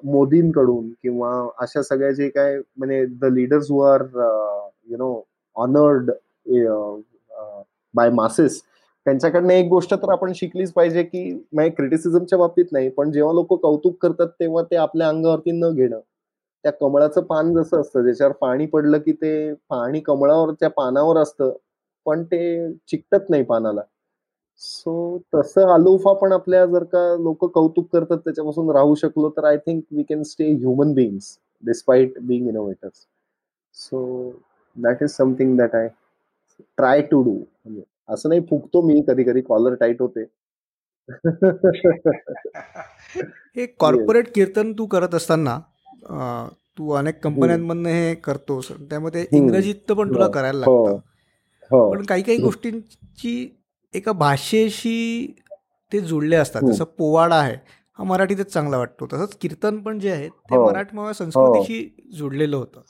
मोदींकडून 0.03 0.89
किंवा 1.03 1.31
अशा 1.59 1.81
सगळ्या 1.81 2.11
जे 2.11 2.29
काय 2.29 2.57
म्हणजे 2.77 3.05
the 3.21 3.33
leaders 3.33 3.71
who 3.71 3.79
are 3.81 4.01
you 4.89 4.97
know 4.97 5.13
honoured 5.55 6.11
by 7.93 8.09
masses 8.09 8.61
त्यांच्याकडनं 9.05 9.53
एक 9.53 9.67
गोष्ट 9.69 9.93
तर 9.93 10.11
आपण 10.11 10.31
शिकलीच 10.35 10.71
पाहिजे, 10.73 11.03
की 11.03 11.69
क्रिटिसिझमच्या 11.69 12.39
बाबतीत 12.39 12.65
नाही, 12.71 12.89
पण 12.89 13.11
जेव्हा 13.11 13.33
लोक 13.33 13.53
कौतुक 13.61 13.97
करतात 14.01 14.27
तेव्हा 14.39 14.63
ते 14.71 14.75
आपल्या 14.75 15.07
अंगावरती 15.09 15.51
न 15.51 15.69
घेणं. 15.73 15.99
त्या 16.65 16.71
कमळाचं 16.71 17.21
पान 17.21 17.53
जसं 17.53 17.81
असतं 17.81 18.03
त्याच्यावर 18.03 18.33
पाणी 18.33 18.65
पडलं, 18.65 18.97
की 18.97 19.13
ते 19.13 19.53
पाणी 19.69 19.99
कमळावर 19.99 20.53
त्या 20.53 20.69
पानावर 20.69 21.17
असतं, 21.17 21.53
पण 22.05 22.23
ते 22.23 22.73
चिकटत 22.87 23.29
नाही 23.29 23.43
पानाला. 23.43 23.81
सो 24.61 25.21
तसं 25.33 25.73
अलोफा 25.73 26.13
पण 26.13 26.31
आपल्या 26.31 26.65
जर 26.65 26.83
का 26.83 27.15
लोक 27.19 27.45
कौतुक 27.45 27.93
करतात 27.93 28.17
त्याच्यापासून 28.17 28.71
राहू 28.71 28.95
शकलो 28.95 29.29
तर 29.29 29.43
I 29.43 29.57
think 29.57 29.83
we 29.91 30.03
can 30.03 30.23
stay 30.23 30.51
human 30.51 30.93
beings 30.93 31.39
despite 31.63 32.19
being 32.19 32.47
innovators 32.47 33.07
so 33.75 34.31
that 34.75 35.03
is 35.03 35.09
something 35.09 35.57
that 35.57 35.75
I 35.75 35.87
try 36.77 37.01
to 37.01 37.23
do 37.23 37.33
म्हणजे 37.33 37.83
असं 38.09 38.29
नाही 38.29 38.41
फुकतो 38.41 38.81
मी 38.81 39.03
कधी 39.07 39.23
कधी 39.23 39.41
कॉलर 39.41 39.73
टाईट 39.73 40.01
होते. 40.01 40.25
हे 43.55 43.65
कॉर्पोरेट 43.79 44.35
कीर्तन 44.35 44.73
तू 44.73 44.85
करत 44.85 45.15
असताना 45.15 45.59
तू 46.77 46.89
अनेक 46.91 47.19
कंपन्यांमधनं 47.23 47.89
हे 47.89 48.13
करतोस. 48.15 48.71
त्यामध्ये 48.89 49.25
इंग्रजीत 49.31 49.91
पण 49.91 50.13
तुला 50.13 50.27
करायला 50.27 50.65
हो. 50.65 50.85
लागतं. 50.85 50.99
हो. 51.71 51.91
पण 51.91 52.05
काही 52.05 52.23
काही 52.23 52.37
गोष्टींची 52.37 53.49
एका 53.93 54.11
भाषेशी 54.11 55.35
ते 55.91 55.99
जुळले 55.99 56.35
असतात. 56.35 56.61
जसं 56.61 56.83
पोवाडा 56.83 57.35
आहे 57.35 57.55
हा 57.99 58.03
मराठीतच 58.03 58.51
चांगला 58.53 58.77
वाटतो. 58.77 59.05
तसंच 59.13 59.35
कीर्तन 59.41 59.77
पण 59.77 59.99
जे 59.99 60.11
आहे 60.11 60.27
ते 60.29 60.55
हो. 60.55 60.65
मराठमोळ्या 60.65 61.13
संस्कृतीशी 61.13 62.07
जुळलेलं 62.17 62.57
होतं. 62.57 62.81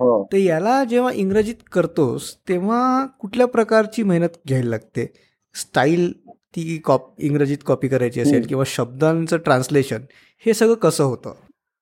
हो, 0.00 0.22
तर 0.32 0.36
याला 0.36 0.82
जेव्हा 0.84 1.12
इंग्रजीत 1.12 1.62
करतोस 1.72 2.34
तेव्हा 2.48 3.06
कुठल्या 3.20 3.46
प्रकारची 3.46 4.02
मेहनत 4.02 4.36
घ्यायला 4.48 4.70
लागते? 4.70 5.06
स्टाईल 5.54 6.12
ती 6.56 6.76
कॉप 6.78 7.14
इंग्रजीत 7.18 7.58
कॉपी 7.66 7.88
करायची 7.88 8.20
असेल 8.20 8.46
किंवा 8.46 8.64
शब्दांचं 8.66 9.36
ट्रान्सलेशन 9.36 10.02
हे 10.46 10.54
सगळं 10.54 10.74
कसं 10.74 11.04
होतं? 11.04 11.34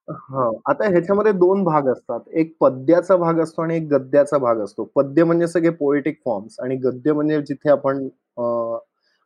हा 0.08 0.48
आता 0.66 0.88
ह्याच्यामध्ये 0.90 1.32
दोन 1.32 1.62
भाग 1.64 1.88
असतात. 1.88 2.20
एक 2.32 2.54
पद्याचा 2.60 3.16
भाग 3.16 3.40
असतो 3.40 3.62
आणि 3.62 3.76
एक 3.76 3.88
गद्याचा 3.90 4.38
भाग 4.38 4.60
असतो. 4.64 4.84
पद्य 4.96 5.24
म्हणजे 5.24 5.46
सगळे 5.48 5.70
पोएटिक 5.72 6.18
फॉर्म्स 6.24 6.58
आणि 6.60 6.76
गद्य 6.84 7.12
म्हणजे 7.12 7.40
जिथे 7.42 7.70
आपण 7.70 8.08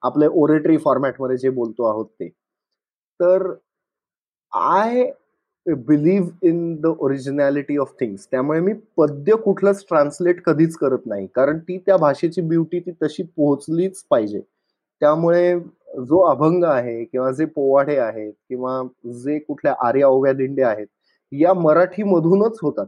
आपले 0.02 0.26
ओरेटरी 0.34 0.76
फॉर्मॅटमध्ये 0.78 1.36
जे 1.38 1.50
बोलतो 1.50 1.84
आहोत 1.84 2.06
ते. 2.10 2.28
तर 3.20 3.52
I 4.52 5.04
believe 5.66 6.28
in 6.42 6.74
the 6.80 6.86
originality 7.00 7.76
of 7.78 7.92
things 8.00 8.26
त्यामुळे 8.30 8.60
मी 8.60 8.72
पद्य 8.96 9.36
कुठलंच 9.44 9.84
ट्रान्सलेट 9.88 10.42
कधीच 10.44 10.76
करत 10.76 11.06
नाही. 11.06 11.26
कारण 11.34 11.58
ती 11.58 11.78
त्या 11.86 11.96
भाषेची 11.96 12.40
ब्युटी 12.42 12.80
ती 12.80 12.92
तशी 13.02 13.22
पोहोचलीच 13.36 14.02
पाहिजे. 14.10 14.40
त्यामुळे 15.02 15.54
जो 15.92 16.18
अभंग 16.26 16.64
आहे 16.64 17.04
किंवा 17.04 17.30
जे 17.32 17.44
पोवाडे 17.46 17.96
आहेत 17.98 18.32
किंवा 18.48 18.82
जे 19.24 19.38
कुठल्या 19.38 19.74
आर्या 19.86 20.08
ओव्या 20.08 20.32
दिंडे 20.32 20.62
आहेत 20.62 20.86
या 21.32 21.52
मराठी 21.54 22.02
मधूनच 22.04 22.58
होतात. 22.62 22.86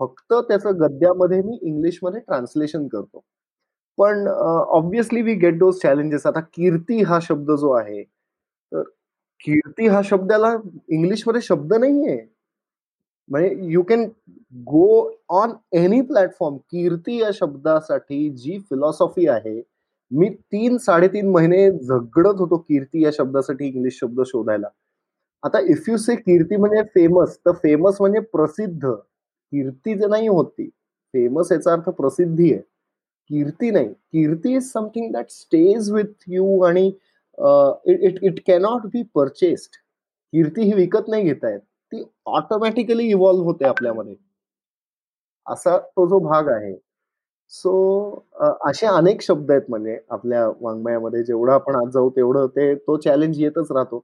फक्त 0.00 0.32
त्याचं 0.48 0.78
गद्यामध्ये 0.80 1.40
मी 1.42 1.58
इंग्लिशमध्ये 1.62 2.20
ट्रान्सलेशन 2.20 2.86
करतो. 2.88 3.22
पण 3.98 4.26
obviously 4.28 5.22
we 5.22 5.34
get 5.36 5.58
those 5.58 5.80
challenges 5.82 6.26
आता 6.26 6.40
कीर्ती 6.54 7.02
हा 7.04 7.18
शब्द 7.22 7.50
जो 7.60 7.70
आहे 7.72 8.02
तर 8.02 8.82
कीर्ती 9.44 9.86
हा 9.88 10.00
शब्दाला 10.04 10.52
इंग्लिशमध्ये 10.88 11.40
शब्द 11.42 11.74
नाहीये. 11.74 12.16
म्हणजे 13.28 13.72
you 13.72 13.82
can 13.88 14.04
go 14.66 14.86
on 15.40 15.52
any 15.78 16.00
platform 16.02 16.56
कीर्ती 16.70 17.20
या 17.20 17.30
शब्दासाठी 17.34 18.28
जी 18.36 18.58
फिलॉसॉफी 18.70 19.26
आहे 19.28 19.60
मी 20.10 20.28
तीन 20.28 20.76
साडेतीन 20.78 21.28
महिने 21.30 21.70
झगडत 21.70 22.40
होतो 22.40 22.56
कीर्ती 22.58 23.04
या 23.04 23.10
शब्दासाठी 23.14 23.66
इंग्लिश 23.66 23.98
शब्द 24.00 24.22
शोधायला. 24.26 24.68
आता 25.42 25.58
इफ 25.72 25.88
यू 25.88 25.96
से 25.96 26.14
कीर्ती 26.16 26.56
म्हणजे 26.56 26.82
फेमस 26.94 27.36
तर 27.46 27.52
फेमस 27.62 27.96
म्हणजे 28.00 28.20
प्रसिद्ध. 28.32 28.86
कीर्ती 28.86 29.94
जर 29.98 30.08
नाही 30.08 30.28
होती 30.28 30.68
फेमस 31.14 31.52
याचा 31.52 31.72
अर्थ 31.72 31.88
प्रसिद्धी 31.90 32.52
आहे. 32.52 32.60
कीर्ती 33.30 33.70
नाही. 33.70 33.88
कीर्ती 33.88 34.54
is 34.56 34.72
something 34.72 35.12
that 35.12 35.30
stays 35.30 35.90
with 35.92 36.24
you 36.28 36.60
आणि 36.62 36.86
it 37.88 38.18
it 38.24 38.40
cannot 38.46 38.86
be 38.92 39.02
purchased 39.14 39.76
कीर्ती 40.32 40.62
ही 40.62 40.72
विकत 40.74 41.08
नाही 41.08 41.24
घेता 41.24 41.50
येत. 41.50 41.60
ती 41.60 42.02
ऑटोमॅटिकली 42.26 43.08
इव्हॉल्व्ह 43.10 43.44
होते 43.44 43.64
आपल्यामध्ये. 43.64 44.14
असा 45.46 45.78
तो 45.78 46.06
जो 46.08 46.18
भाग 46.28 46.48
आहे 46.48 46.74
सो 47.52 47.70
असे 48.66 48.86
अनेक 48.86 49.22
शब्द 49.22 49.50
आहेत 49.50 49.62
म्हणजे 49.68 49.96
आपल्या 50.10 50.46
वाङ्मयामध्ये 50.60 51.22
जेवढं 51.24 51.52
आपण 51.52 51.74
आज 51.76 51.90
जाऊ 51.94 52.10
तेवढं 52.16 52.46
ते 52.56 52.74
तो 52.76 52.96
चॅलेंज 52.98 53.40
येतच 53.40 53.70
राहतो. 53.72 54.02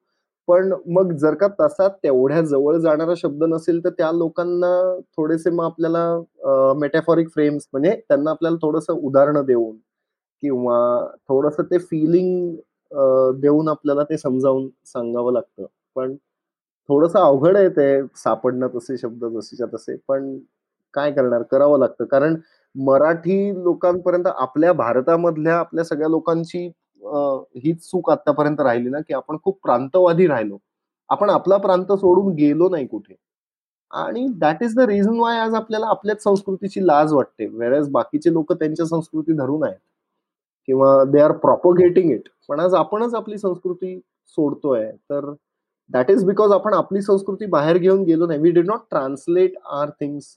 पण 0.49 0.73
मग 0.89 1.13
जर 1.19 1.35
का 1.35 1.47
तसा 1.61 1.87
तेवढ्या 2.03 2.41
जवळ 2.45 2.77
जाणारा 2.81 3.15
शब्द 3.17 3.45
नसेल 3.45 3.83
तर 3.85 3.91
त्या 3.99 4.11
लोकांना 4.13 4.71
थोडेसे 5.17 5.51
मग 5.51 5.65
आपल्याला 5.65 6.73
मेटॅफॉरिक 6.77 7.29
फ्रेम्स 7.31 7.67
म्हणजे 7.73 7.95
त्यांना 8.09 8.31
आपल्याला 8.31 8.57
थोडस 8.63 8.91
उदाहरणं 8.91 9.45
देऊन 9.47 9.77
किंवा 10.43 10.79
थोडस 11.29 11.61
ते 11.63 11.79
फिलिंग 11.81 12.57
देऊन 13.41 13.69
आपल्याला 13.69 14.03
ते 14.05 14.19
समजावून 14.19 14.69
सांगावं 14.87 15.33
लागतं. 15.33 15.67
पण 15.97 16.15
थोडस 16.89 17.17
अवघड 17.17 17.57
आहे 17.57 17.69
ते 17.71 18.03
सापडणं 18.17 18.69
तसे 18.77 18.97
शब्द 18.99 19.25
जसेच्या 19.31 19.67
तसे. 19.75 19.97
पण 20.09 20.37
काय 20.95 21.13
करणार? 21.13 21.43
करावं 21.45 21.79
लागतं. 21.81 22.05
कारण 22.07 22.37
मराठी 22.77 23.39
लोकांपर्यंत 23.65 24.27
आपल्या 24.29 24.73
भारतामधल्या 24.75 25.59
आपल्या 25.59 25.85
सगळ्या 25.85 26.09
लोकांची 26.09 26.67
हीच 27.57 27.81
चूक 27.91 28.11
आतापर्यंत 28.11 28.61
राहिली 28.61 28.89
ना 28.91 29.01
की 29.01 29.15
आपण 29.15 29.37
खूप 29.45 29.59
प्रांतवादी 29.65 30.27
राहिलो. 30.27 30.59
आपण 31.11 31.31
आपला 31.31 31.57
प्रांत 31.59 31.93
सोडून 31.93 32.33
गेलो 32.35 32.69
नाही 32.71 32.87
कुठे. 32.87 33.15
आणि 33.93 34.27
that 34.41 34.63
is 34.65 34.75
the 34.77 34.81
reason 34.89 35.19
why 35.21 35.39
आज 35.41 35.55
आपल्याला 35.55 35.87
आपल्याच 35.89 36.23
संस्कृतीची 36.23 36.87
लाज 36.87 37.13
वाटते. 37.13 37.47
वेळेस 37.49 37.89
बाकीचे 37.91 38.33
लोक 38.33 38.53
त्यांच्या 38.53 38.87
संस्कृती 38.87 39.33
धरून 39.39 39.65
आहेत. 39.65 39.79
किंवा 40.69 41.05
दे 41.13 41.21
आर 41.21 41.33
प्रॉपोगेटिंग 41.39 42.11
इट 42.13 42.29
पण 42.49 42.61
आज 42.61 42.75
आपणच 42.75 43.15
आपली 43.15 43.39
संस्कृती 43.39 43.99
सोडतोय. 44.39 44.91
तर 45.11 45.33
दॅट 45.91 46.11
इज 46.11 46.25
बिकॉज 46.25 46.53
आपण 46.53 46.75
आपली 46.75 47.01
संस्कृती 47.03 47.47
बाहेर 47.47 47.79
घेऊन 47.79 48.03
गेलो 48.05 48.27
नाही. 48.27 48.41
We 48.41 48.51
did 48.51 48.67
not 48.67 48.81
translate 48.91 49.57
our 49.73 49.91
things 50.01 50.37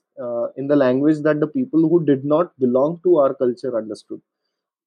in 0.58 0.68
the 0.68 0.74
language 0.74 1.22
that 1.24 1.38
the 1.40 1.46
people 1.54 1.84
who 1.92 1.98
did 2.06 2.26
not 2.26 2.48
belong 2.60 2.96
to 3.04 3.16
our 3.20 3.32
culture 3.40 3.76
understood 3.78 4.20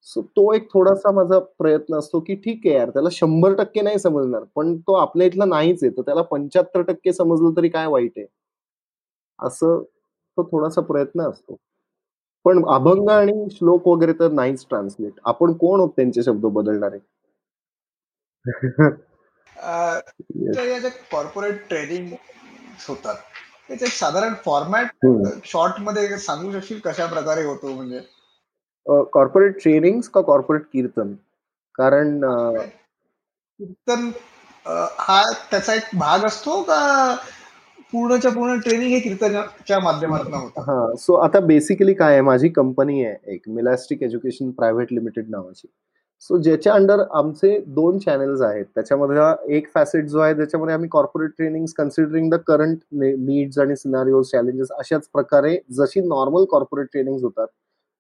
so 0.07 0.21
तो 0.37 0.53
एक 0.55 0.67
थोडासा 0.73 1.11
माझा 1.13 1.39
प्रयत्न 1.59 1.95
असतो 1.99 2.21
की 2.21 2.35
ठीक 2.45 2.67
आहे 2.67 2.75
यार 2.77 2.91
त्याला 2.91 3.09
शंभर 3.13 3.53
टक्के 3.59 3.81
नाही 3.83 3.99
समजणार 3.99 4.45
पण 4.57 4.77
तो 4.79 4.95
आपल्या 4.95 5.27
इथला 5.27 5.45
नाहीच 5.45 5.83
आहे. 5.85 5.91
तर 5.97 6.03
त्याला 6.03 6.23
पंच्याहत्तर 6.23 6.83
टक्के 6.83 7.13
समजलं 7.13 7.57
तरी 7.57 7.69
काय 7.69 7.87
वाईट 7.89 8.13
आहे? 8.17 8.27
असं 9.39 9.83
तो 10.39 10.43
थोडासा 10.45 10.81
प्रयत्न 10.83 11.23
असतो. 11.23 11.57
पण 12.45 12.63
अभंग 12.71 13.09
आणि 13.11 13.33
श्लोक 13.53 13.89
वगैरे 13.89 14.13
तर 14.21 14.31
नाहीच 14.33 14.67
ट्रान्सलेट 14.71 15.21
आपण 15.27 15.53
कोण 15.59 15.81
होत 15.81 15.91
त्यांचे 15.97 16.23
शब्द 16.23 16.47
बदलणारे? 16.49 16.99
कॉर्पोरेट 21.11 21.69
ट्रेनिंग 21.69 22.13
होतात 22.89 23.17
त्याचे 23.69 23.87
साधारण 23.87 24.35
फॉर्मॅट 24.45 25.07
शॉर्टमध्ये 25.45 26.19
सांगू 26.19 26.53
शकशील 26.53 26.79
कशा 26.85 27.07
प्रकारे 27.07 27.45
होतो 27.45 27.73
म्हणजे? 27.75 28.01
कॉर्पोरेट 29.13 29.61
ट्रेनिंग 29.63 30.01
का 30.15 30.21
कॉर्पोरेट 30.21 30.63
कीर्तन? 30.73 31.13
कारण 31.75 32.21
कीर्तन 33.61 34.11
हा 34.67 35.23
त्याचा 35.51 35.75
एक 35.75 35.97
भाग 35.99 36.25
असतो 36.27 36.61
का 36.63 37.15
पूर्णच्या 37.93 38.31
पूर्ण 38.33 38.59
ट्रेनिंग 38.61 38.91
हे 38.91 38.99
कीर्तनाच्या 39.01 39.79
माध्यमातून 39.81 40.35
होतं? 40.35 40.61
हा 40.63 40.95
सो 40.99 41.15
आता 41.15 41.41
बेसिकली 41.47 41.95
काय 41.95 42.13
आहे? 42.13 42.21
माझी 42.21 42.49
कंपनी 42.49 43.05
आहे 43.05 43.35
एक 43.35 43.49
मिलास्टिक 43.49 44.03
एज्युकेशन 44.03 44.51
प्रायव्हेट 44.51 44.93
लिमिटेड 44.93 45.29
नावाची. 45.31 45.69
सो 46.23 46.37
ज्याच्या 46.39 46.73
अंडर 46.75 47.01
आमचे 47.15 47.59
दोन 47.67 47.99
चॅनल्स 47.99 48.41
आहेत 48.43 48.65
त्याच्यामध्ये 48.75 49.57
एक 49.57 49.67
फॅसेट 49.75 50.05
जो 50.09 50.19
आहे 50.19 50.35
त्याच्यामध्ये 50.35 50.75
आम्ही 50.75 50.89
corporate 50.93 51.31
training 51.31 51.65
considering 51.79 52.31
the 52.31 52.35
current 52.47 52.79
needs 52.93 53.59
आणि 53.59 53.77
सिनारिओ 53.77 54.23
चॅलेंजेस 54.23 54.69
अशाच 54.79 55.09
प्रकारे 55.13 55.57
जशी 55.79 56.01
नॉर्मल 56.01 56.45
कॉर्पोरेट 56.51 56.87
ट्रेनिंग 56.93 57.19
होतात 57.23 57.47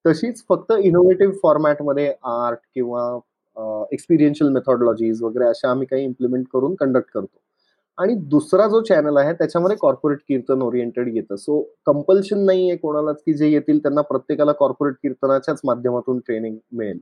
तशीच 0.04 0.42
फक्त 0.48 0.72
इनोव्हेटिव्ह 0.78 1.34
फॉर्मॅटमध्ये 1.42 2.06
आर्ट 2.24 2.58
किंवा 2.74 3.02
एक्सपिरियन्शियल 3.92 4.50
मेथॉडॉलॉजीज 4.52 5.22
वगैरे 5.22 5.48
अशा 5.48 5.70
आम्ही 5.70 5.86
काही 5.86 6.04
इम्प्लिमेंट 6.04 6.46
करून 6.52 6.74
कंडक्ट 6.74 7.10
करतो. 7.14 7.38
आणि 7.98 8.14
दुसरा 8.30 8.66
जो 8.68 8.80
चॅनल 8.82 9.16
आहे 9.18 9.32
त्याच्यामध्ये 9.32 9.76
कॉर्पोरेट 9.80 10.18
कीर्तन 10.28 10.62
ओरिएंटेड 10.62 11.08
येतं. 11.16 11.36
सो 11.36 11.60
कंपल्शन 11.86 12.44
नाही 12.46 12.68
आहे 12.68 12.76
कोणालाच 12.78 13.22
की 13.26 13.34
जे 13.34 13.48
येतील 13.50 13.78
त्यांना 13.82 14.00
प्रत्येकाला 14.02 14.52
कॉर्पोरेट 14.58 14.94
कीर्तनाच्याच 15.02 15.60
माध्यमातून 15.64 16.18
ट्रेनिंग 16.18 16.56
मिळेल. 16.72 16.98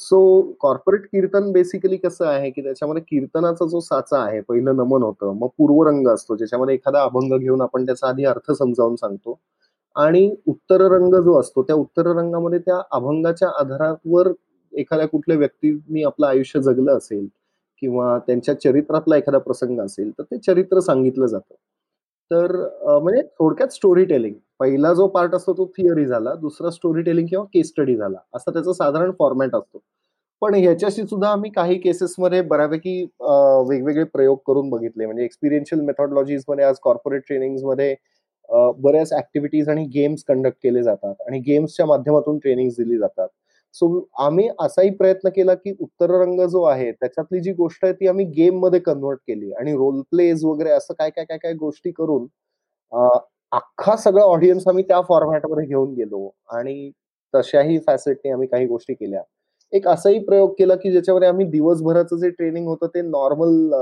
सो 0.00 0.18
कॉर्पोरेट 0.60 1.04
कीर्तन 1.06 1.50
बेसिकली 1.52 1.96
कसं 1.96 2.26
आहे 2.26 2.50
की 2.50 2.62
त्याच्यामध्ये 2.62 3.02
कीर्तनाचा 3.02 3.66
जो 3.68 3.80
साचा 3.80 4.18
आहे 4.20 4.40
पहिलं 4.40 4.76
नमन 4.76 5.02
होतं 5.02 5.32
मग 5.38 5.48
पूर्वरंग 5.58 6.08
असतो 6.08 6.36
ज्याच्यामध्ये 6.36 6.74
एखादा 6.74 7.02
अभंग 7.02 7.36
घेऊन 7.38 7.60
आपण 7.62 7.86
त्याचा 7.86 8.08
आधी 8.08 8.24
अर्थ 8.24 8.50
समजावून 8.52 8.96
सांगतो. 8.96 9.38
आणि 9.96 10.28
उत्तर 10.46 10.80
रंग 10.92 11.14
जो 11.24 11.38
असतो 11.40 11.62
त्या 11.62 11.76
उत्तर 11.76 12.06
रंगामध्ये 12.08 12.58
त्या 12.58 12.80
अभंगाच्या 12.92 13.48
आधारावर 13.60 14.32
एखाद्या 14.72 15.06
कुठल्या 15.08 15.36
व्यक्तींनी 15.38 16.02
आपलं 16.04 16.26
आयुष्य 16.26 16.60
जगलं 16.62 16.96
असेल 16.96 17.26
किंवा 17.82 18.18
त्यांच्या 18.26 18.54
चरित्रातला 18.60 19.16
एखादा 19.16 19.38
प्रसंग 19.38 19.80
असेल 19.80 20.10
तर 20.18 20.22
ते 20.24 20.38
चरित्र 20.38 20.80
सांगितलं 20.80 21.26
जातं. 21.26 21.54
तर 22.30 22.52
म्हणजे 23.00 23.22
थोडक्यात 23.38 23.68
स्टोरी 23.72 24.04
टेलिंग 24.04 24.34
पहिला 24.60 24.92
जो 24.94 25.06
पार्ट 25.08 25.34
असतो 25.34 25.52
तो 25.58 25.66
थिअरी 25.76 26.04
झाला 26.06 26.34
दुसरा 26.40 26.70
स्टोरी 26.70 27.02
टेलिंग 27.02 27.26
किंवा 27.28 27.44
केस 27.54 27.68
स्टडी 27.68 27.96
झाला 27.96 28.18
असा 28.36 28.50
त्याचा 28.52 28.72
साधारण 28.72 29.10
फॉर्मॅट 29.18 29.54
असतो. 29.56 29.78
पण 30.42 30.54
ह्याच्याशी 30.54 31.02
सुद्धा 31.06 31.28
आम्ही 31.30 31.50
काही 31.50 31.78
केसेसमध्ये 31.80 32.40
बऱ्यापैकी 32.50 33.02
वेगवेगळे 33.68 34.04
प्रयोग 34.04 34.38
करून 34.46 34.68
बघितले. 34.70 35.06
म्हणजे 35.06 35.24
एक्सपिरियन्शियल 35.24 35.80
मेथॉडॉलॉजीजमध्ये 35.84 36.64
आज 36.64 36.76
कॉर्पोरेट 36.82 37.22
ट्रेनिंगमध्ये 37.28 37.94
बऱ्याच 38.82 39.12
ऍक्टिव्हिटीज 39.12 39.68
आणि 39.68 39.84
गेम्स 39.94 40.24
कंडक्ट 40.28 40.56
केले 40.62 40.82
जातात. 40.82 41.14
आणि 41.26 41.38
गेम्सच्या 41.46 41.86
माध्यमातून 41.86 42.38
ट्रेनिंग 42.38 42.70
दिली 42.78 42.98
जातात. 42.98 43.28
सो 43.80 43.88
आम्ही 44.24 44.48
असाही 44.60 44.90
प्रयत्न 44.96 45.28
केला 45.36 45.54
की 45.54 45.74
उत्तर 45.80 46.10
रंग 46.20 46.40
जो 46.50 46.62
आहे 46.64 46.90
त्याच्यातली 46.92 47.40
जी 47.40 47.52
गोष्ट 47.54 47.84
आहे 47.84 47.92
ती 47.94 48.06
आम्ही 48.08 48.24
गेममध्ये 48.36 48.80
कन्व्हर्ट 48.80 49.18
केली. 49.28 49.52
आणि 49.52 49.72
रोल 49.76 50.00
प्लेज 50.10 50.44
वगैरे 50.44 50.70
असं 50.70 50.94
काय 50.98 51.10
काय 51.10 51.24
काय 51.24 51.38
काय 51.42 51.52
गोष्टी 51.60 51.90
करून 51.98 52.26
अख्खा 53.52 53.96
सगळा 53.96 54.22
ऑडियन्स 54.24 54.66
आम्ही 54.68 54.84
त्या 54.88 55.00
फॉर्मॅटमध्ये 55.08 55.66
घेऊन 55.66 55.92
गेलो. 55.94 56.28
आणि 56.50 56.90
तशाही 57.34 57.78
फॅसिलिटी 57.86 58.30
आम्ही 58.30 58.48
काही 58.48 58.66
गोष्टी 58.66 58.94
केल्या. 58.94 59.22
एक 59.72 59.86
असाही 59.88 60.18
प्रयोग 60.24 60.52
केला 60.58 60.74
की 60.76 60.90
ज्याच्यामध्ये 60.92 61.28
आम्ही 61.28 61.46
दिवसभराचं 61.46 62.16
जे 62.18 62.28
ट्रेनिंग 62.30 62.66
होतं 62.68 62.86
ते 62.94 63.00
नॉर्मल 63.02 63.72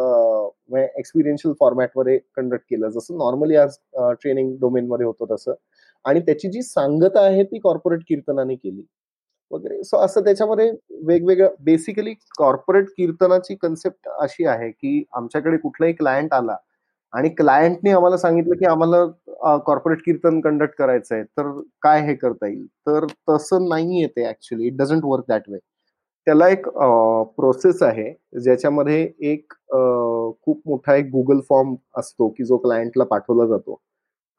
एक्सपिरियन्शियल 0.98 1.54
फॉर्मॅटमध्ये 1.60 2.18
कंडक्ट 2.36 2.64
केलं. 2.70 2.88
जसं 2.90 3.16
नॉर्मली 3.18 3.56
आज 3.56 3.76
ट्रेनिंग 4.22 4.54
डोमेनमध्ये 4.60 5.06
होतं 5.06 5.34
तसं. 5.34 5.54
आणि 6.04 6.20
त्याची 6.26 6.48
जी 6.50 6.62
सांगता 6.62 7.20
आहे 7.24 7.42
ती 7.44 7.58
कॉर्पोरेट 7.60 8.00
कीर्तनाने 8.08 8.54
केली. 8.54 8.82
वगैरे. 9.50 9.82
सो 9.84 9.96
असं 10.04 10.24
त्याच्यामध्ये 10.24 10.70
वेगवेगळं 11.06 11.54
बेसिकली 11.64 12.14
कॉर्पोरेट 12.38 12.88
कीर्तनाची 12.96 13.54
कन्सेप्ट 13.62 14.08
अशी 14.20 14.44
आहे 14.46 14.70
की 14.70 15.02
आमच्याकडे 15.16 15.56
कुठलाही 15.58 15.92
क्लायंट 15.94 16.32
आला 16.34 16.56
आणि 17.12 17.28
क्लायंटने 17.30 17.90
आम्हाला 17.90 18.16
सांगितलं 18.16 18.54
की 18.58 18.64
आम्हाला 18.66 19.04
कॉर्पोरेट 19.66 19.98
कीर्तन 20.06 20.40
कंडक्ट 20.40 20.74
करायचं 20.78 21.14
आहे 21.14 21.24
तर 21.24 21.50
काय 21.82 22.00
हे 22.06 22.14
करता 22.14 22.46
येईल? 22.48 22.66
तर 22.86 23.06
तसं 23.30 23.68
नाही 23.68 24.00
येते 24.00 24.28
actually 24.28 24.66
it 24.66 24.76
doesn't 24.78 25.04
work 25.04 25.24
that 25.28 25.48
way 25.50 25.58
त्याला 26.26 26.48
एक 26.48 26.68
प्रोसेस 27.36 27.82
आहे 27.82 28.10
ज्याच्यामध्ये 28.42 29.00
एक 29.30 29.52
खूप 30.42 30.60
मोठा 30.66 30.94
एक 30.96 31.06
गुगल 31.10 31.40
फॉर्म 31.48 31.74
असतो 31.98 32.28
की 32.28 32.44
जो 32.44 32.56
क्लायंटला 32.58 33.04
पाठवला 33.04 33.46
जातो. 33.48 33.80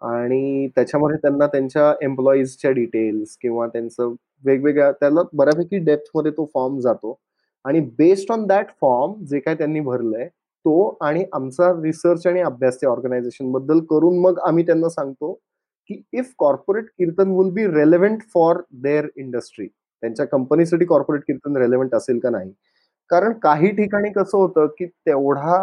आणि 0.01 0.67
त्याच्यामध्ये 0.75 1.17
त्यांना 1.21 1.45
त्यांच्या 1.47 1.93
एम्प्लॉईजच्या 2.05 2.71
डिटेल्स 2.71 3.37
किंवा 3.41 3.67
त्यांचं 3.67 4.13
वेगवेगळ्या 4.43 4.91
त्याला 4.91 5.21
बऱ्यापैकी 5.33 5.77
डेप्थमध्ये 5.85 6.31
तो 6.31 6.45
फॉर्म 6.53 6.79
जातो. 6.79 7.17
आणि 7.65 7.79
बेस्ड 7.97 8.31
ऑन 8.31 8.45
दॅट 8.47 8.67
फॉर्म 8.81 9.13
जे 9.27 9.39
काय 9.39 9.55
त्यांनी 9.55 9.79
भरलंय 9.79 10.27
तो 10.65 10.97
आणि 11.01 11.23
आमचा 11.33 11.71
रिसर्च 11.83 12.25
आणि 12.27 12.41
अभ्यास 12.41 12.79
त्या 12.81 12.89
ऑर्गनायझेशनबद्दल 12.89 13.79
करून 13.89 14.17
मग 14.21 14.39
आम्ही 14.47 14.65
त्यांना 14.65 14.89
सांगतो 14.89 15.31
की 15.89 16.01
if 16.13 16.33
corporate 16.39 16.85
Kirtan 16.89 17.31
will 17.37 17.49
be 17.53 17.65
relevant 17.67 18.21
for 18.33 18.61
their 18.83 19.07
industry 19.17 19.67
त्यांच्या 19.67 20.25
कंपनीसाठी 20.27 20.85
कॉर्पोरेट 20.85 21.21
कीर्तन 21.27 21.57
रेलेव्हंट 21.57 21.95
असेल 21.95 22.19
का 22.19 22.29
नाही? 22.29 22.51
कारण 23.09 23.33
काही 23.43 23.69
ठिकाणी 23.75 24.09
कसं 24.13 24.37
होतं 24.37 24.65
की 24.79 24.85
तेवढा 24.85 25.57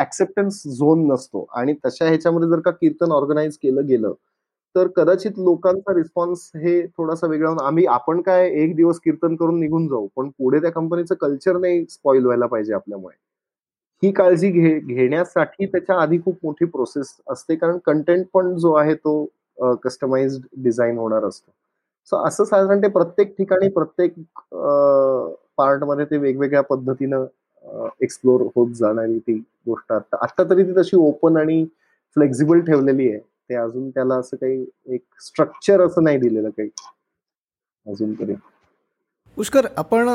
ऍक्सेप्टन्स 0.00 0.62
झोन 0.68 1.06
नसतो. 1.12 1.46
आणि 1.54 1.74
तशा 1.86 2.06
ह्याच्यामध्ये 2.06 2.48
जर 2.50 2.60
का 2.60 2.70
कीर्तन 2.70 3.12
ऑर्गनाईज 3.12 3.56
केलं 3.62 3.86
गेलं 3.88 4.12
तर 4.76 4.88
कदाचित 4.96 5.38
लोकांचा 5.38 5.94
रिस्पॉन्स 5.94 6.50
हे 6.62 6.80
थोडासा 6.86 7.26
वेगळा 7.26 7.50
आम्ही 7.66 7.84
आपण 7.86 8.20
काय 8.22 8.48
एक 8.62 8.74
दिवस 8.76 8.98
कीर्तन 9.04 9.36
करून 9.36 9.60
निघून 9.60 9.86
जाऊ 9.88 10.06
पण 10.16 10.28
पुढे 10.38 10.60
त्या 10.62 10.70
कंपनीचं 10.72 11.14
कल्चर 11.20 11.58
नाही 11.58 11.84
स्पॉइल 11.90 12.24
व्हायला 12.24 12.46
पाहिजे 12.46 12.74
आपल्यामुळे. 12.74 13.14
ही 14.02 14.10
काळजी 14.12 14.50
घे 14.50 14.78
घेण्यासाठी 14.80 15.66
त्याच्या 15.66 15.96
आधी 16.00 16.18
खूप 16.24 16.36
मोठी 16.44 16.64
प्रोसेस 16.64 17.14
असते 17.32 17.54
कारण 17.56 17.78
कंटेंट 17.86 18.26
पण 18.34 18.54
जो 18.58 18.72
आहे 18.74 18.94
तो 18.94 19.24
कस्टमाइज 19.84 20.38
डिझाईन 20.56 20.98
होणार 20.98 21.24
असतो. 21.24 21.50
सो 22.12 22.16
असं 22.26 22.44
साधारण 22.44 22.82
ते 22.82 22.88
प्रत्येक 22.88 23.34
ठिकाणी 23.38 23.68
प्रत्येक 23.74 24.12
पार्टमध्ये 25.58 26.04
ते 26.10 26.18
वेगवेगळ्या 26.18 26.62
पद्धतीनं 26.62 27.24
एक्सप्लोर 28.02 28.42
होत 28.56 28.74
जाणारी 28.76 29.18
ती 29.18 29.34
गोष्ट. 29.66 29.92
आता 29.92 30.16
आता 30.24 30.44
तरी 30.50 30.64
ती 30.64 30.76
तशी 30.80 30.96
ओपन 30.96 31.36
आणि 31.36 31.64
फ्लेक्झिबल 32.16 32.60
ठेवलेली 32.66 33.10
आहे. 33.10 33.20
ते 33.50 33.54
अजून 33.54 33.90
त्याला 33.90 34.14
असं 34.14 34.36
काही 34.36 34.66
एक 34.86 35.04
स्ट्रक्चर 35.20 35.80
असं 35.80 36.04
नाही 36.04 36.18
दिलेलं 36.18 36.50
काही. 36.50 36.68
अजून 37.86 38.14
तरी. 38.14 38.34
पुष्कर 39.36 39.66
आपण 39.76 40.08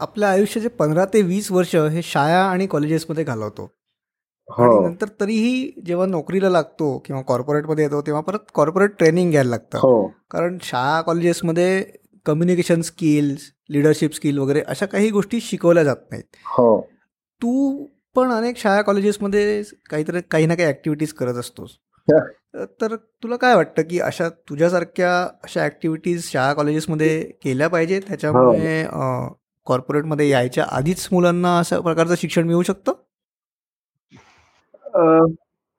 आपल्या 0.00 0.30
आयुष्याचे 0.30 0.68
पंधरा 0.68 1.04
ते 1.04 1.22
वीस 1.22 1.52
वर्ष 1.52 1.76
हे 1.76 2.02
शाळा 2.02 2.44
आणि 2.44 2.66
कॉलेजेसमध्ये 2.66 3.24
घालवतो. 3.24 3.70
हो. 4.48 4.88
नंतर 4.88 5.08
तरीही 5.20 5.72
जेव्हा 5.86 6.06
नोकरीला 6.06 6.50
लागतो 6.50 7.02
किंवा 7.04 7.22
कॉर्पोरेटमध्ये 7.22 7.84
येतो 7.84 8.02
तेव्हा 8.02 8.22
परत 8.22 8.38
कॉर्पोरेट 8.54 8.90
ट्रेनिंग 8.98 9.30
घ्यायला 9.30 9.50
लागतं. 9.50 9.78
हो. 9.78 10.08
कारण 10.30 10.58
शाळा 10.62 11.00
कॉलेजेसमध्ये 11.00 11.84
कम्युनिकेशन 12.26 12.80
स्किल्स 12.80 13.52
लिडरशिप 13.70 14.14
स्किल 14.14 14.38
वगैरे 14.38 14.60
अशा 14.60 14.86
काही 14.86 15.10
गोष्टी 15.10 15.40
शिकवल्या 15.40 15.84
जात 15.84 15.96
नाहीत. 16.10 16.24
हो. 16.46 16.80
तू 17.42 17.84
पण 18.14 18.30
अनेक 18.30 18.56
शाळा 18.56 18.82
कॉलेजेसमध्ये 18.82 19.62
काहीतरी 19.90 20.20
काही 20.20 20.46
ना 20.46 20.54
काही 20.54 20.68
ऍक्टिव्हिटीज 20.68 21.12
करत 21.12 21.34
असतोस. 21.34 21.70
तर 22.80 22.94
तुला 23.22 23.36
काय 23.36 23.54
वाटतं 23.56 23.82
की 23.90 23.98
अशा 24.00 24.28
तुझ्यासारख्या 24.48 25.12
अशा 25.44 25.64
ऍक्टिव्हिटीज 25.64 26.24
शाळा 26.30 26.52
कॉलेजेसमध्ये 26.54 27.20
केल्या 27.42 27.68
पाहिजेत? 27.68 28.02
त्याच्यामुळे 28.08 28.84
कॉर्पोरेटमध्ये 29.66 30.28
यायच्या 30.28 30.64
आधीच 30.70 31.08
मुलांना 31.12 31.58
अशा 31.58 31.80
प्रकारचं 31.80 32.14
शिक्षण 32.18 32.46
मिळू 32.46 32.62
शकतं? 32.62 32.92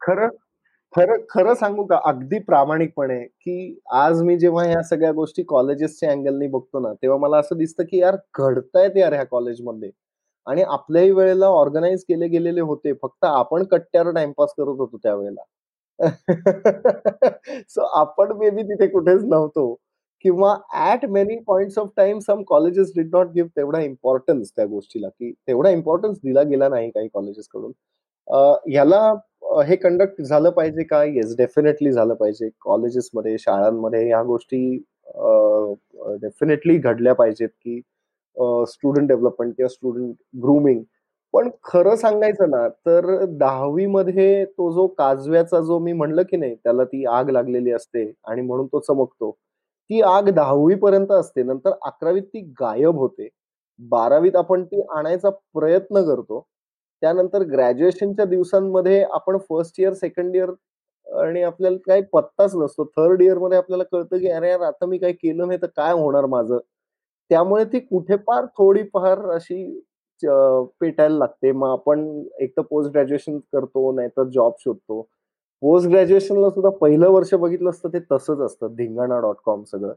खरं 0.01 0.27
खरं 0.93 1.17
खरं 1.29 1.53
सांगू 1.55 1.83
का? 1.85 1.99
अगदी 2.05 2.39
प्रामाणिकपणे 2.39 3.19
की 3.23 3.79
आज 3.93 4.21
मी 4.23 4.37
जेव्हा 4.39 4.63
ह्या 4.65 4.81
सगळ्या 4.89 5.11
गोष्टी 5.13 5.43
कॉलेजेसच्या 5.47 6.11
अँगलनी 6.11 6.47
बघतो 6.47 6.79
ना 6.79 6.93
तेव्हा 7.01 7.17
मला 7.19 7.37
असं 7.37 7.57
दिसतं 7.57 7.83
की 7.91 7.99
यार 8.01 8.15
घडतायत 8.39 8.97
यार 8.97 9.13
ह्या 9.13 9.25
कॉलेजमध्ये 9.31 9.89
आणि 10.47 10.61
आपल्याही 10.63 11.11
वेळेला 11.11 11.45
ऑर्गनाईज 11.47 12.03
केले 12.07 12.27
गेलेले 12.27 12.61
होते. 12.61 12.93
फक्त 13.01 13.25
आपण 13.25 13.63
कट्ट्यावर 13.71 14.13
टाइमपास 14.15 14.53
करत 14.57 14.79
होतो 14.79 14.97
त्यावेळेला. 15.03 15.41
सो 17.69 17.81
आपण 17.99 18.31
मे 18.37 18.49
बी 18.51 18.63
तिथे 18.63 18.87
कुठेच 18.87 19.23
नव्हतो. 19.23 19.73
किंवा 20.25 20.53
at 20.83 21.05
many 21.11 21.37
points 21.47 21.77
of 21.79 21.89
time 21.97 22.19
some 22.19 22.41
colleges 22.47 22.91
did 22.95 23.09
not 23.15 23.31
give 23.33 23.49
तेवढा 23.55 23.79
इम्पॉर्टन्स 23.81 24.51
त्या 24.55 24.65
गोष्टीला 24.65 25.07
की 25.09 25.31
तेवढा 25.47 25.69
इम्पॉर्टन्स 25.69 26.17
दिला 26.23 26.43
गेला 26.51 26.69
नाही 26.69 26.89
काही 26.91 27.07
कॉलेजेस 27.13 27.47
कडून. 27.53 27.71
ह्याला 28.67 29.01
हे 29.67 29.75
कंडक्ट 29.75 30.21
झालं 30.21 30.49
पाहिजे 30.51 30.83
का? 30.83 31.03
येस 31.05 31.35
डेफिनेटली 31.37 31.91
झालं 31.91 32.13
पाहिजे. 32.15 32.49
कॉलेजेसमध्ये 32.61 33.37
शाळांमध्ये 33.39 34.05
ह्या 34.07 34.21
गोष्टी 34.23 34.59
डेफिनेटली 36.21 36.77
घडल्या 36.77 37.13
पाहिजेत 37.15 37.49
की 37.63 37.79
स्टुडंट 38.67 39.07
डेव्हलपमेंट 39.07 39.53
किंवा 39.57 39.69
स्टुडंट 39.69 40.15
ग्रुमिंग 40.43 40.81
पण 41.35 41.49
खरं 41.63 41.95
सांगायचं 41.95 42.49
ना 42.49 42.67
तर 42.85 43.05
दहावीमध्ये 43.29 44.43
तो 44.47 44.71
जो 44.73 44.85
काजव्याचा 44.89 45.59
जो 45.61 45.79
मी 45.79 45.93
म्हणलं 45.93 46.23
की 46.23 46.37
नाही 46.37 46.55
त्याला 46.55 46.83
ती 46.85 47.03
आग 47.07 47.29
लागलेली 47.29 47.71
असते 47.71 48.11
आणि 48.25 48.41
म्हणून 48.41 48.67
तो 48.67 48.79
चमकतो. 48.81 49.31
ती 49.31 50.01
आग 50.03 50.29
दहावी 50.31 50.75
पर्यंत 50.77 51.11
असते 51.11 51.43
नंतर 51.43 51.71
अकरावीत 51.83 52.23
ती 52.25 52.39
गायब 52.61 52.97
होते. 52.97 53.27
बारावीत 53.79 54.35
आपण 54.35 54.63
ती 54.65 54.81
आणायचा 54.91 55.29
प्रयत्न 55.53 56.03
करतो. 56.05 56.39
त्यानंतर 57.01 57.43
ग्रॅज्युएशनच्या 57.47 58.25
दिवसांमध्ये 58.25 59.03
आपण 59.13 59.37
फर्स्ट 59.49 59.79
इयर 59.79 59.93
सेकंड 59.95 60.35
इयर 60.35 60.51
आणि 61.07 61.41
आपल्याला 61.43 61.77
काही 61.87 62.01
पत्ताच 62.13 62.55
नसतो. 62.55 62.83
थर्ड 62.97 63.21
इयरमध्ये 63.21 63.57
आपल्याला 63.57 63.83
कळतं 63.91 64.17
की 64.19 64.29
अरे 64.29 64.49
यार 64.49 64.61
आता 64.63 64.85
मी 64.85 64.97
काही 64.97 65.13
केलं 65.15 65.47
नाही 65.47 65.59
तर 65.61 65.67
काय 65.77 65.93
होणार 65.93 66.25
माझं? 66.27 66.57
त्यामुळे 67.31 67.63
ती 67.65 67.79
कुठे 67.81 68.15
फार 68.27 68.45
थोडीफार 68.57 69.29
अशी 69.31 69.63
पेटायला 70.81 71.17
लागते. 71.17 71.51
मग 71.51 71.69
आपण 71.69 72.07
एक 72.39 72.51
तर 72.57 72.61
पोस्ट 72.61 72.91
ग्रॅज्युएशन 72.91 73.37
करतो 73.53 73.91
नाहीतर 73.93 74.23
जॉब 74.29 74.53
शोधतो. 74.59 75.01
पोस्ट 75.61 75.87
ग्रॅज्युएशनला 75.89 76.49
सुद्धा 76.49 76.69
पहिलं 76.81 77.09
वर्ष 77.09 77.33
बघितलं 77.35 77.69
असतं 77.69 77.89
ते 77.93 77.99
तसंच 78.11 78.39
असतं. 78.41 78.75
धिंगाणा 78.75 79.19
डॉट 79.21 79.35
कॉम 79.45 79.63
सगळं. 79.63 79.93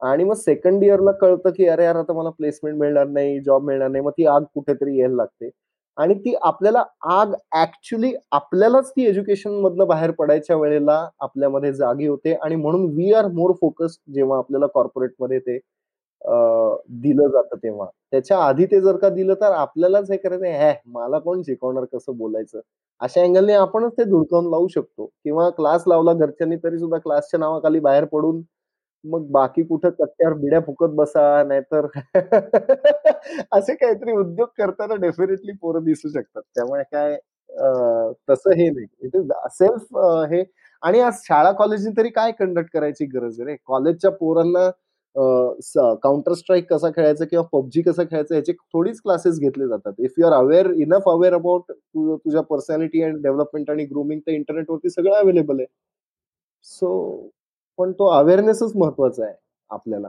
आणि 0.00 0.24
मग 0.24 0.34
सेकंड 0.36 0.84
इयरला 0.84 1.12
कळतं 1.12 1.50
की 1.56 1.66
अरे 1.68 1.84
यार 1.84 1.96
आता 1.96 2.12
मला 2.12 2.30
प्लेसमेंट 2.30 2.78
मिळणार 2.78 3.06
नाही 3.08 3.40
जॉब 3.40 3.64
मिळणार 3.64 3.88
नाही. 3.88 4.04
मग 4.04 4.10
ती 4.18 4.26
आग 4.26 4.42
कुठेतरी 4.54 4.98
यायला 4.98 5.14
लागते. 5.16 5.50
आणि 5.96 6.14
ती 6.14 6.34
आपल्याला 6.42 6.82
आग 7.10 7.32
ऍक्च्युली 7.56 8.12
आपल्यालाच 8.32 8.90
ती 8.90 9.04
एज्युकेशन 9.06 9.50
मधनं 9.62 9.86
बाहेर 9.86 10.10
पडायच्या 10.10 10.56
वेळेला 10.56 10.96
आपल्यामध्ये 11.20 11.72
जागी 11.72 12.06
होते. 12.06 12.32
आणि 12.34 12.56
म्हणून 12.56 12.86
वी 12.96 13.12
आर 13.14 13.26
मोर 13.32 13.52
फोकस्ड 13.60 14.12
जेव्हा 14.14 14.38
आपल्याला 14.38 14.66
कॉर्पोरेटमध्ये 14.74 15.38
ते 15.38 15.58
दिलं 16.24 17.28
जातं 17.28 17.56
तेव्हा. 17.58 17.86
त्याच्या 18.12 18.38
आधी 18.40 18.66
ते 18.66 18.80
जर 18.80 18.96
का 18.98 19.08
दिलं 19.10 19.34
तर 19.40 19.52
आपल्यालाच 19.54 20.10
हे 20.10 20.16
करायचं 20.18 20.46
हॅ 20.58 20.72
मला 20.88 21.18
कोण 21.20 21.42
शिकवणार 21.42 21.84
कसं 21.92 22.16
बोलायचं? 22.18 22.60
अशा 23.00 23.22
अँगलने 23.22 23.52
आपणच 23.54 23.92
ते 23.94 24.04
धुडकावून 24.04 24.50
लावू 24.50 24.68
शकतो. 24.68 25.06
किंवा 25.24 25.48
क्लास 25.52 25.84
लावला 25.88 26.12
घरच्यांनी 26.14 26.56
तरी 26.58 26.78
सुद्धा 26.78 26.98
क्लासच्या 26.98 27.40
नावाखाली 27.40 27.80
बाहेर 27.80 28.04
पडून 28.06 28.42
मग 29.04 29.26
बाकी 29.32 29.62
कुठं 29.64 29.90
कट्ट्यावर 29.92 30.34
बिड्या 30.38 30.60
फुकत 30.62 30.94
बसा 30.96 31.42
नाहीतर 31.44 31.86
असे 33.52 33.74
काहीतरी 33.74 34.12
उद्योग 34.14 34.48
करताना 34.58 34.94
डेफिनेटली 34.98 35.52
पोरं 35.60 35.84
दिसू 35.84 36.08
शकतात. 36.10 36.42
त्यामुळे 36.50 36.82
काय 36.92 37.16
तसं 38.28 38.52
हे 38.52 38.68
नाही. 38.70 38.86
इट 39.02 39.16
इज 39.16 39.32
सेल्फ 39.52 39.96
हे. 40.32 40.42
आणि 40.82 41.00
आज 41.00 41.14
शाळा 41.24 41.52
कॉलेजने 41.54 41.92
तरी 41.98 42.08
काय 42.10 42.32
कंडक्ट 42.34 42.70
करायची 42.74 43.06
गरज 43.08 43.40
आहे 43.40 43.50
रे? 43.50 43.56
कॉलेजच्या 43.66 44.10
पोरांना 44.12 44.70
काउंटर 45.16 46.32
स्ट्राईक 46.34 46.72
कसा 46.72 46.88
खेळायचा 46.96 47.24
किंवा 47.24 47.44
पबजी 47.52 47.82
कसा 47.82 48.02
खेळायचा 48.02 48.34
याचे 48.36 48.52
थोडीच 48.52 49.00
क्लासेस 49.00 49.38
घेतले 49.40 49.68
जातात. 49.68 49.92
If 49.98 50.14
you 50.18 50.26
are 50.26 50.32
aware 50.32 50.70
enough 50.72 51.08
aware 51.08 51.34
about 51.34 51.72
तुझ्या 51.72 52.40
पर्सनॅलिटी 52.42 53.02
अँड 53.02 53.22
डेव्हलपमेंट 53.22 53.70
आणि 53.70 53.84
ग्रुमिंग 53.84 54.20
तर 54.20 54.32
इंटरनेटवरती 54.32 54.90
सगळं 54.90 55.14
अवेलेबल 55.18 55.60
आहे. 55.60 55.66
सो 56.64 57.28
पण 57.78 57.92
तो 57.92 58.06
अवेअरनेसच 58.18 58.76
महत्त्वाचा 58.76 59.24
आहे 59.24 59.34
आपल्याला. 59.70 60.08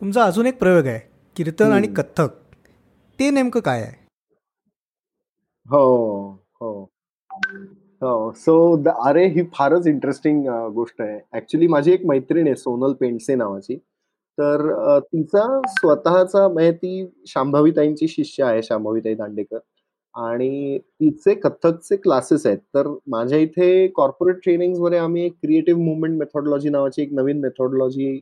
तुमचा 0.00 0.24
अजून 0.24 0.46
एक 0.46 0.58
प्रयोग 0.58 0.86
आहे 0.86 1.00
कीर्तन 1.36 1.72
आणि 1.72 1.88
कथ्थक. 1.96 2.28
ते 3.18 3.30
नेमकं 3.30 3.60
काय 3.60 3.82
आहे? 3.82 3.96
हो 5.66 6.30
हो. 6.60 6.70
हो 8.02 8.32
सो 8.36 8.54
अरे 9.04 9.26
ही 9.28 9.42
फारच 9.54 9.86
इंटरेस्टिंग 9.86 10.44
गोष्ट 10.74 11.00
आहे. 11.02 11.18
ऍक्च्युली 11.36 11.66
माझी 11.66 11.92
एक 11.92 12.04
मैत्रीण 12.06 12.46
आहे 12.46 12.56
सोनल 12.56 12.92
पेंडसे 13.00 13.34
नावाची. 13.34 13.78
तर 14.38 14.98
तिचा 15.02 15.44
स्वतःचा 15.70 16.46
म्हणजे 16.48 16.72
ती 16.72 17.06
शांभवीताईंची 17.28 18.08
शिष्य 18.08 18.44
आहे 18.44 18.62
शांभवीताई 18.62 19.14
दांडेकर. 19.14 19.58
आणि 20.14 20.78
तिचे 21.00 21.34
कथ्थकचे 21.36 21.96
क्लासेस 21.96 22.46
आहेत. 22.46 22.58
तर 22.74 22.88
माझ्या 23.08 23.38
इथे 23.38 23.86
कॉर्पोरेट 23.96 24.36
ट्रेनिंगमध्ये 24.44 24.98
आम्ही 24.98 25.24
एक 25.26 25.32
क्रिएटिव्ह 25.42 25.82
मुवमेंट 25.82 26.18
मेथॉडॉलॉजी 26.18 26.68
नावाची 26.70 27.02
एक 27.02 27.12
नवीन 27.14 27.40
मेथॉडॉलॉजी 27.40 28.20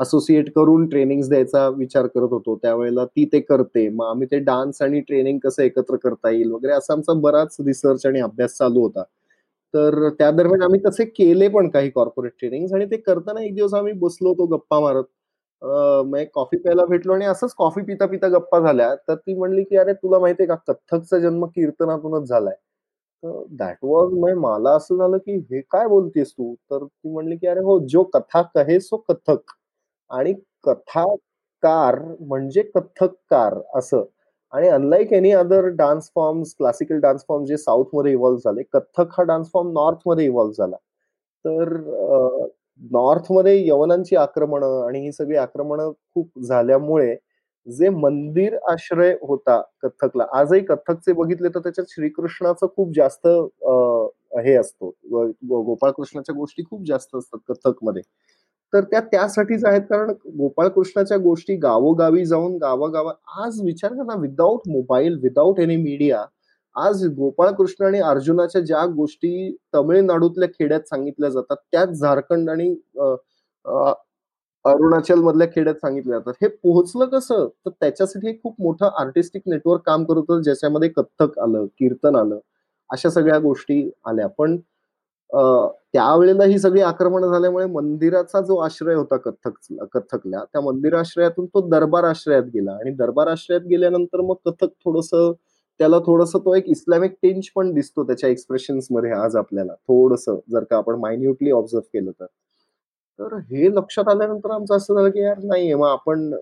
असोसिएट 0.00 0.50
करून 0.54 0.86
ट्रेनिंग 0.88 1.22
द्यायचा 1.28 1.68
विचार 1.76 2.06
करत 2.06 2.32
होतो. 2.32 2.56
त्यावेळेला 2.62 3.04
ती 3.06 3.24
ते 3.32 3.40
करते. 3.40 3.88
मग 3.90 4.06
आम्ही 4.06 4.26
ते 4.30 4.38
डान्स 4.40 4.82
आणि 4.82 5.00
ट्रेनिंग 5.02 5.38
कसं 5.44 5.62
एकत्र 5.64 5.96
करता 5.98 6.30
येईल 6.30 6.50
वगैरे 6.52 6.72
असा 6.74 6.92
आमचा 6.94 7.12
बराच 7.20 7.56
रिसर्च 7.66 8.06
आणि 8.06 8.20
अभ्यास 8.22 8.56
चालू 8.58 8.80
होता. 8.82 9.02
तर 9.74 10.08
त्या 10.18 10.30
दरम्यान 10.32 10.62
आम्ही 10.62 10.80
तसे 10.82 11.04
केले 11.06 11.48
पण 11.50 11.68
काही 11.70 11.90
कॉर्पोरेट 11.90 12.32
ट्रेनिंग 12.40 12.74
आणि 12.74 12.86
ते 12.86 12.96
करताना 12.98 13.42
एक 13.44 13.54
दिवस 13.54 13.74
आम्ही 13.74 13.92
बसलो 13.98 14.28
होतो 14.30 14.46
गप्पा 14.56 14.80
मारत. 14.80 15.04
कॉफी 16.34 16.56
प्यायला 16.58 16.84
भेटलो 16.86 17.12
आणि 17.14 17.24
असंच 17.26 17.54
कॉफी 17.58 17.82
पिता 17.84 18.06
पिता 18.06 18.28
गप्पा 18.28 18.60
झाल्या. 18.60 18.94
तर 19.08 19.14
ती 19.16 19.34
म्हणली 19.34 19.62
की 19.64 19.76
अरे 19.76 19.92
तुला 19.94 20.18
माहितीये 20.18 20.46
का? 20.48 20.54
कथ्थकचा 20.66 21.18
जन्म 21.18 21.44
कीर्तनातूनच 21.46 22.28
झालाय. 22.28 22.54
तर 23.22 23.42
दॅट 23.58 23.76
वॉज 23.82 24.12
म्हणजे 24.14 24.34
मला 24.40 24.70
असं 24.76 24.96
झालं 24.98 25.18
की 25.18 25.36
हे 25.50 25.60
काय 25.70 25.86
बोलतेस 25.88 26.32
तू? 26.32 26.54
तर 26.70 26.84
ती 26.84 27.10
म्हणली 27.12 27.36
की 27.36 27.46
अरे 27.46 27.60
हो 27.64 27.78
जो 27.90 28.02
कथा 28.14 28.42
कहे 28.54 28.78
सो 28.80 28.96
कथक 29.08 29.52
आणि 30.10 30.32
कथाकार 30.64 31.98
म्हणजे 32.20 32.62
कथककार 32.74 33.58
असं. 33.76 34.04
आणि 34.52 34.68
unlike 34.68 35.12
any 35.12 35.30
other 35.32 35.66
dance 35.76 36.10
forms 36.14 36.54
classical 36.58 36.98
dance 37.00 37.24
form 37.28 37.44
जे 37.44 37.56
साऊथमध्ये 37.56 38.12
इव्हॉल्व्ह 38.12 38.40
झाले 38.44 38.62
कथक 38.72 39.14
हा 39.18 39.22
डान्स 39.24 39.50
फॉर्म 39.52 39.70
नॉर्थमध्ये 39.72 40.24
इव्हॉल्व्ह 40.24 40.54
झाला. 40.58 40.76
तर 41.44 41.74
नॉर्थमध्ये 42.82 43.56
यवनांची 43.66 44.16
आक्रमणं 44.16 44.86
आणि 44.86 45.00
ही 45.00 45.12
सगळी 45.12 45.36
आक्रमणं 45.36 45.92
खूप 46.14 46.40
झाल्यामुळे 46.40 47.14
जे 47.66 47.88
मंदिर 47.88 48.56
आश्रय 48.70 49.14
होता 49.22 49.60
कथ्थकला 49.82 50.26
आजही 50.32 50.60
कथ्थकचे 50.64 51.12
बघितले 51.12 51.48
तर 51.48 51.60
त्याच्यात 51.60 51.86
श्रीकृष्णाचं 51.90 52.66
खूप 52.66 52.92
जास्त 52.96 53.26
हे 54.38 54.54
असतो 54.54 54.90
गोपाळकृष्णाच्या 55.04 56.34
गोष्टी 56.34 56.62
खूप 56.62 56.84
जास्त 56.86 57.16
असतात 57.16 57.38
कथ्थकमध्ये 57.48 58.02
तर 58.72 58.84
त्या 58.84 59.00
त्यासाठीच 59.02 59.64
आहेत 59.64 59.82
कारण 59.82 60.10
गोपाळकृष्णाच्या 60.38 61.16
गोष्टी 61.16 61.56
गावोगावी 61.56 62.24
जाऊन 62.24 62.56
गावागावात 62.56 63.14
आज 63.38 63.60
विचार 63.62 63.92
करा 63.92 64.18
without 64.20 64.68
mobile 64.68 65.18
without 65.22 65.60
any 65.60 65.76
media 65.76 66.24
आज 66.76 67.04
गोपाळकृष्ण 67.16 67.84
आणि 67.86 68.00
अर्जुनाच्या 68.02 68.60
ज्या 68.60 68.84
गोष्टी 68.96 69.56
तमिळनाडूतल्या 69.74 70.48
खेड्यात 70.50 70.80
सांगितल्या 70.88 71.30
जातात 71.30 71.56
त्याच 71.72 71.90
झारखंड 71.90 72.50
आणि 72.50 72.74
अरुणाचल 74.64 75.20
मधल्या 75.22 75.46
खेड्यात 75.54 75.74
सांगितल्या 75.76 76.18
जातात. 76.18 76.34
हे 76.42 76.48
पोहोचलं 76.48 77.04
कसं? 77.08 77.46
तर 77.66 77.70
त्याच्यासाठी 77.80 78.32
खूप 78.42 78.54
मोठं 78.62 78.88
आर्टिस्टिक 79.00 79.42
नेटवर्क 79.46 79.82
काम 79.86 80.04
करत 80.04 80.16
होतं 80.18 80.42
ज्याच्यामध्ये 80.42 80.88
कथ्थक 80.96 81.38
आलं 81.40 81.66
कीर्तन 81.78 82.16
आलं 82.16 82.38
अशा 82.90 83.10
सगळ्या 83.10 83.38
गोष्टी 83.40 83.90
आल्या. 84.06 84.26
पण 84.28 84.56
त्यावेळेला 85.94 86.44
ही 86.44 86.58
सगळी 86.58 86.80
आक्रमण 86.82 87.24
झाल्यामुळे 87.30 87.66
मंदिराचा 87.66 88.40
जो 88.42 88.56
आश्रय 88.64 88.94
होता 88.94 89.16
कथ्थक 89.16 89.52
कथ्थकला 89.94 90.44
त्या 90.44 90.60
मंदिराश्रयातून 90.62 91.46
तो 91.46 91.60
दरबार 91.70 92.04
आश्रयात 92.04 92.42
गेला. 92.54 92.72
आणि 92.74 92.90
दरबार 92.96 93.26
आश्रयात 93.28 93.62
गेल्यानंतर 93.70 94.20
मग 94.22 94.34
कथक 94.46 94.70
थोडस 94.84 95.10
त्याला 95.80 95.98
थोडस 95.98 96.32
तो 96.36 96.54
एक 96.54 96.68
इस्लामिक 96.68 97.12
टेंज 97.22 97.48
पण 97.54 97.72
दिसतो 97.72 98.04
त्याच्या 98.04 98.30
एक्सप्रेशन्समध्ये 98.30 99.10
आज 99.12 99.36
आपल्याला. 99.36 99.72
थोडस 99.74 100.24
जर 100.52 100.64
का 100.64 100.76
आपण 100.76 100.98
मायन्युटली 101.00 101.50
ऑब्झर्व 101.50 101.80
केलं 101.92 102.10
तर. 102.10 102.26
तर 103.18 103.36
हे 103.50 103.68
लक्षात 103.74 104.08
आल्यानंतर 104.08 104.50
आमचं 104.50 104.76
असं 104.76 104.94
झालं 104.94 105.10
की 105.10 105.20
यार 105.22 105.38
नाहीये 105.44 105.74
मग 105.74 105.88
आपण 105.88 106.32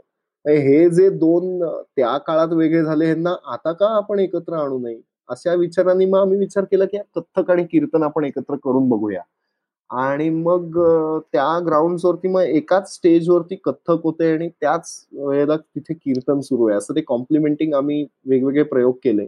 हे 0.45 0.89
जे 0.91 1.09
दोन 1.11 1.63
त्या 1.97 2.17
काळात 2.19 2.49
वेगळे 2.53 2.83
झाले 2.85 3.09
यांना 3.09 3.35
आता 3.47 3.73
का 3.73 3.87
आपण 3.97 4.19
एकत्र 4.19 4.55
आणू 4.55 4.79
नये? 4.79 5.01
अशा 5.29 5.55
विचारांनी 5.55 6.07
मग 6.07 6.19
आम्ही 6.19 6.39
विचार 6.39 6.65
केला 6.65 6.85
की 6.85 6.99
कथ्थक 7.17 7.51
आणि 7.51 7.65
कीर्तन 7.65 8.03
आपण 8.03 8.25
एकत्र 8.25 8.57
करून 8.65 8.89
बघूया. 8.89 9.21
आणि 9.91 10.29
मग 10.31 10.79
त्या 11.33 11.59
ग्राउंडवरती 11.67 12.29
मग 12.29 12.43
एकाच 12.43 12.93
स्टेजवरती 12.95 13.57
कथ्थक 13.65 14.01
होते 14.05 14.31
आणि 14.33 14.49
त्याच 14.51 14.91
वेळेला 15.15 15.57
तिथे 15.57 15.95
कीर्तन 15.95 16.41
सुरू 16.41 16.69
आहे. 16.69 16.77
असं 16.79 16.95
ते 16.97 17.01
कॉम्प्लिमेंटिंग 17.07 17.75
आम्ही 17.75 18.05
वेगवेगळे 18.27 18.63
प्रयोग 18.65 18.95
केले. 19.05 19.27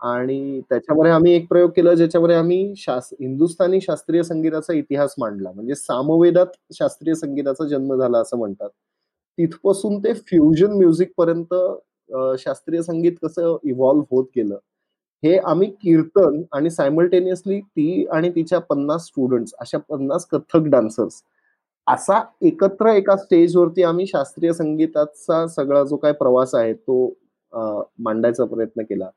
आणि 0.00 0.60
त्याच्यामध्ये 0.70 1.12
आम्ही 1.12 1.32
एक 1.34 1.48
प्रयोग 1.48 1.70
केला 1.76 1.94
ज्याच्यामध्ये 1.94 2.36
आम्ही 2.36 2.74
शास 2.78 3.08
हिंदुस्थानी 3.20 3.80
शास्त्रीय 3.82 4.22
संगीताचा 4.24 4.74
इतिहास 4.74 5.14
मांडला. 5.18 5.52
म्हणजे 5.52 5.74
सामवेदात 5.76 6.46
शास्त्रीय 6.74 7.14
संगीताचा 7.16 7.66
जन्म 7.68 7.94
झाला 7.96 8.18
असं 8.20 8.38
म्हणतात. 8.38 8.70
तिथपासून 9.38 9.98
ते 10.04 10.12
फ्युजन 10.16 10.72
म्युझिक 10.78 11.12
पर्यंत 11.18 11.54
शास्त्रीय 12.40 12.82
संगीत 12.82 13.12
कसं 13.22 13.56
इव्हॉल्व्ह 13.64 14.06
होत 14.12 14.26
गेलं. 14.36 14.58
हे 15.22 15.36
आम्ही 15.38 15.68
कीर्तन 15.72 16.42
आणि 16.52 16.70
सायमल्टेनियसली 16.70 17.60
ती 17.60 18.06
आणि 18.12 18.30
तिच्या 18.30 18.58
पन्नास 18.60 19.06
स्टुडंट्स 19.06 19.54
अशा 19.60 19.78
पन्नास 19.88 20.26
कथक 20.32 20.66
डान्सर्स 20.70 21.22
असा 21.86 22.20
एकत्र 22.42 22.88
एका 22.88 23.16
स्टेजवरती 23.16 23.82
आम्ही 23.82 24.06
शास्त्रीय 24.06 24.52
संगीताचा 24.52 25.46
सगळा 25.48 25.82
जो 25.84 25.96
काय 25.96 26.12
प्रवास 26.12 26.54
आहे 26.54 26.72
तो 26.72 27.06
मांडायचा 27.98 28.44
प्रयत्न 28.44 28.82
केला. 28.82 29.08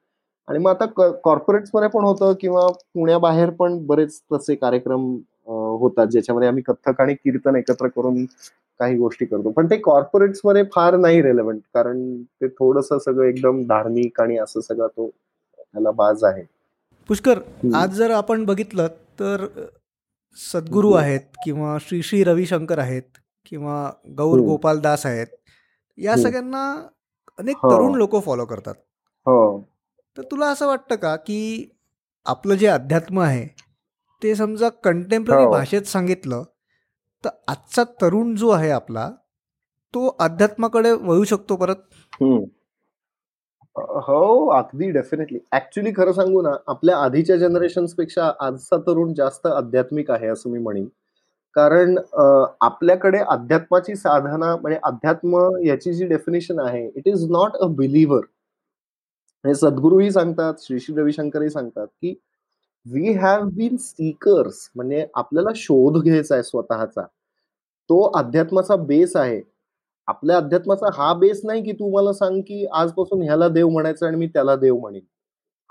आणि 0.47 0.60
मग 0.60 0.70
आता 0.72 0.86
कॉर्पोरेट्समध्ये 1.24 1.89
पण 1.89 2.04
होतं 2.04 2.34
किंवा 2.41 2.68
पुण्याबाहेर 2.95 3.49
पण 3.60 3.78
बरेच 3.88 4.22
तसे 4.34 4.56
कार्यक्रम 4.56 5.12
होतात 5.47 6.08
ज्याच्यामध्ये 6.08 6.47
आम्ही 6.47 6.64
कथक 6.68 7.02
आणि 7.02 7.14
कीर्तन 7.16 7.56
एकत्र 7.56 7.88
करून 7.95 8.26
काही 8.80 8.97
गोष्टी 8.97 9.26
करतो. 9.26 9.49
पण 9.52 9.70
ते 9.72 9.78
कॉर्पोरेट्समध्ये 9.78 10.64
फार 10.76 10.97
नाही 10.97 11.22
रेलेव्हंट 11.22 11.62
कारण 11.74 12.22
ते 12.41 12.47
थोडस 12.49 12.89
सगळं 13.06 13.26
एकदम 13.26 13.62
धार्मिक 13.68 14.22
आणि 14.22 14.38
असं 14.38 14.62
सगळं 14.62 14.88
तो 14.88 15.10
त्याला 15.74 15.91
बाज 15.91 16.24
आहे. 16.24 16.43
पुष्कर 17.09 17.39
आज 17.76 17.93
जर 17.95 18.11
आपण 18.11 18.43
बघितलं 18.45 18.88
तर 19.19 19.45
सद्गुरू 20.38 20.91
आहेत 20.93 21.22
किंवा 21.43 21.78
श्री 21.82 22.01
श्री 22.03 22.24
रविशंकर 22.24 22.80
आहेत 22.80 23.17
किंवा 23.45 23.89
गौर 24.17 24.39
गोपाल 24.39 24.80
दास 24.80 25.05
आहेत 25.05 25.28
या 25.97 26.15
सगळ्यांना 26.17 26.63
अनेक 27.39 27.57
हो. 27.57 27.72
तरुण 27.72 27.95
लोक 27.95 28.15
फॉलो 28.26 28.45
करतात. 28.45 28.76
हो. 29.26 29.61
तर 30.17 30.22
तुला 30.22 30.49
असं 30.51 30.67
वाटतं 30.67 30.95
का 30.95 31.15
की 31.15 31.69
आपलं 32.26 32.55
जे 32.55 32.67
अध्यात्म 32.67 33.19
आहे 33.19 33.45
ते 34.22 34.34
समजा 34.36 34.69
कंटेम्पररी 34.84 35.43
हो. 35.43 35.51
भाषेत 35.51 35.82
सांगितलं 35.82 36.43
तर 37.24 37.30
आजचा 37.47 37.84
तरुण 38.01 38.36
जो 38.36 38.49
आहे 38.49 38.69
आपला 38.69 39.09
तो 39.93 40.07
अध्यात्माकडे 40.19 40.91
वळू 40.91 41.24
शकतो 41.24 41.55
परत? 41.55 41.76
हो, 43.76 44.47
अगदी 44.51 44.89
डेफिनेटली. 44.91 45.39
ऍक्च्युली 45.53 45.91
खरं 45.93 46.11
सांगू 46.13 46.41
ना, 46.41 46.51
आपल्या 46.67 46.97
आधीच्या 46.97 47.36
जनरेशन्सपेक्षा 47.38 48.32
आजचा 48.41 48.78
तरुण 48.88 49.13
जास्त 49.13 49.47
आध्यात्मिक 49.47 50.11
आहे 50.11 50.28
असं 50.28 50.49
मी 50.51 50.59
म्हणेन. 50.59 50.86
कारण 51.55 51.97
आपल्याकडे 52.61 53.17
अध्यात्माची 53.30 53.95
साधना 53.95 54.55
म्हणजे 54.57 54.80
अध्यात्म 54.86 55.47
याची 55.65 55.93
जी 55.93 56.07
डेफिनेशन 56.07 56.59
आहे, 56.59 56.88
it 56.88 57.07
is 57.07 57.26
not 57.32 57.57
a 57.57 57.67
believer 57.78 58.26
हे 59.45 59.53
सद्गुरूही 59.55 60.09
सांगतात, 60.11 60.53
श्री 60.59 60.80
श्री 60.80 60.95
रविशंकरही 60.95 61.49
सांगतात, 61.49 61.88
की 62.01 62.13
वी 62.86 63.11
हॅव 63.13 63.43
बीन 63.55 63.76
सीकर्स 63.80 64.69
म्हणजे 64.76 65.05
आपल्याला 65.15 65.49
शोध 65.55 66.01
घ्यायचा 66.03 66.34
आहे 66.36 66.43
स्वतःचा. 66.43 67.01
तो 67.89 68.01
अध्यात्माचा 68.17 68.76
बेस 68.78 69.15
आहे. 69.15 69.41
आपल्या 70.12 70.38
अध्यात्माचा 70.38 70.89
हा 70.93 71.14
बेस 71.14 71.41
नाही 71.43 71.64
की 71.64 71.72
तू 71.72 71.89
मला 71.91 72.14
सांग 72.14 72.41
की 72.41 72.66
आजपासून 72.74 73.22
ह्याला 73.24 73.47
देव 73.47 73.70
म्हणायचं 73.70 74.05
आणि 74.07 74.18
मी 74.18 74.28
त्याला 74.28 74.55
देव 74.55 74.78
म्हणेन. 74.80 75.01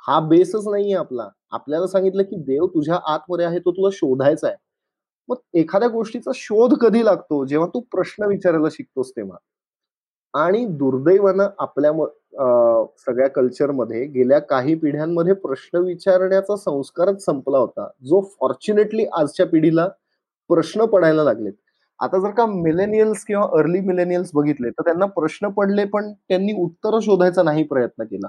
हा 0.09 0.21
बेसच 0.21 0.69
नाहीये 0.69 0.95
आपला. 0.95 1.29
आपल्याला 1.51 1.87
सांगितलं 1.87 2.23
की 2.23 2.37
देव 2.37 2.67
तुझ्या 2.67 2.99
आतमध्ये 3.05 3.47
आहे 3.47 3.59
तो 3.59 3.73
तुला 3.73 3.89
शोधायचा 3.93 4.47
आहे. 4.49 4.57
मग 5.29 5.37
एखाद्या 5.55 5.89
गोष्टीचा 5.89 6.31
शोध 6.35 6.75
कधी 6.75 7.05
लागतो? 7.05 7.45
जेव्हा 7.45 7.69
तू 7.75 7.81
प्रश्न 7.81 8.25
विचारायला 8.25 8.69
शिकतोस 8.73 9.11
तेव्हा. 9.11 9.37
आणि 10.35 10.65
दुर्दैवानं 10.67 11.49
आपल्या 11.59 11.93
सगळ्या 12.99 13.29
कल्चरमध्ये 13.29 14.05
गेल्या 14.07 14.39
काही 14.39 14.75
पिढ्यांमध्ये 14.75 15.35
प्रश्न 15.35 15.79
विचारण्याचा 15.79 16.57
संस्कारच 16.57 17.25
संपला 17.25 17.59
होता. 17.59 17.89
जो 18.03 18.21
फॉर्च्युनेटली 18.41 19.05
आजच्या 19.13 19.47
पिढीला 19.47 19.89
प्रश्न 20.51 20.85
पडायला 20.85 21.25
लागलेत. 21.25 21.53
आता 22.01 22.19
जर 22.19 22.31
का 22.33 22.47
मिलेनियल्स 22.47 23.25
किंवा 23.25 23.45
अर्ली 23.59 23.81
मिलेनियल्स 23.87 24.31
बघितले 24.35 24.71
तर 24.71 24.83
त्यांना 24.85 25.07
प्रश्न 25.17 25.49
पडले 25.57 25.85
पण 25.87 26.13
त्यांनी 26.29 26.53
उत्तर 26.63 26.99
शोधायचा 27.03 27.43
नाही 27.43 27.63
प्रयत्न 27.65 28.05
केला. 28.05 28.29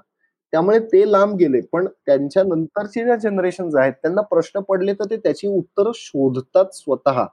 त्यामुळे 0.54 0.80
ते 0.88 1.12
लांब 1.12 1.36
गेले 1.38 1.62
पण 1.72 1.86
त्यांच्या 2.08 2.44
नंतरचे 2.44 3.04
ज्या 3.04 3.16
जनरेशन 3.20 3.70
आहेत 3.80 3.94
त्यांना 3.94 4.22
प्रश्न 4.32 4.60
पडले 4.70 4.94
तर 4.94 5.10
ते 5.10 5.18
त्याची 5.18 5.48
उत्तरं 5.50 5.92
शोधतात 5.96 6.74
स्वतः. 6.76 7.26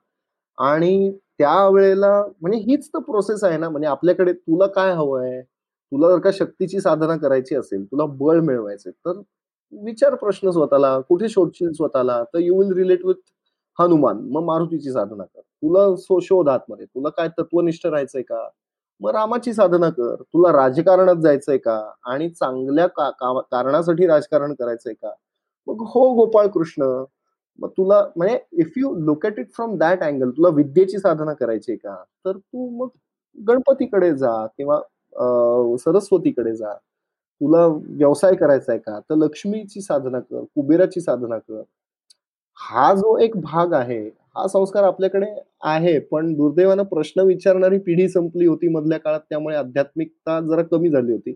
आणि 0.58 1.10
त्यावेळेला 1.38 2.10
म्हणजे 2.40 2.58
हीच 2.60 2.88
तर 2.88 2.98
प्रोसेस 3.02 3.44
आहे 3.44 3.58
ना 3.58 3.68
म्हणजे 3.68 3.88
आपल्याकडे 3.88 4.32
तुला 4.32 4.66
काय 4.76 4.92
हवं 4.92 5.22
आहे 5.22 5.40
तुला 5.42 6.08
जर 6.10 6.18
का 6.20 6.30
शक्तीची 6.34 6.80
साधना 6.80 7.16
करायची 7.18 7.54
असेल 7.56 7.84
तुला 7.86 8.04
बळ 8.18 8.40
मिळवायचे 8.42 8.90
तर 8.90 9.20
विचार 9.72 10.14
प्रश्न 10.16 10.50
स्वतःला 10.50 10.98
कुठे 11.08 11.28
शोधशील 11.28 11.72
स्वतःला? 11.72 12.22
तर 12.24 12.38
you 12.40 12.58
will 12.60 12.72
relate 12.76 13.04
with 13.06 13.14
Hanuman 13.78 14.18
मग 14.32 14.44
मारुतीची 14.44 14.92
साधना 14.92 15.24
कर. 15.24 15.40
तुला 15.40 16.18
शोध 16.22 16.48
आतमध्ये. 16.48 16.86
तुला 16.86 17.08
काय 17.16 17.28
तत्वनिष्ठ 17.38 17.86
राहायचंय 17.86 18.22
का? 18.22 18.48
मग 19.00 19.10
रामाची 19.14 19.52
साधना 19.54 19.88
कर. 19.90 20.14
तुला 20.22 20.52
राजकारणात 20.52 21.16
जायचंय 21.22 21.58
का? 21.58 21.78
आणि 22.06 22.28
चांगल्या 22.30 22.86
का 22.98 23.10
कारणासाठी 23.50 24.06
राजकारण 24.06 24.54
करायचंय 24.60 24.94
का? 24.94 25.12
मग 25.66 25.82
हो 25.94 26.08
गोपाळ 26.14 26.46
कृष्ण 26.54 26.84
मग 27.58 27.68
तुला 27.78 28.02
म्हणजे 28.16 28.38
if 28.62 28.72
you 28.78 28.94
look 28.96 29.24
at 29.26 29.38
it 29.38 29.50
from 29.54 29.76
that 29.78 30.02
angle 30.04 30.30
तुला 30.30 30.48
विद्येची 30.56 30.98
साधना 30.98 31.32
करायची 31.34 31.76
का? 31.76 31.94
तर 32.26 32.36
तू 32.38 32.68
मग 32.78 32.88
गणपतीकडे 33.38 34.12
जा 34.16 34.34
किंवा 34.58 34.80
सरस्वतीकडे 35.78 36.54
जा. 36.56 36.72
तुला 37.40 37.66
व्यवसाय 37.98 38.34
करायचा 38.36 38.72
आहे 38.72 38.80
का? 38.80 38.98
तर 39.00 39.14
लक्ष्मीची 39.16 39.80
साधना 39.80 40.20
कर 40.20 40.44
कुबेराची 40.54 41.00
साधना 41.00 41.38
कर. 41.38 41.62
हा 42.58 42.92
जो 42.94 43.16
एक 43.18 43.36
भाग 43.38 43.72
आहे 43.74 43.98
हा 44.36 44.46
संस्कार 44.48 44.84
आपल्याकडे 44.84 45.26
आहे 45.66 45.98
पण 46.08 46.32
दुर्दैवानं 46.36 46.82
प्रश्न 46.86 47.20
विचारणारी 47.22 47.78
पिढी 47.80 48.08
संपली 48.08 48.46
होती 48.46 48.68
मधल्या 48.70 48.98
काळात 49.00 49.20
त्यामुळे 49.22 49.56
आध्यात्मिकता 49.56 50.38
जरा 50.42 50.62
कमी 50.66 50.90
झाली 50.90 51.12
होती. 51.12 51.34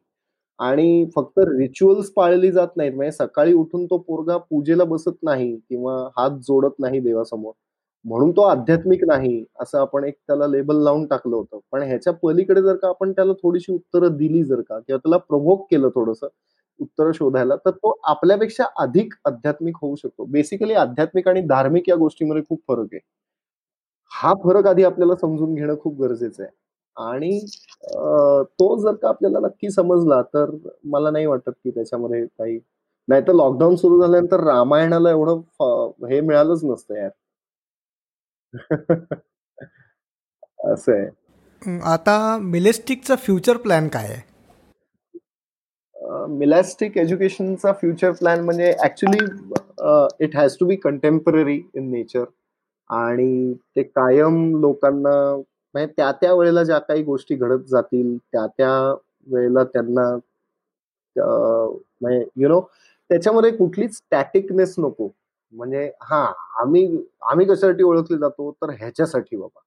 आणि 0.59 1.05
फक्त 1.17 1.39
रिच्युअल्स 1.51 2.11
पाळली 2.13 2.51
जात 2.53 2.77
नाहीत. 2.77 2.93
म्हणजे 2.95 3.13
सकाळी 3.15 3.53
उठून 3.55 3.87
तो 3.87 3.99
पोरगा 4.01 4.37
पूजेला 4.41 4.85
बसत 4.87 5.17
नाही 5.23 5.55
किंवा 5.61 5.95
हात 6.17 6.39
जोडत 6.43 6.81
नाही 6.81 7.01
देवासमोर. 7.01 7.53
म्हणून 8.05 8.31
तो 8.33 8.43
आध्यात्मिक 8.43 9.05
नाही 9.07 9.45
असं 9.63 9.79
आपण 9.81 10.05
एक 10.05 10.15
त्याला 10.19 10.47
लेबल 10.49 10.83
लावून 10.85 11.07
टाकलं 11.07 11.37
होतं. 11.37 11.59
पण 11.73 11.83
ह्याच्या 11.83 12.13
पलीकडे 12.23 12.63
जर 12.63 12.77
का 12.77 12.89
आपण 12.89 13.13
त्याला 13.13 13.33
थोडीशी 13.43 13.73
उत्तरं 13.75 14.17
दिली 14.17 14.43
जर 14.45 14.61
का 14.63 14.79
किंवा 14.79 14.99
त्याला 14.99 15.17
प्रभोग 15.21 15.65
केलं 15.71 15.89
थोडस 15.95 16.25
उत्तर 16.83 17.11
शोधायला 17.15 17.57
तर 17.57 17.71
तो 17.71 17.99
आपल्यापेक्षा 18.05 18.65
अधिक 18.79 19.15
आध्यात्मिक 19.27 19.77
होऊ 19.83 19.97
शकतो. 19.97 20.25
बेसिकली 20.27 20.75
आध्यात्मिक 20.77 21.29
आणि 21.29 21.41
धार्मिक 21.49 21.89
या 21.89 21.97
गोष्टीमध्ये 21.97 22.43
खूप 22.49 22.61
फरक 22.69 22.89
आहे. 22.93 23.01
हा 24.13 24.33
फरक 24.45 24.67
आधी 24.67 24.85
आपल्याला 24.85 25.15
समजून 25.17 25.55
घेणं 25.55 25.75
खूप 25.81 26.01
गरजेचं 26.01 26.43
आहे. 26.43 26.51
आणि 26.97 27.39
तो 28.59 28.77
जर 28.83 28.95
का 28.95 29.09
आपल्याला 29.09 29.39
नक्की 29.41 29.71
समजला 29.71 30.21
तर 30.35 30.51
मला 30.85 31.11
नाही 31.11 31.27
वाटत 31.27 31.51
की 31.65 31.71
त्याच्यामध्ये 31.71 32.25
काही 32.27 32.59
नाही 33.09 33.23
तर 33.23 33.33
लॉकडाऊन 33.33 33.77
सुरू 33.77 34.01
झाल्यानंतर 34.03 34.45
रामायणाला 34.45 35.11
एवढं 35.11 36.07
हे 36.11 36.21
मिळालंच 36.21 36.65
नसतं 36.65 36.95
यार. 36.97 37.11
असं 40.65 40.93
आहे. 40.93 41.09
आता 41.85 42.17
मिलेस्टिकचा 42.41 43.15
फ्युचर 43.17 43.57
प्लॅन 43.57 43.89
काय 43.89 44.09
आहे? 44.09 44.21
मिलॅस्टिक 46.29 46.99
एज्युकेशनचा 46.99 47.73
फ्युचर 47.73 48.11
प्लॅन 48.11 48.41
म्हणजे 48.41 48.73
actually 48.81 49.25
it 50.25 50.37
has 50.37 50.57
to 50.61 50.67
be 50.67 50.77
contemporary 50.77 51.61
in 51.75 51.91
nature 51.91 52.25
आणि 52.91 53.53
ते 53.77 53.83
कायम 53.83 54.61
लोकांना 54.61 55.15
म्हणजे 55.75 55.93
त्या 55.97 56.11
त्या 56.13 56.35
वेळेला 56.35 56.63
ज्या 56.65 56.79
काही 56.79 57.03
गोष्टी 57.03 57.35
घडत 57.35 57.65
जातील 57.69 58.17
त्या 58.17 58.47
त्या 58.47 58.73
वेळेला 59.27 59.65
त्यांना 59.65 60.09
म्हणजे 61.17 62.25
यु 62.37 62.49
नो 62.49 62.61
त्याच्यामध्ये 63.11 63.51
कुठलीच 63.51 63.95
स्टॅटिकनेस 63.97 64.75
नको. 64.79 65.09
म्हणजे 65.53 65.91
हा 66.03 66.25
आम्ही 66.61 66.87
आम्ही 67.23 67.47
कशासाठी 67.47 67.83
ओळखले 67.83 68.19
जातो? 68.19 68.51
तर 68.53 68.71
ह्याच्यासाठी 68.71 69.37
बाबा. 69.37 69.61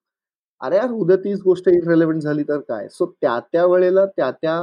अरे 0.61 0.75
यार 0.77 0.91
उद्या 0.93 1.15
तीच 1.17 1.39
गोष्ट 1.43 1.67
इरेलिव्हंट 1.69 2.21
झाली 2.21 2.43
तर 2.43 2.59
काय? 2.59 2.87
सो 2.89 3.05
त्या 3.21 3.39
त्या 3.53 3.65
वेळेला 3.65 4.05
त्या 4.07 4.29
त्या 4.31 4.59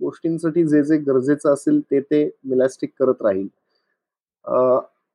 गोष्टींसाठी 0.00 0.64
जे 0.68 0.82
जे 0.84 0.96
गरजेचं 1.02 1.52
असेल 1.52 1.80
ते 1.90 2.00
ते 2.02 2.24
मिलॅस्टिक 2.44 2.90
करत 3.00 3.22
राहील. 3.24 3.46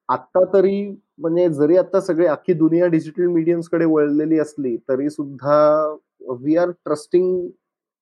आता 0.09 0.43
तरी 0.53 0.89
म्हणजे 1.19 1.47
जरी 1.49 1.77
आता 1.77 1.99
सगळे 2.01 2.27
अख्खी 2.27 2.53
दुनिया 2.53 2.87
डिजिटल 2.87 3.25
मीडियम्सकडे 3.27 3.85
वळलेली 3.85 4.39
असली 4.39 4.75
तरी 4.89 5.09
सुद्धा 5.09 5.57
वी 6.41 6.55
आर 6.57 6.71
ट्रस्टिंग 6.85 7.47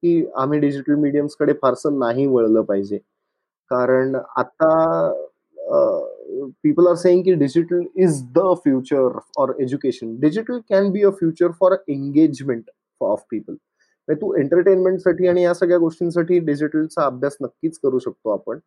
की 0.03 0.25
आम्ही 0.37 0.59
डिजिटल 0.59 0.95
मीडियम्सकडे 0.95 1.53
फारसं 1.61 1.99
नाही 1.99 2.25
वळलं 2.27 2.61
पाहिजे. 2.63 2.97
कारण 3.71 4.15
आता 4.37 4.69
people 6.63 6.87
are 6.87 6.95
saying 6.95 7.23
that 7.23 7.39
digital 7.39 7.85
is 7.95 8.23
the 8.33 8.55
future 8.63 9.11
or 9.35 9.55
education. 9.61 10.19
Digital 10.19 10.61
can 10.63 10.91
be 10.91 11.03
a 11.03 11.11
future 11.11 11.53
for 11.53 11.81
engagement 11.87 12.69
of 13.01 13.25
people. 13.33 13.55
तू 14.07 14.33
एंटरटेनमेंटसाठी 14.35 15.27
आणि 15.27 15.43
या 15.43 15.53
सगळ्या 15.53 15.77
गोष्टींसाठी 15.77 16.39
डिजिटलचा 16.45 17.05
अभ्यास 17.05 17.35
नक्कीच 17.41 17.77
करू 17.83 17.99
शकतो 17.99 18.29
आपण. 18.29 18.59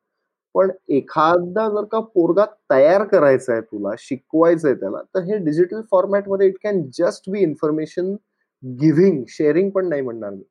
पण 0.54 0.70
एखादा 0.88 1.68
जर 1.68 1.84
का 1.92 2.00
पोरगा 2.14 2.44
तयार 2.70 3.04
करायचा 3.12 3.52
आहे 3.52 3.60
तुला 3.62 3.94
शिकवायचं 3.98 4.68
आहे 4.68 4.76
त्याला 4.80 5.02
तर 5.14 5.22
हे 5.24 5.38
डिजिटल 5.44 5.80
फॉर्मॅटमध्ये 5.90 6.48
it 6.48 6.56
can 6.62 6.82
just 6.98 7.30
be 7.30 7.40
information 7.42 8.12
giving 8.62 9.22
sharing 9.28 9.70
पण 9.70 9.88
नाही 9.88 10.02
म्हणणार 10.02 10.30
मी. 10.30 10.42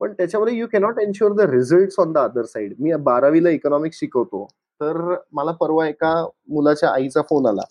पण 0.00 0.12
त्याच्यामध्ये 0.12 0.56
you 0.58 0.66
cannot 0.72 0.98
ensure 0.98 1.32
the 1.34 1.50
result 1.50 2.00
on 2.00 2.12
the 2.12 2.18
other 2.18 2.44
side 2.44 2.74
मी 2.80 2.92
बारावीला 3.04 3.50
इकॉनॉमिक्स 3.50 3.98
शिकवतो 4.00 4.46
तर 4.80 4.96
मला 5.32 5.52
परवा 5.52 5.88
एका 5.88 6.12
मुलाच्या 6.48 6.90
आईचा 6.90 7.22
फोन 7.22 7.46
आला. 7.46 7.62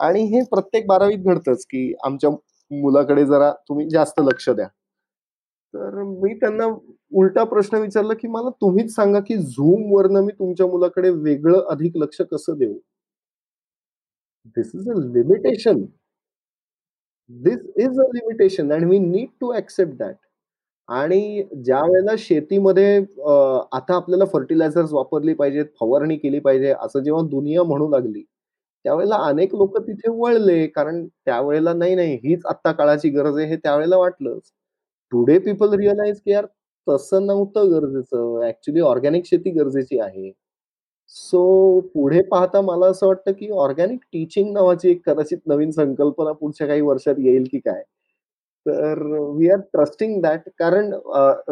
आणि 0.00 0.22
हे 0.24 0.42
प्रत्येक 0.50 0.86
बारावीत 0.86 1.24
घडतंच 1.26 1.64
की 1.70 1.92
आमच्या 2.04 2.30
मुलाकडे 2.70 3.24
जरा 3.26 3.50
तुम्ही 3.68 3.88
जास्त 3.90 4.20
लक्ष 4.20 4.48
द्या. 4.50 4.66
तर 5.74 6.02
मी 6.02 6.34
त्यांना 6.34 6.64
उलटा 7.20 7.44
प्रश्न 7.44 7.78
विचारला 7.78 8.14
की 8.14 8.28
मला 8.28 8.50
तुम्हीच 8.60 8.94
सांगा 8.94 9.20
की 9.20 9.36
झूम 9.36 9.92
वरनं 9.94 10.24
मी 10.24 10.32
तुमच्या 10.38 10.66
मुलाकडे 10.66 11.10
वेगळं 11.10 11.66
अधिक 11.70 11.96
लक्ष 11.96 12.20
कसं 12.32 12.58
देऊ? 12.58 12.74
This 14.56 14.70
is 14.74 14.88
a 14.90 14.94
limitation 15.06 15.84
this 17.30 17.58
is 17.76 18.00
a 18.00 18.08
limitation 18.14 18.72
and 18.72 18.90
we 18.90 18.98
need 18.98 19.28
to 19.40 19.54
accept 19.54 19.94
that 19.98 20.16
आणि 20.90 21.42
ज्या 21.64 21.80
वेळेला 21.82 22.14
शेतीमध्ये 22.18 22.96
आता 23.72 23.94
आपल्याला 23.96 24.24
फर्टिलायझर्स 24.32 24.92
वापरली 24.92 25.34
पाहिजेत, 25.34 25.64
फवारणी 25.80 26.16
केली 26.18 26.38
पाहिजे, 26.40 26.72
असं 26.74 27.02
जेव्हा 27.02 27.22
दुनिया 27.30 27.62
म्हणू 27.64 27.88
लागली, 27.90 28.22
त्यावेळेला 28.84 29.16
अनेक 29.24 29.54
लोक 29.54 29.78
तिथे 29.78 30.10
वळले. 30.12 30.66
कारण 30.68 31.06
त्यावेळेला 31.06 31.72
नाही, 31.74 31.94
नाही 31.96 32.14
हीच 32.24 32.46
आत्ता 32.46 32.72
काळाची 32.72 33.08
गरज 33.10 33.38
आहे 33.38 33.46
हे 33.48 33.56
त्यावेळेला 33.56 33.96
वाटलंच. 33.98 34.42
टुडे 35.12 35.38
पीपल 35.40 35.74
रिअलाइज 35.74 36.20
की 36.20 36.30
यार 36.32 36.46
तसं 36.86 37.26
नव्हतं 37.26 37.70
गरजेचं. 37.72 38.40
ऍक्च्युली 38.48 38.80
ऑर्गॅनिक 38.82 39.26
शेती 39.26 39.50
गरजेची 39.52 39.98
आहे. 40.00 40.30
सो 41.16 41.80
पुढे 41.94 42.22
पाहता 42.24 42.60
मला 42.62 42.86
असं 42.90 43.06
वाटतं 43.06 43.32
की 43.32 43.50
ऑर्गॅनिक 43.52 44.00
टीचिंग 44.12 44.52
नावाची 44.52 44.90
एक 44.90 45.02
कदाचित 45.06 45.38
नवीन 45.46 45.70
संकल्पना 45.72 46.32
पुढच्या 46.34 46.66
काही 46.66 46.80
वर्षात 46.82 47.14
येईल 47.18 47.44
की 47.52 47.58
काय? 47.60 47.82
तर 48.66 49.02
वी 49.36 49.48
आर 49.50 49.60
ट्रस्टिंग 49.72 50.20
दॅट 50.22 50.48
कारण 50.58 50.92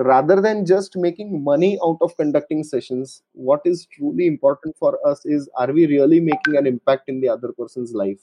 rather 0.06 0.40
than 0.40 0.64
just 0.64 0.98
making 0.98 1.30
money 1.42 1.74
out 1.82 2.02
of 2.02 2.14
conducting 2.18 2.62
sessions 2.62 3.20
what 3.36 3.66
is 3.66 3.86
truly 3.92 4.26
important 4.26 4.74
for 4.80 4.96
us 5.06 5.22
is 5.26 5.48
are 5.60 5.70
we 5.72 5.86
really 5.86 6.20
making 6.20 6.56
an 6.56 6.66
impact 6.66 7.10
in 7.10 7.20
the 7.20 7.26
other 7.26 7.50
person's 7.58 7.92
life 7.94 8.18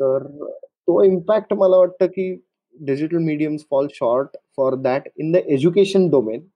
तर 0.00 0.26
तो 0.88 1.02
impact 1.04 1.52
मला 1.54 1.76
वाटतं 1.76 2.06
की 2.06 2.32
digital 2.74 3.18
mediums 3.18 3.64
fall 3.70 3.86
short 3.92 4.36
for 4.56 4.74
that 4.74 5.08
in 5.18 5.32
the 5.32 5.36
education 5.48 6.08
domain 6.10 6.46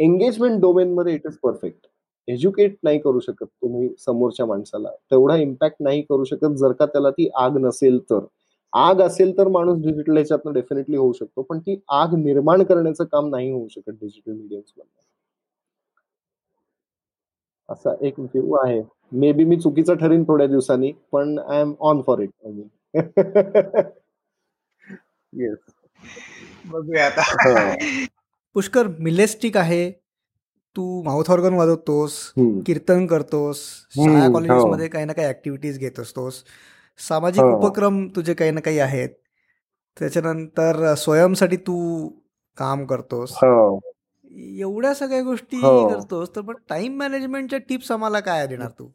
engagement 0.00 0.60
domain 0.60 0.94
मध्ये 0.94 1.14
it 1.14 1.26
is 1.26 1.36
perfect 1.42 1.86
educate 2.28 2.76
नाही 2.84 2.98
करू 2.98 3.20
शकत 3.20 3.44
तुम्ही 3.44 3.88
समोरच्या 3.98 4.46
माणसाला. 4.46 4.88
तेवढा 5.10 5.36
इम्पॅक्ट 5.36 5.76
नाही 5.80 6.02
करू 6.02 6.24
शकत 6.24 6.56
जर 6.58 6.72
का 6.72 6.86
त्याला 6.86 7.10
ती 7.10 7.28
आग 7.36 7.56
नसेल 7.58 7.98
तर. 8.10 8.18
आग 8.72 9.00
असेल 9.00 9.36
तर 9.38 9.48
माणूस 9.48 9.78
डिजिटल 9.82 10.16
ह्याच्यातनं 10.16 10.52
डेफिनेटली 10.52 10.96
होऊ 10.96 11.12
शकतो. 11.12 11.42
पण 11.42 11.58
ती 11.58 11.80
आग 11.88 12.14
निर्माण 12.24 12.62
करण्याचं 12.64 13.04
काम 13.12 13.28
नाही 13.30 13.50
होऊ 13.50 13.68
शकत 13.70 13.92
डिजिटल 13.92 14.32
मीडियम्स 14.32 14.72
असा 17.68 17.94
एक 18.06 18.18
व्ह्यू 18.20 18.54
आहे. 18.64 18.80
मे 19.12 19.32
बी 19.32 19.44
मी 19.44 19.56
चुकीचं 19.60 19.94
ठरेन 19.96 20.22
थोड्या 20.28 20.46
दिवसांनी 20.46 20.92
पण 21.12 21.38
I 21.38 21.60
am 21.60 21.74
on 21.88 22.00
for 22.06 22.20
it 22.20 22.30
yes 25.32 25.58
बघूया 26.70 27.06
आता. 27.06 27.22
पुष्कर 28.56 28.86
मिलेस्टिक 29.00 29.56
आहे. 29.56 29.90
तू 30.76 31.02
माउथ 31.02 31.30
ऑर्गन 31.30 31.54
वाजवतोस 31.54 32.12
कीर्तन 32.66 33.06
करतोस 33.06 33.60
शाळा 33.94 34.28
कॉलेजेस 34.32 34.64
मध्ये 34.64 34.88
काही 34.88 35.04
ना 35.04 35.12
काही 35.12 35.28
ऍक्टिव्हिटीज 35.28 35.78
घेत 35.78 35.98
असतोस. 36.00 36.42
सामाजिक 36.98 37.44
उपक्रम 37.44 38.06
तुझे 38.08 38.34
काही 38.34 38.50
ना 38.50 38.60
काही 38.60 38.78
आहेत. 38.78 39.08
त्याच्यानंतर 39.98 40.94
स्वयंसाठी 40.94 41.56
तू 41.56 42.08
काम 42.58 42.84
करतोस. 42.86 43.32
हो. 43.34 43.78
एवढ्या 44.60 44.94
सगळ्या 44.94 45.22
गोष्टी 45.22 45.56
हो. 45.56 45.88
करतोस 45.88 46.36
तर 46.36 46.40
पण 46.40 46.54
टाइम 46.68 46.96
मॅनेजमेंटच्या 46.98 47.58
टिप्स 47.58 47.90
आम्हाला 47.92 48.20
काय 48.20 48.46
देणार 48.46 48.68
तू? 48.78 48.88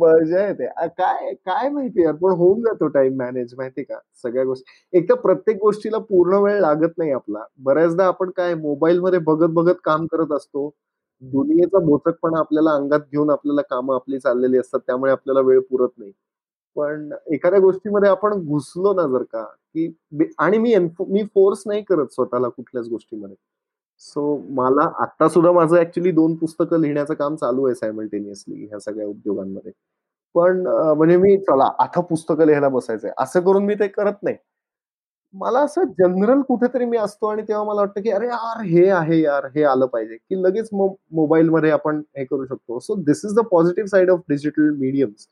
मजा 0.00 0.46
येते. 0.46 0.66
काय 0.86 1.32
काय 1.34 1.68
माहिती 1.68 2.02
यार 2.04 2.12
पण 2.12 2.32
होऊन 2.32 2.60
जातो 2.60 2.86
टाइम 2.88 3.16
मॅनेज 3.16 3.54
माहिती 3.58 3.82
का? 3.82 3.98
सगळ्या 4.22 4.44
गोष्टी. 4.44 4.98
एक 4.98 5.08
तर 5.08 5.14
प्रत्येक 5.14 5.56
गोष्टीला 5.56 5.98
पूर्ण 5.98 6.34
वेळ 6.34 6.60
लागत 6.60 6.98
नाही 6.98 7.10
आपला. 7.12 7.44
बऱ्याचदा 7.58 8.06
आपण 8.06 8.30
काय 8.30 8.54
मोबाईल 8.54 9.00
मध्ये 9.00 9.18
बघत 9.18 9.48
बघत 9.48 9.74
काम 9.84 10.06
करत 10.06 10.32
असतो. 10.32 10.68
दुनियेचा 11.22 11.78
बोचकपणा 11.78 12.38
आपल्याला 12.38 12.70
अंगात 12.72 13.00
घेऊन 13.12 13.30
आपल्याला 13.30 13.62
कामं 13.70 13.94
आपली 13.94 14.18
चाललेली 14.20 14.58
असतात 14.58 14.80
त्यामुळे 14.86 15.12
आपल्याला 15.12 15.40
वेळ 15.40 15.60
पुरत 15.70 15.88
नाही. 15.98 16.12
पण 16.76 17.10
एखाद्या 17.32 17.60
गोष्टीमध्ये 17.60 18.10
आपण 18.10 18.32
घुसलो 18.46 18.92
ना 18.94 19.06
जर 19.08 19.22
का 19.32 19.42
की 19.44 19.88
आणि 20.38 20.58
मी 20.58 20.74
मी 21.00 21.22
फोर्स 21.34 21.62
नाही 21.66 21.82
करत 21.82 22.12
स्वतःला 22.12 22.48
कुठल्याच 22.48 22.88
गोष्टीमध्ये. 22.88 23.36
सो 24.02 24.36
मला 24.52 24.82
आता 25.02 25.28
सुद्धा 25.28 25.52
माझं 25.52 25.76
ऍक्च्युली 25.78 26.12
दोन 26.12 26.34
पुस्तकं 26.36 26.80
लिहिण्याचं 26.80 27.14
काम 27.14 27.36
चालू 27.36 27.66
आहे 27.66 27.74
सायमल्टेनियसली 27.74 28.64
ह्या 28.66 28.78
सगळ्या 28.80 29.06
उद्योगांमध्ये. 29.08 29.72
पण 30.34 30.66
म्हणजे 30.96 31.16
मी 31.18 31.36
चला 31.40 31.64
आता 31.80 32.00
पुस्तकं 32.02 32.46
लिहायला 32.46 32.68
बसायचंय. 32.70 33.10
असं 33.18 33.40
करून 33.42 33.64
मी 33.66 33.74
ते 33.76 33.88
करत 33.88 34.22
नाही. 34.22 34.36
मला 35.34 35.60
असं 35.64 35.84
जनरल 35.98 36.40
कुठेतरी 36.48 36.84
मी 36.84 36.96
असतो 36.98 37.26
आणि 37.26 37.42
तेव्हा 37.48 37.64
मला 37.64 37.80
वाटतं 37.80 38.00
की 38.02 38.10
अरे 38.10 38.26
यार 38.26 38.60
हे 38.64 38.88
आहे 38.90 39.20
यार 39.20 39.46
हे 39.54 39.62
आलं 39.64 39.86
पाहिजे. 39.86 40.16
की 40.16 40.42
लगेच 40.42 40.68
मोबाईल 40.72 41.48
मध्ये 41.50 41.70
आपण 41.70 42.00
हे 42.18 42.24
करू 42.24 42.44
शकतो. 42.46 42.78
So 42.80 42.94
this 43.04 43.24
is 43.24 43.34
the 43.36 43.44
positive 43.50 43.88
side 43.90 44.10
of 44.10 44.20
digital 44.28 44.70
mediums 44.78 45.26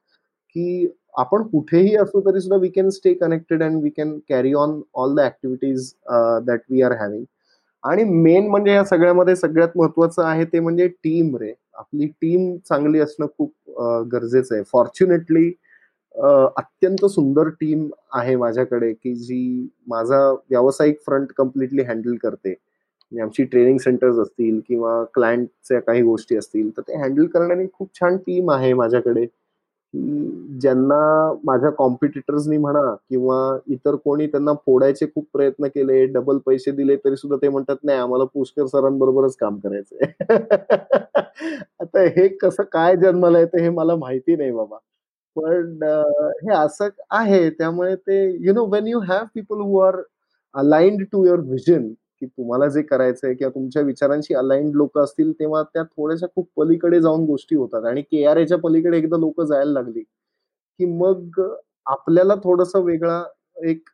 की 0.57 0.87
आपण 1.19 1.43
कुठेही 1.49 1.95
असू 1.97 2.21
तरी 2.21 2.41
सुद्धा 2.41 2.57
we 2.61 2.69
can 2.69 2.89
stay 2.91 3.13
connected 3.15 3.63
and 3.63 3.83
we 3.83 3.91
can 3.91 4.19
carry 4.29 4.53
on 4.55 4.81
all 4.95 5.15
the 5.17 5.21
activities 5.21 5.93
that 6.47 6.61
we 6.71 6.83
are 6.83 6.93
having 7.01 7.25
आणि 7.85 8.05
मेन 8.05 8.49
म्हणजे 8.51 8.73
या 8.73 8.85
सगळ्यामध्ये 8.85 9.35
सगळ्यात 9.37 9.77
महत्वाचं 9.77 10.23
आहे 10.25 10.45
ते 10.53 10.61
म्हणजे 10.61 10.87
टीम 11.05 11.37
रे. 11.37 11.53
आपली 11.75 12.07
टीम 12.23 12.57
चांगली 12.69 13.01
असणं 13.01 13.27
खूप 13.39 13.53
uh, 13.71 14.03
गरजेचं 14.13 14.55
आहे. 14.55 14.63
फॉर्च्युनेटली 14.73 15.51
अत्यंत 16.15 17.05
सुंदर 17.07 17.49
टीम 17.53 17.89
आहे 18.15 18.35
माझ्याकडे 18.37 18.93
की 18.95 19.15
जी 19.17 19.69
माझा 19.89 20.19
व्यावसायिक 20.51 21.01
फ्रंट 21.03 21.33
कम्प्लिटली 21.37 21.83
हँडल 21.85 22.17
करते. 22.17 22.51
म्हणजे 22.51 23.23
आमची 23.23 23.45
ट्रेनिंग 23.45 23.79
सेंटर्स 23.79 24.19
असतील 24.21 24.61
किंवा 24.69 25.03
क्लायंटच्या 25.15 25.81
काही 25.83 26.03
गोष्टी 26.03 26.37
असतील 26.37 26.71
तर 26.77 26.83
ते 26.83 26.97
हँडल 26.99 27.27
करणारी 27.29 27.67
खूप 27.75 27.89
छान 27.95 28.17
टीम 28.19 28.51
आहे 28.53 28.73
माझ्याकडे. 28.75 29.27
ज्यांना 30.61 30.97
माझ्या 31.45 31.71
कॉम्पिटिटर्सनी 31.73 32.57
म्हणा 32.59 32.83
किंवा 33.11 33.37
इतर 33.69 33.97
कोणी 33.99 34.27
त्यांना 34.29 34.53
फोडायचे 34.67 35.07
खूप 35.07 35.27
प्रयत्न 35.35 35.67
केले 35.69 36.05
डबल 36.09 36.39
पैसे 36.47 36.71
दिले 36.73 36.97
तरी 36.99 37.17
सुद्धा 37.17 37.37
ते 37.43 37.49
म्हणतात 37.49 37.77
नाही 37.85 37.99
आम्हाला 37.99 38.25
पुष्कर 38.35 38.67
सरांबरोबरच 38.69 39.37
काम 39.39 39.59
करायचंय. 39.61 40.07
आता 41.81 42.03
हे 42.11 42.29
कसं 42.39 42.63
काय 42.73 42.97
जन्माला 42.99 43.41
येतं 43.41 43.61
हे 43.61 43.69
मला 43.71 43.97
माहिती 43.97 44.37
नाही 44.37 44.53
बाबा. 44.53 44.79
पण 45.41 45.82
हे 46.45 46.53
असं 46.57 46.88
आहे. 47.11 47.49
त्यामुळे 47.51 47.95
ते 47.97 48.20
you 48.47 48.53
know 48.55 48.64
when 48.72 48.86
you 48.88 49.01
have 49.09 49.24
people 49.34 49.61
who 49.61 49.78
are 49.80 50.01
aligned 50.55 51.05
to 51.12 51.24
your 51.26 51.41
vision 51.41 51.88
की 52.20 52.26
तुम्हाला 52.26 52.66
जे 52.68 52.82
करायचंय 52.82 53.34
किंवा 53.34 53.51
तुमच्या 53.55 53.82
विचारांशी 53.82 54.34
अलाइंड 54.34 54.74
लोक 54.76 54.99
असतील 54.99 55.32
तेव्हा 55.41 55.62
त्या 55.74 55.82
थोड्याशा 55.82 56.26
खूप 56.34 56.49
पलीकडे 56.57 57.01
जाऊन 57.01 57.24
गोष्टी 57.26 57.57
होतात. 57.57 57.84
आणि 57.84 58.03
के 58.03 58.24
आर 58.26 58.36
एच्या 58.36 58.59
पलीकडे 58.64 58.99
एकदा 58.99 59.16
लोक 59.18 59.41
जायला 59.43 59.72
लागली 59.72 60.03
की 60.03 60.86
मग 60.86 61.41
आपल्याला 61.86 62.34
थोडस 62.45 62.74
वेगळा 62.76 63.22
एक 63.68 63.88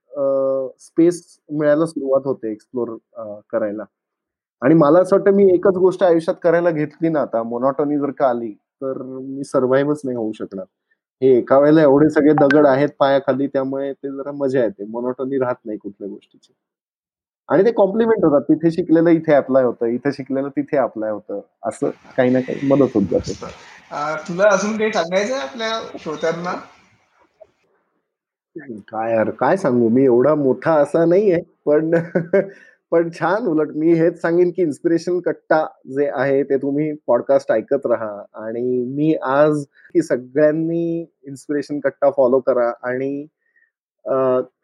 स्पेस 0.80 1.22
मिळायला 1.51 1.86
सुरुवात 1.86 2.26
होते 2.26 2.51
एक्सप्लोर 2.53 2.97
करायला. 3.51 3.84
आणि 4.62 4.74
मला 4.74 4.99
असं 5.01 5.16
वाटतं 5.16 5.34
मी 5.36 5.44
एकच 5.55 5.76
गोष्ट 5.78 6.03
आयुष्यात 6.03 6.36
करायला 6.42 6.70
घेतली 6.70 7.09
ना 7.09 7.20
आता. 7.20 7.42
मोनॉटॉनी 7.42 7.99
जर 7.99 8.11
का 8.18 8.28
आली 8.28 8.53
तर 8.82 9.03
मी 9.03 9.44
सर्व्हाइव्हच 9.44 10.01
नाही 10.05 10.16
होऊ 10.16 10.32
शकणार. 10.32 10.64
हे 11.23 11.29
एका 11.39 11.59
वेळेला 11.59 11.83
एवढे 11.83 12.09
सगळे 12.11 12.33
दगड 12.33 12.67
आहेत 12.67 12.89
पायाखाली 12.99 13.47
त्यामुळे 13.47 13.93
ते 13.93 14.11
जरा 14.11 14.33
मजा 14.33 14.62
येते. 14.64 14.85
मोनॉटॉनी 14.85 15.39
राहत 15.39 15.55
नाही 15.64 15.79
कुठल्या 15.79 16.09
गोष्टीची. 16.09 16.53
आणि 17.49 17.64
ते 17.64 17.71
कॉम्प्लिमेंट 17.73 18.25
होतात. 18.25 18.41
तिथे 18.41 18.71
शिकलेलं 18.71 19.11
इथे 19.11 19.35
अप्लाय 19.35 19.64
होतं 19.64 19.87
इथे 19.87 20.12
शिकलेलं 20.12 20.49
तिथे 20.49 20.77
अप्लाय 20.77 21.11
होतं. 21.11 21.41
असं 21.64 21.91
काही 22.17 22.31
ना 22.31 22.41
काही 22.41 22.67
मदत 22.67 22.95
होत 22.95 23.03
जाते. 23.11 23.33
तुला 24.29 24.49
अजून 24.51 24.77
काही 24.77 24.93
सांगायचं 24.93 25.37
आपल्या 25.37 25.81
श्रोत्यांना? 25.99 26.53
काय 28.89 29.12
यार 29.14 29.31
काय 29.31 29.57
सांगू? 29.57 29.89
मी 29.89 30.05
एवढा 30.05 30.35
मोठा 30.35 30.75
असा 30.75 31.05
नाहीये 31.05 31.41
पण 31.67 31.91
पण 32.93 33.09
छान 33.11 33.47
उलट 33.47 33.70
मी 33.76 33.93
हेच 33.95 34.20
सांगेन 34.20 34.51
की 34.51 34.62
इन्स्पिरेशन 34.62 35.18
कट्टा 35.20 35.64
जे 35.97 36.07
आहे 36.14 36.43
ते 36.43 36.57
तुम्ही 36.57 36.93
पॉडकास्ट 37.07 37.51
ऐकत 37.53 37.87
राहा. 37.87 38.22
आणि 38.34 38.84
मी 38.97 39.14
आज 39.22 39.64
की 39.95 40.03
सगळ्यांनी 40.03 41.01
इन्स्पिरेशन 41.26 41.80
कट्टा 41.80 42.11
फॉलो 42.16 42.41
करा 42.41 42.70
आणि 42.82 43.26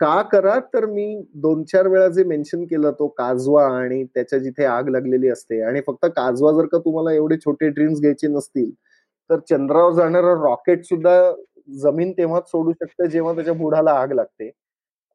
का 0.01 0.21
करा 0.23 0.59
तर 0.75 0.87
मी 0.87 1.07
दोन 1.35 1.63
चार 1.65 1.87
वेळा 1.89 2.09
जे 2.09 2.25
मेन्शन 2.25 2.65
केलं 2.65 2.91
तो 2.99 3.07
काजवा 3.09 3.65
आणि 3.79 4.03
त्याच्या 4.05 4.39
जिथे 4.39 4.65
आग 4.65 4.89
लागलेली 4.89 5.29
असते 5.29 5.61
आणि 5.63 5.81
फक्त 5.87 6.07
काजवा 6.17 6.53
जर 6.53 6.67
का 6.67 6.79
तुम्हाला 6.79 7.13
एवढे 7.13 7.37
छोटे 7.37 7.69
ड्रीम्स 7.69 8.01
घ्यायचे 8.01 8.29
नसतील 8.29 8.71
तर 9.31 9.39
चंद्रावर 9.51 9.93
जाणारं 9.93 10.43
रॉकेट 10.43 10.85
सुद्धा 10.85 11.15
जमीन 11.83 12.13
तेव्हाच 12.13 12.51
सोडू 12.51 12.73
शकतं 12.73 13.07
जेव्हा 13.07 13.35
त्याच्या 13.35 13.55
बुडाला 13.55 13.91
आग 13.93 14.13
लागते. 14.13 14.51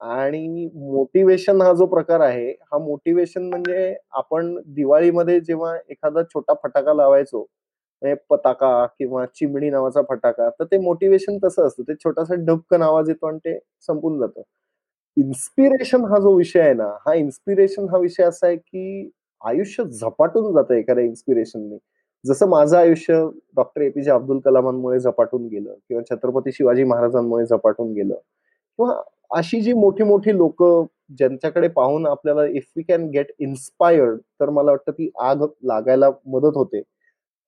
आणि 0.02 0.70
मोटिवेशन 0.76 1.62
हा 1.62 1.72
जो 1.74 1.86
प्रकार 1.86 2.20
आहे 2.22 2.50
हा 2.64 2.78
मोटिवेशन 2.78 3.44
म्हणजे 3.44 3.96
आपण 4.14 4.56
दिवाळीमध्ये 4.68 5.40
जेव्हा 5.40 5.76
एखादा 5.90 6.24
छोटा 6.24 6.54
फटाका 6.64 6.94
लावायचो 6.94 7.40
म्हणजे 8.02 8.16
पताका 8.30 8.86
किंवा 9.00 9.26
चिमणी 9.36 9.70
नावाचा 9.70 10.02
फटाका 10.10 10.50
तर 10.50 10.66
ते 10.66 10.78
मोटिवेशन 10.78 11.38
तसं 11.44 11.68
असतं. 11.68 11.84
ते 11.84 11.94
छोटासा 11.96 12.36
डबकन 12.38 12.82
आवाज 12.82 13.10
येतो 13.10 13.28
आणि 13.28 13.38
ते 13.46 13.58
संपून 13.88 14.20
जातं. 14.20 14.42
इन्स्पिरेशन 15.18 16.04
हा 16.06 16.20
जो 16.20 16.36
विषय 16.38 16.60
आहे 16.62 16.74
ना 16.74 16.88
हा 17.06 17.14
इन्स्पिरेशन 17.16 17.88
हा 17.92 17.98
विषय 17.98 18.24
असा 18.24 18.48
आहे 18.48 18.56
की 18.58 19.10
आयुष्य 19.42 19.84
झपाटून 19.86 20.54
जातं 20.54 20.74
एखाद्या 20.76 21.04
इन्स्पिरेशनने 21.06 21.78
जसं 22.26 22.50
माझं 22.50 22.78
आयुष्य 22.78 23.14
डॉक्टर 23.56 23.82
एपीजे 23.82 24.12
अब्दुल 24.12 24.40
कलामांमुळे 24.40 25.00
झपाटून 25.00 25.48
गेलं 25.48 25.74
किंवा 25.90 26.04
छत्रपती 26.12 26.52
शिवाजी 26.52 26.84
महाराजांमुळे 26.84 27.46
झपाटून 27.46 27.92
गेलं 27.94 28.16
किंवा 28.16 29.02
अशी 29.32 29.62
जी 29.62 29.74
मोठी 29.74 30.04
मोठी 30.04 30.38
लोक 30.38 30.64
ज्यांच्याकडे 31.18 31.68
पाहून 31.68 32.08
आपल्याला 32.08 32.46
if 32.46 32.64
we 32.78 32.84
can 32.84 33.10
get 33.10 33.28
inspired 33.40 34.18
तर 34.18 34.50
मला 34.50 34.72
वाटतं 34.72 34.92
ती 34.92 35.12
आग 35.20 35.46
लागायला 35.64 36.10
मदत 36.26 36.56
होते. 36.56 36.82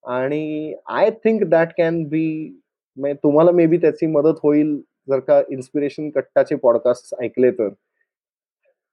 आणि 0.03 0.73
I 0.89 1.09
think 1.09 1.43
that 1.43 1.67
can 1.77 2.03
be 2.03 2.59
तुम्हाला 3.03 3.51
मे 3.51 3.65
बी 3.65 3.77
त्याची 3.77 4.05
मदत 4.05 4.39
होईल 4.43 4.81
जर 5.09 5.19
का 5.19 5.41
इन्स्पिरेशन 5.49 6.09
कट्टाचे 6.09 6.55
पॉडकास्ट 6.55 7.15
ऐकले 7.21 7.51
तर. 7.51 7.69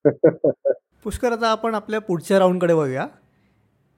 पुष्कर 1.04 1.32
आता 1.32 1.48
आपण 1.48 1.74
आपल्या 1.74 2.00
पुढच्या 2.00 2.38
राऊंडकडे 2.38 2.74
बघूया. 2.74 3.06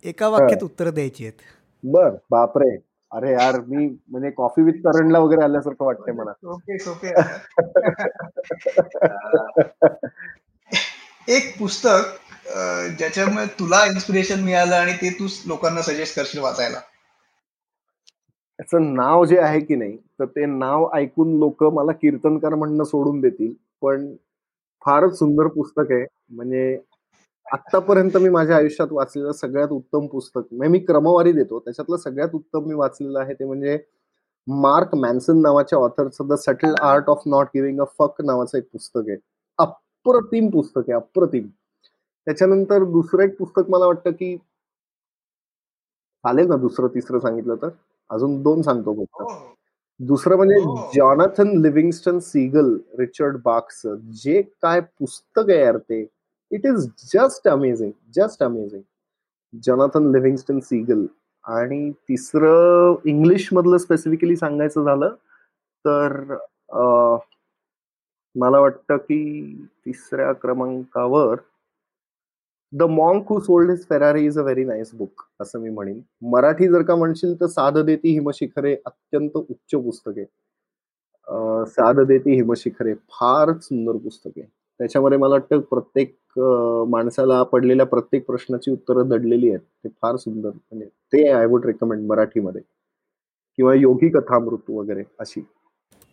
एका 0.05 0.29
वाक्यात 0.29 0.65
उत्तर 0.65 0.91
द्यायची 0.91 1.25
आहेत. 1.25 1.41
बर 1.83 2.11
बापरे. 2.31 2.88
अरे 3.13 3.33
यार 3.33 3.59
मी 3.69 3.87
म्हणजे 4.09 4.31
कॉफी 4.31 4.63
विथ 4.63 4.81
करणला 4.85 5.19
वगैरे 5.19 5.43
आल्यासारखं 5.45 5.85
वाटतंय 5.85 6.15
मला. 6.15 6.33
एक 11.29 11.59
पुस्तक 11.59 12.17
ज्याच्यामुळे 12.99 13.45
तुला 13.59 13.85
इन्स्पिरेशन 13.87 14.41
मिळालं 14.45 14.75
आणि 14.75 14.93
ते 14.93 15.11
तू 15.19 15.27
लोकांना 15.47 15.83
सजेस्ट 15.83 16.17
करशील 16.17 16.41
वाचायला. 16.41 16.79
त्याचं 18.59 18.95
नाव 18.95 19.25
जे 19.25 19.39
आहे 19.39 19.61
की 19.61 19.75
नाही 19.77 19.97
तर 20.21 20.25
ते 20.27 20.47
नाव 20.47 20.89
ऐकून 20.95 21.37
लोक 21.39 21.65
मला 21.75 21.93
कीर्तनकार 21.93 22.55
म्हणणं 22.55 22.85
सोडून 22.85 23.21
देतील. 23.21 23.53
पण 23.83 24.15
फारच 24.87 25.19
सुंदर 25.19 25.47
पुस्तक 25.47 25.93
आहे. 25.93 26.05
म्हणजे 26.31 26.77
आतापर्यंत 27.49 28.17
मी 28.17 28.29
माझ्या 28.29 28.57
आयुष्यात 28.57 28.89
वाचलेलं 28.93 29.33
सगळ्यात 29.33 29.69
उत्तम 29.69 30.07
पुस्तक 30.07 30.41
म्हणजे 30.53 30.69
मी 30.73 30.79
क्रमवारी 30.79 31.33
देतो. 31.33 31.59
त्याच्यातलं 31.59 31.97
सगळ्यात 31.97 32.35
उत्तम 32.35 32.67
मी 32.69 32.75
वाचलेलं 32.75 33.19
आहे 33.21 33.35
ते 33.35 33.45
म्हणजे 33.45 33.79
मार्क 34.47 34.95
मॅन्सन 34.95 35.41
नावाच्या 35.43 35.79
ऑथरचं 35.79 36.27
the 36.29 36.35
subtle 36.35 36.75
art 36.83 37.09
of 37.09 37.23
not 37.27 37.47
giving 37.55 37.81
a 37.81 37.85
fuck 37.99 38.21
नावाचं 38.23 38.59
एक 38.59 38.65
पुस्तक 38.73 39.09
आहे. 39.09 39.17
अप्रतिम 39.59 40.51
पुस्तक 40.51 40.81
आहे 40.81 40.93
अप्रतिम. 40.93 41.47
त्याच्यानंतर 42.27 42.85
दुसरं 42.85 43.23
एक 43.23 43.37
पुस्तक 43.39 43.71
मला 43.71 43.87
वाटतं 43.87 44.11
की 44.11 44.37
चालेल 46.25 46.49
ना 46.49 46.57
दुसरं 46.57 46.89
तिसरं 46.89 47.19
सांगितलं 47.19 47.57
तर? 47.57 47.69
अजून 48.11 48.43
दोन 48.43 48.63
सांगतो 48.63 48.95
फक्त. 48.95 49.23
हो. 49.23 49.55
दुसरं 50.01 50.37
म्हणजे 50.37 50.61
Jonathan 50.97 51.49
Livingston 51.63 52.19
Seagull 52.19 52.77
Richard 52.99 53.37
Bach's 53.45 53.83
जे 54.25 54.41
काय 54.63 54.81
पुस्तक 54.81 55.51
आहे 55.51 55.61
यार 55.61 55.77
ते. 55.79 56.03
It 56.51 56.67
is 56.67 56.89
just 57.15 57.49
amazing 57.49 57.93
just 58.17 58.43
amazing 58.43 58.83
Jonathan 59.67 60.11
Livingston 60.13 60.59
Seagull 60.61 61.07
आणि 61.45 61.91
तिसरं 62.09 63.09
इंग्लिश 63.09 63.49
मधलं 63.53 63.79
स्पेसिफिकली 63.79 64.37
सांगायचं 64.37 64.85
झालं 64.85 65.15
तर 65.85 66.37
मला 68.37 68.59
वाटतं 68.61 68.97
की 68.97 69.55
तिसऱ्या 69.87 70.33
क्रमांकावर 70.33 71.37
the 72.73 72.83
monk 72.83 73.33
who 73.33 73.39
sold 73.41 73.71
his 73.71 73.85
Ferrari 73.89 74.25
is 74.27 74.39
a 74.39 74.43
very 74.43 74.65
nice 74.65 74.91
book 74.95 75.23
असं 75.41 75.61
मी 75.61 75.71
म्हणेन. 75.71 76.01
मराठी 76.31 76.69
जर 76.69 76.83
का 76.83 76.97
म्हणशील 76.97 77.35
तर 77.41 77.47
साध 77.47 77.79
देती 77.79 78.13
हिमशिखरे 78.13 78.75
अत्यंत 78.87 79.37
उच्च 79.37 79.75
पुस्तके. 79.75 80.25
साध 81.67 82.01
देती 82.09 82.35
हिमशिखरे 82.37 82.95
फार 82.95 83.53
सुंदर 83.63 83.97
पुस्तके. 84.05 84.43
त्याच्यामध्ये 84.43 85.19
मला 85.19 85.35
वाटतं 85.35 85.61
प्रत्येक 85.61 86.15
माणसाला 86.89 87.43
पडलेल्या 87.43 87.87
प्रत्येक 87.87 88.27
प्रश्नाची 88.27 88.71
उत्तरं 88.71 89.09
दडलेली 89.09 89.49
आहेत. 89.49 89.61
ते 89.61 89.89
फार 89.89 90.17
सुंदर 90.17 90.49
म्हणजे 90.49 90.87
ते 90.87 91.29
आय 91.29 91.47
वुड 91.47 91.67
रेकमेंड 91.67 92.07
मराठीमध्ये. 92.07 92.61
किंवा 93.57 93.75
योगी 93.75 94.09
कथामृत 94.09 94.71
वगैरे 94.71 95.03
अशी. 95.19 95.41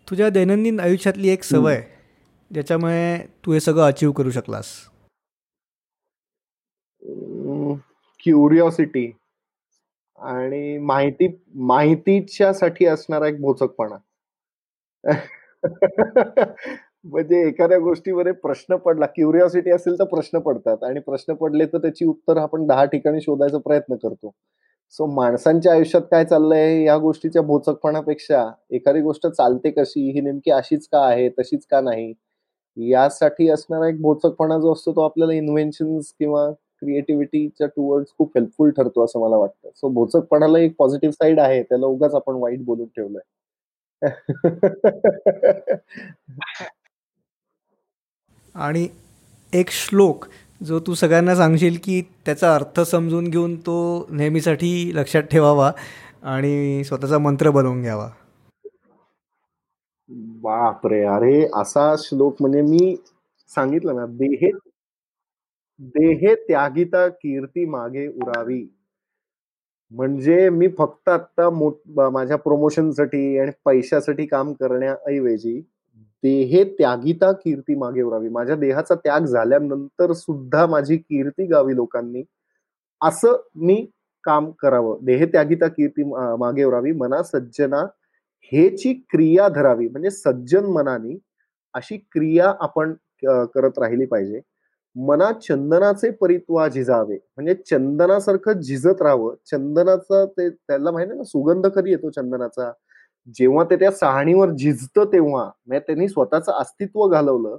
तुझ्या 0.10 0.30
दैनंदिन 0.30 0.80
आयुष्यातली 0.80 1.30
एक 1.30 1.44
सवय 1.44 1.82
ज्याच्यामुळे 2.54 3.18
तू 3.46 3.52
हे 3.52 3.60
सगळं 3.60 3.84
अचीव 3.84 4.12
करू 4.12 4.32
शकलास? 4.32 4.66
क्युरिओसिटी 8.24 9.12
आणि 10.20 10.78
माहिती 10.78 11.42
माहितीच्या 11.56 12.54
साठी 12.54 12.86
असणारा 12.86 13.28
एक 13.28 13.42
भोचकपणा. 13.42 13.98
म्हणजे 17.06 17.48
एखाद्या 17.48 17.80
गोष्टीवर 17.80 18.34
प्रश्न 18.34 18.78
पडला 18.78 19.08
क्युरिओसिटी 19.08 19.72
असेल 19.72 20.00
तर 20.00 20.06
प्रश्न 20.06 20.40
पडतात 20.40 20.84
आणि 20.84 21.02
प्रश्न 21.02 21.34
पडले 21.34 21.66
तर 21.66 21.78
त्याची 21.78 22.06
उत्तर 22.06 22.38
आपण 22.38 22.68
दहा 22.68 22.86
ठिकाणी 22.86 23.22
शोधायचा 23.22 23.60
प्रयत्न 23.60 23.96
करतो. 23.96 24.34
सो 24.94 25.08
माणसांच्या 25.08 25.74
आयुष्यात 25.74 26.04
काय 26.12 26.26
चाललंय 26.26 26.84
या 26.84 26.98
गोष्टीच्या 26.98 27.42
भोचकपणापेक्षा 27.42 28.52
एखादी 28.72 29.02
गोष्ट 29.02 29.28
चालते 29.28 29.74
कशी 29.74 30.12
ही 30.12 30.22
नेमकी 30.22 30.52
अशीच 30.52 30.88
का 30.88 31.06
आहे 31.06 31.30
तशीच 31.40 31.66
का 31.68 31.82
नाही 31.82 32.14
यासाठी 32.78 33.50
असणारा 33.50 33.90
एक 33.90 34.02
भोचकपणा 34.02 34.60
जो 34.60 34.74
असतो 34.74 34.92
तो 34.92 35.02
आपल्याला 35.02 35.34
इन्व्हेन्शन 35.34 36.00
किंवा 36.20 36.52
क्रिएटिव्हिटीच्या 36.82 37.68
टुवर्ड्स 37.68 38.14
खूप 38.18 38.38
हेल्पफुल 38.38 38.72
ठरतो 38.72 39.06
असं 39.06 39.22
मला 39.22 39.38
वाटतं. 39.38 39.72
सो 39.76 39.90
भोचकपणाला 39.92 40.60
एक 40.60 40.76
पॉझिटिव्ह 40.80 41.14
साईड 41.14 41.40
आहे 41.40 41.64
त्याला 41.64 41.88
उगाच 41.88 42.16
आपण 42.16 42.38
वाईट 42.38 42.66
बोलून 42.66 42.90
ठेवलंय. 42.90 43.22
आणि 48.56 48.88
एक 49.54 49.70
श्लोक 49.72 50.26
जो 50.62 50.80
तू 50.80 50.94
सगळ्यांना 50.94 51.36
सांगशील 51.36 51.78
की 51.84 52.02
त्याचा 52.26 52.54
अर्थ 52.56 52.80
समजून 52.82 53.30
घेऊन 53.30 53.56
तो 53.62 53.76
नेहमीसाठी 54.10 54.92
लक्षात 54.96 55.24
ठेवावा 55.32 55.72
आणि 56.26 56.84
स्वतःचा 56.84 57.18
मंत्र 57.18 57.50
बनवून 57.52 57.82
घ्यावा. 57.82 58.10
बापरे 60.44 61.02
अरे 61.06 61.48
असा 61.56 61.94
श्लोक 62.00 62.36
म्हणजे 62.42 62.62
मी 62.62 62.96
सांगितलं 63.52 63.96
ना 63.96 64.06
देहे 64.10 64.52
देहे 65.94 66.34
त्यागिता 66.48 67.08
कीर्ती 67.10 67.66
मागे 67.66 68.08
उरावी. 68.08 68.66
म्हणजे 69.92 70.50
मी 70.50 70.68
फक्त 70.78 71.10
आता 71.10 71.50
माझ्या 72.12 72.38
प्रमोशनसाठी 72.38 73.38
आणि 73.40 73.52
पैशासाठी 73.66 74.26
काम 74.26 74.54
करण्याऐवजी 74.54 75.62
देहे 76.26 76.64
त्यागिता 76.80 77.32
कीर्ती 77.34 77.76
मागे 77.76 78.02
उरावी 78.02 78.30
माझ्या 78.30 78.56
देहाचा 78.56 78.96
त्याग 78.96 79.26
झाल्यानंतर 79.26 80.14
सुद्धा 80.14 80.66
माझी 80.68 80.98
कीर्ती 80.98 81.46
गावी 81.48 81.76
लोकांनी. 81.76 82.24
असं 83.02 83.38
मी 83.56 83.86
काम 84.24 84.52
करावं. 84.60 84.98
देहे 85.06 85.26
त्यागिता 85.26 85.68
कीर्ती 85.68 86.04
मागे 86.40 86.64
उरावी 86.64 86.92
मना 86.94 87.22
सज्जना. 87.24 87.84
हेची 88.52 88.94
क्रिया 89.12 89.48
धरावी. 89.50 89.88
म्हणजे 89.90 90.10
सज्जन 90.12 90.66
मनाने 90.74 91.18
अशी 91.74 91.98
क्रिया 92.14 92.54
आपण 92.62 92.94
करत 93.56 93.80
राहिली 93.80 94.06
पाहिजे. 94.06 94.42
मना 94.96 95.32
चंदनाचे 95.42 96.10
परित्वा 96.22 96.68
झिजावे. 96.68 97.16
म्हणजे 97.38 97.54
चंदनासारखं 97.72 98.60
झिजत 98.62 99.02
राहावं. 99.02 99.36
चंदनाचा 99.52 100.26
ते 100.26 100.50
त्याला 100.50 100.92
माहिती 100.92 101.18
ना 101.18 101.24
सुगंध 101.24 101.68
कधी 101.68 101.92
येतो 101.92 102.10
चंदनाचा? 102.12 102.72
जेव्हा 103.28 103.64
ते 103.70 103.76
त्या 103.76 103.92
सहाणीवर 103.92 104.50
झिजतं 104.52 105.06
तेव्हा 105.14 105.44
म्हणजे 105.68 105.80
त्यांनी 105.88 106.08
स्वतःचं 106.10 106.52
अस्तित्व 106.54 107.08
घालवलं 107.08 107.58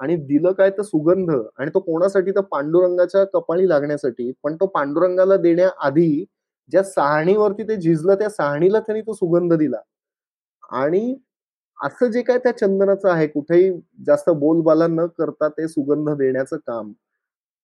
आणि 0.00 0.16
दिलं 0.18 0.52
काय 0.52 0.70
तर 0.70 0.82
सुगंध 0.82 1.30
आणि 1.58 1.70
तो 1.74 1.80
कोणासाठी? 1.80 2.30
तर 2.32 2.40
पांडुरंगाच्या 2.42 3.24
कपाळी 3.26 3.68
लागण्यासाठी. 3.68 4.30
पण 4.44 4.56
तो 4.56 4.66
पांडुरंगाला 4.68 5.36
देण्याआधी 5.38 6.24
ज्या 6.72 6.82
सहाणीवरती 6.84 7.62
ते 7.68 7.76
झिजलं 7.76 8.14
त्या 8.14 8.28
सहाणीला 8.30 8.80
त्यांनी 8.80 9.02
तो 9.02 9.12
सुगंध 9.14 9.54
दिला. 9.54 9.78
आणि 10.72 11.14
असं 11.78 12.10
जे 12.12 12.22
काय 12.22 12.38
त्या 12.38 12.52
चंदनाचं 12.58 13.08
आहे 13.10 13.26
कुठेही 13.28 13.70
जास्त 14.06 14.30
बोलबाला 14.36 14.86
न 14.88 15.06
करता 15.18 15.48
ते 15.50 15.68
सुगंध 15.68 16.10
देण्याचं 16.18 16.56
काम 16.66 16.92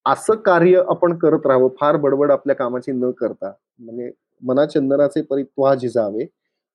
असं 0.06 0.34
कार्य 0.42 0.82
आपण 0.90 1.16
करत 1.18 1.46
राहावं. 1.46 1.68
फार 1.80 1.96
बडबड 1.98 2.32
आपल्या 2.32 2.56
कामाची 2.56 2.92
न 2.92 3.10
करता. 3.20 3.52
म्हणजे 3.80 4.10
मना 4.42 4.66
चंदनाचे 4.66 5.22
परित्वा 5.24 5.74
झिजावे. 5.76 6.26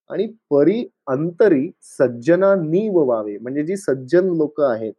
आणि 0.10 0.26
परी 0.51 0.84
अंतरी 1.10 1.70
सज्जना 1.97 2.53
नीव 2.62 2.97
व्हावे. 2.99 3.38
म्हणजे 3.38 3.64
जी 3.66 3.78
सज्जन 3.78 4.30
लोक 4.38 4.62
आहेत 4.64 4.93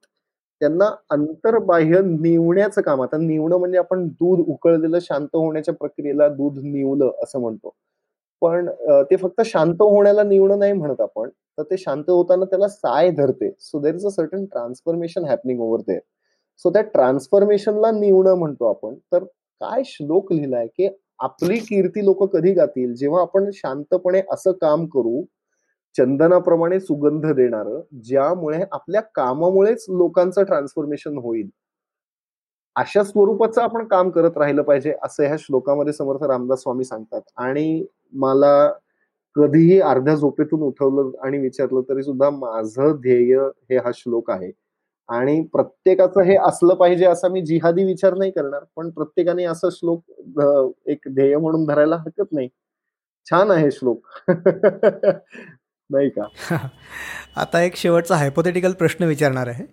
त्यांना 0.61 0.87
अंतर्बाह्य 1.11 2.01
निवण्याचं 2.05 2.81
काम. 2.83 3.03
आता 3.03 3.17
निवणं 3.19 3.59
म्हणजे 3.59 3.79
आपण 3.79 4.07
दूध 4.11 4.41
उकळलेलं 4.49 4.99
शांत 5.03 5.29
होण्याच्या 5.35 5.75
प्रक्रियेला 5.75 6.29
दूध 6.31 6.59
निवलं 6.65 7.11
असं 7.23 7.41
म्हणतो. 7.41 7.75
पण 8.43 8.69
ते 9.11 9.17
फक्त 9.17 9.41
शांत 9.47 9.83
होण्याला 9.83 10.23
निवणं 10.25 10.59
नाही 10.59 10.73
म्हणत 10.73 11.01
आपण. 11.01 11.29
तर 11.59 11.63
ते 11.71 11.77
शांत 11.79 12.11
होताना 12.11 12.45
त्याला 12.47 12.69
साय 12.69 13.11
धरते. 13.13 13.51
So 13.61 13.81
there 13.81 13.95
is 13.95 14.07
a 14.07 14.11
certain 14.11 14.45
transformation 14.47 15.25
happening 15.27 15.61
over 15.63 15.81
there 15.89 16.01
so 16.65 16.71
त्या 16.73 16.83
ट्रान्सफॉर्मेशनला 16.85 17.91
निवणं 17.93 18.35
म्हणतो 18.39 18.67
आपण. 18.69 18.95
तर 19.13 19.25
काय 19.61 19.83
श्लोक 19.87 20.33
लिहिलाय 20.33 20.67
की 20.69 20.89
आपली 21.21 21.59
कीर्ती 21.59 22.05
लोक 22.05 22.23
कधी 22.33 22.53
गातील? 22.55 22.95
जेव्हा 22.95 23.21
आपण 23.23 23.51
शांतपणे 23.55 24.23
असं 24.33 24.53
काम 24.53 24.87
करू 24.87 25.23
चंदनाप्रमाणे 25.97 26.81
सुगंध 26.81 27.27
देणार 27.27 27.69
ज्यामुळे 28.03 28.65
आपल्या 28.73 29.01
कामामुळेच 29.15 29.85
लोकांचं 29.89 30.43
ट्रान्सफॉर्मेशन 30.45 31.19
होईल. 31.19 31.49
अशा 32.77 33.03
स्वरूपाचं 33.05 33.63
आपण 33.63 33.87
काम 33.87 34.11
करत 34.11 34.37
राहिलं 34.39 34.63
पाहिजे 34.63 34.93
असं 35.03 35.25
ह्या 35.25 35.37
श्लोकामध्ये 35.39 35.93
समर्थ 35.93 36.23
रामदास 36.25 36.63
स्वामी 36.63 36.85
सांगतात. 36.85 37.21
आणि 37.37 37.85
मला 38.15 38.69
कधीही 39.37 39.81
अर्ध्या 39.81 40.15
झोपेतून 40.15 40.63
उठवलं 40.63 41.11
आणि 41.25 41.39
विचारलं 41.39 41.83
तरी 41.89 42.03
सुद्धा 42.03 42.31
माझं 42.31 42.97
ध्येय 43.01 43.39
हे 43.71 43.77
हा 43.77 43.91
श्लोक 43.95 44.31
आहे. 44.31 44.51
आणि 45.09 45.41
प्रत्येकाचं 45.43 46.23
हे 46.23 46.37
असलं 46.37 46.75
पाहिजे 46.75 47.07
असा 47.07 47.29
मी 47.29 47.43
जिहादी 47.43 47.85
विचार 47.85 48.15
नाही 48.15 48.31
करणार 48.31 48.65
पण 48.77 48.91
प्रत्येकाने 48.91 49.45
असं 49.45 49.69
श्लोक 49.71 50.41
एक 50.87 51.09
ध्येय 51.09 51.37
म्हणून 51.37 51.65
धरायला 51.65 51.97
हरकत 51.97 52.33
नाही. 52.33 52.49
छान 53.27 53.51
आहे 53.51 53.71
श्लोक. 53.71 54.07
नाही 55.91 56.09
का? 56.09 56.25
आता 57.37 57.63
एक 57.63 57.77
शेवटचा 57.77 58.17
हायपोथेटिकल 58.17 58.73
प्रश्न 58.73 59.05
विचारणार 59.05 59.47
आहे 59.47 59.65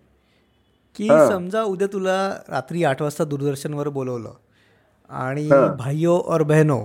की 0.96 1.08
समजा 1.08 1.64
उद्या 1.64 1.88
तुला 1.94 2.18
रात्री 2.50 2.84
आठ 2.84 3.02
वाजता 3.02 3.24
दूरदर्शनवर 3.24 3.90
बोलवलं 3.90 4.34
आणि 5.10 5.48
भाईयो 5.80 6.22
और 6.28 6.44
बहनो 6.44 6.80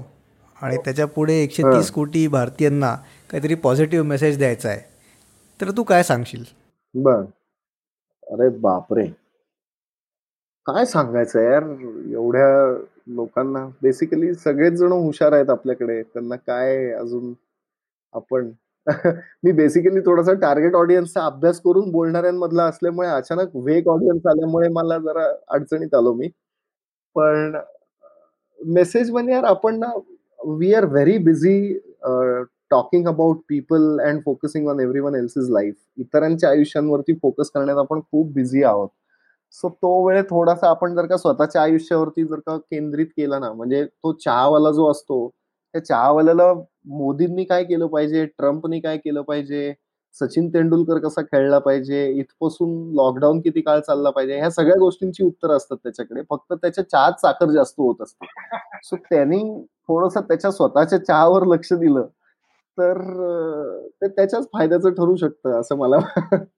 आणि 0.63 0.77
त्याच्या 0.77 1.07
पुढे 1.07 1.35
एकशे 1.43 1.63
तीस 1.63 1.91
कोटी 1.91 2.27
भारतीयांना 2.27 2.95
काहीतरी 3.31 3.55
पॉझिटिव्ह 3.55 4.07
मेसेज 4.07 4.39
द्यायचा 4.39 4.69
आहे 4.69 4.81
तर 5.61 5.71
तू 5.71 5.83
काय 5.83 6.03
सांगशील? 6.03 6.45
बर. 6.95 7.23
अरे 8.31 8.49
बापरे. 8.61 9.11
काय 10.67 10.85
सांगायचं 10.87 11.41
यार? 11.43 11.63
एवढ्या 12.13 12.49
लोकांना 13.11 13.65
बेसिकली 13.83 14.33
सगळेच 14.35 14.73
जण 14.75 14.93
हुशार 14.95 15.33
आहेत 15.33 15.51
आपल्याकडे. 15.51 16.03
त्यांना 16.05 16.37
काय 16.39 16.91
अजून 16.93 17.33
आपण? 18.15 18.51
मी 19.45 19.53
बेसिकली 19.55 20.01
थोडासा 20.03 20.33
टार्गेट 20.43 20.75
ऑडियन्सचा 20.77 21.25
अभ्यास 21.27 21.61
करून 21.63 21.91
बोलणाऱ्यांमधला 21.93 22.65
असल्यामुळे 22.65 23.09
अचानक 23.11 23.57
वेग 23.59 23.89
ऑडियन्स 23.89 24.27
आल्यामुळे 24.29 24.69
मला 24.73 24.99
जरा 25.01 25.27
अडचणीत 25.51 25.95
आलो 25.95 26.13
मी. 26.15 26.29
पण 27.17 27.57
मेसेज 28.61 29.11
म्हणजे 29.13 29.33
यार 29.33 29.45
आपण 29.47 29.79
ना 29.79 29.93
we 30.51 30.73
are 30.75 30.85
very 30.87 31.17
busy 31.21 31.57
talking 32.71 33.07
about 33.09 33.37
people 33.49 33.99
and 34.01 34.21
focusing 34.25 34.69
on 34.69 34.81
everyone 35.01 35.15
else 35.15 35.35
life 35.51 35.75
इतरांच्या 35.99 36.51
आयुष्यांवरती 36.51 37.15
फोकस 37.23 37.51
करण्यात 37.51 37.79
आपण 37.79 38.01
खूप 38.03 38.33
बिझी 38.35 38.63
आहोत. 38.63 38.89
सो 39.55 39.69
तो 39.69 40.07
वेळ 40.07 40.23
थोडासा 40.31 40.69
आपण 40.71 40.95
जर 40.95 41.07
का 41.07 41.17
स्वतःच्या 41.17 41.63
आयुष्यावरती 41.63 42.25
जर 42.25 42.41
का 42.47 42.57
केंद्रित 42.57 43.07
केला 43.17 43.39
ना 43.39 43.53
म्हणजे 43.53 43.85
तो 43.85 44.13
चहावाला 44.25 44.71
जो 44.71 44.91
असतो 44.91 45.29
त्या 45.75 45.85
चहावाल्याला 45.85 46.53
मोदींनी 46.89 47.45
काय 47.45 47.65
केलं 47.65 47.87
पाहिजे 47.87 48.25
ट्रम्पनी 48.27 48.81
काय 48.81 48.97
केलं 48.97 49.23
पाहिजे 49.23 49.73
सचिन 50.17 50.49
तेंडुलकर 50.49 50.99
कसा 50.99 51.23
खेळला 51.23 51.59
पाहिजे 51.59 52.07
इथपासून 52.11 52.71
लॉकडाऊन 52.95 53.41
किती 53.41 53.61
काळ 53.61 53.81
चालला 53.81 54.11
पाहिजे 54.11 54.39
ह्या 54.39 54.51
सगळ्या 54.51 54.77
गोष्टींची 54.79 55.25
उत्तर 55.25 55.51
असतात 55.51 55.77
त्याच्याकडे. 55.83 56.23
फक्त 56.31 56.53
त्याच्या 56.55 56.85
चहात 56.85 57.21
साखर 57.21 57.51
जास्त 57.51 57.75
होत 57.79 58.03
असते. 58.03 58.27
सो 58.85 58.97
त्यांनी 59.11 59.43
थोडस 59.89 60.17
त्याच्या 60.19 60.51
स्वतःच्या 60.51 61.05
चहावर 61.05 61.45
लक्ष 61.47 61.73
दिलं. 61.73 62.07
तर 62.81 63.01
ते 64.03 64.09
त्याच्याच 64.09 64.47
फायद्याचं 64.53 64.91
ठरू 64.91 65.17
शकतं 65.17 65.61
असं 65.61 65.77
मला 65.77 65.97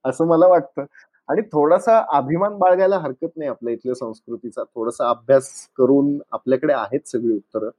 असं 0.05 0.27
मला 0.27 0.47
वाटतं. 0.47 0.85
आणि 1.29 1.43
थोडासा 1.43 2.05
अभिमान 2.09 2.57
बाळगायला 2.59 2.99
हरकत 2.99 3.29
नाही 3.37 3.51
आपल्या 3.51 3.73
इथल्या 3.75 3.95
संस्कृतीचा. 3.95 4.63
थोडासा 4.65 5.09
अभ्यास 5.11 5.69
करून 5.79 6.19
आपल्याकडे 6.33 6.73
आहेत 6.73 7.09
सगळी 7.09 7.37
उत्तरं. 7.37 7.71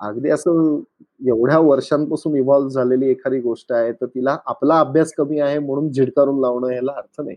अगदी 0.00 0.30
असं 0.30 0.80
एवढ्या 1.28 1.58
वर्षांपासून 1.58 2.36
इव्हॉल्व्ह 2.36 2.70
झालेली 2.70 3.10
एखादी 3.10 3.40
गोष्ट 3.40 3.72
आहे 3.72 3.92
तर 3.92 4.06
तिला 4.06 4.36
आपला 4.46 4.80
अभ्यास 4.80 5.12
कमी 5.12 5.40
आहे 5.40 5.58
म्हणून 5.58 5.90
झिडकारून 5.92 6.40
लावणं 6.40 6.70
याला 6.70 6.92
अर्थ 6.92 7.20
नाही. 7.20 7.36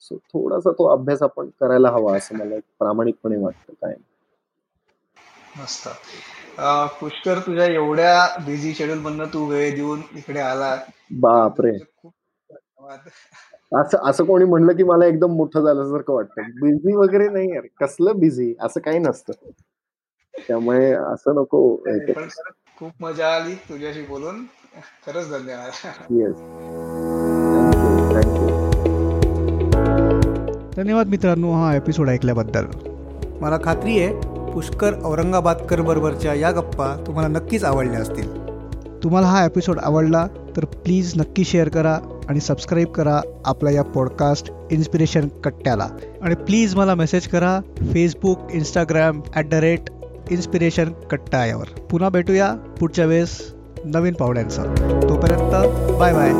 सो 0.00 0.16
थोडासा 0.16 0.70
तो 0.70 0.86
अभ्यास 0.86 1.22
आपण 1.22 1.48
करायला 1.60 1.88
हवा 1.88 2.16
असं 2.16 2.36
मला 2.36 2.54
प्रामाणिकपणे 2.78 3.36
वाटतं. 3.36 3.72
काय? 3.72 3.94
मस्त. 5.58 5.88
पुष्कर 7.00 7.38
तुझ्या 7.38 7.66
एवढ्या 7.66 8.26
बिझी 8.46 8.72
शेड्यूल 8.74 8.98
मधनं 8.98 9.24
तू 9.32 9.44
वेळ 9.46 9.74
देऊन 9.74 10.00
इकडे 10.16 10.40
आला 10.40 10.76
बापरे. 11.20 11.76
असं 13.72 13.98
असं 14.08 14.24
कोणी 14.24 14.44
म्हणलं 14.44 14.76
की 14.76 14.82
मला 14.82 15.06
एकदम 15.06 15.36
मोठं 15.36 15.60
झाल्यासारखं 15.60 16.14
वाटतं. 16.14 16.50
बिझी 16.60 16.94
वगैरे 16.96 17.28
नाही 17.28 17.50
यार 17.50 17.66
कसलं 17.80 18.18
बिझी 18.18 18.54
असं 18.60 18.80
काही 18.80 18.98
नसतं. 18.98 19.32
त्यामुळे 20.34 20.92
असं 20.92 21.34
नको 21.34 21.74
पण 21.76 22.28
खूप 22.78 22.92
मजा 23.00 23.34
आली 23.34 23.54
तुझ्याशी 23.68 24.02
बोलून. 24.02 24.44
खरंच 25.06 25.30
धन्यवाद. 25.30 25.70
येस 26.10 26.36
थँक्यू 28.14 28.60
धन्यवाद 30.76 31.06
मित्रांनो 31.06 31.52
हा 31.52 31.74
एपिसोड 31.76 32.08
ऐकल्याबद्दल. 32.08 32.66
मला 33.40 33.58
खात्री 33.64 33.98
आहे 33.98 34.31
पुष्कर 34.52 34.94
औरंगाबादकर 35.04 35.80
बरोबरच्या 35.80 36.34
या 36.34 36.50
गप्पा 36.50 37.04
तुम्हाला 37.06 37.28
नक्कीच 37.28 37.64
आवडल्या 37.64 38.00
असतील. 38.00 38.36
तुम्हाला 39.02 39.26
हा 39.26 39.44
एपिसोड 39.44 39.78
आवडला 39.78 40.26
तर 40.56 40.64
प्लीज 40.64 41.12
नक्की 41.16 41.44
शेअर 41.44 41.68
करा 41.68 41.98
आणि 42.28 42.40
सबस्क्राईब 42.40 42.88
करा 42.88 43.20
आपल्या 43.44 43.72
या 43.72 43.82
पॉडकास्ट 43.82 44.52
इन्स्पिरेशन 44.70 45.28
कट्ट्याला. 45.44 45.86
आणि 46.22 46.34
प्लीज 46.34 46.76
मला 46.76 46.94
मेसेज 46.94 47.28
करा 47.28 47.60
Facebook 47.92 48.38
Instagram 48.52 49.20
at 49.34 49.48
the 49.48 49.54
rate 49.54 49.80
inspiration 50.30 50.92
Katta 51.10 51.46
यावर 51.46 51.64
पुन्हा 51.90 52.08
भेटूया 52.08 52.54
पुढच्या 52.80 53.06
वेळेस 53.06 53.54
नवीन 53.84 54.14
पाहुण्यांचा. 54.14 54.62
तोपर्यंत 55.08 55.50
बाय 55.98 56.12
बाय 56.12 56.32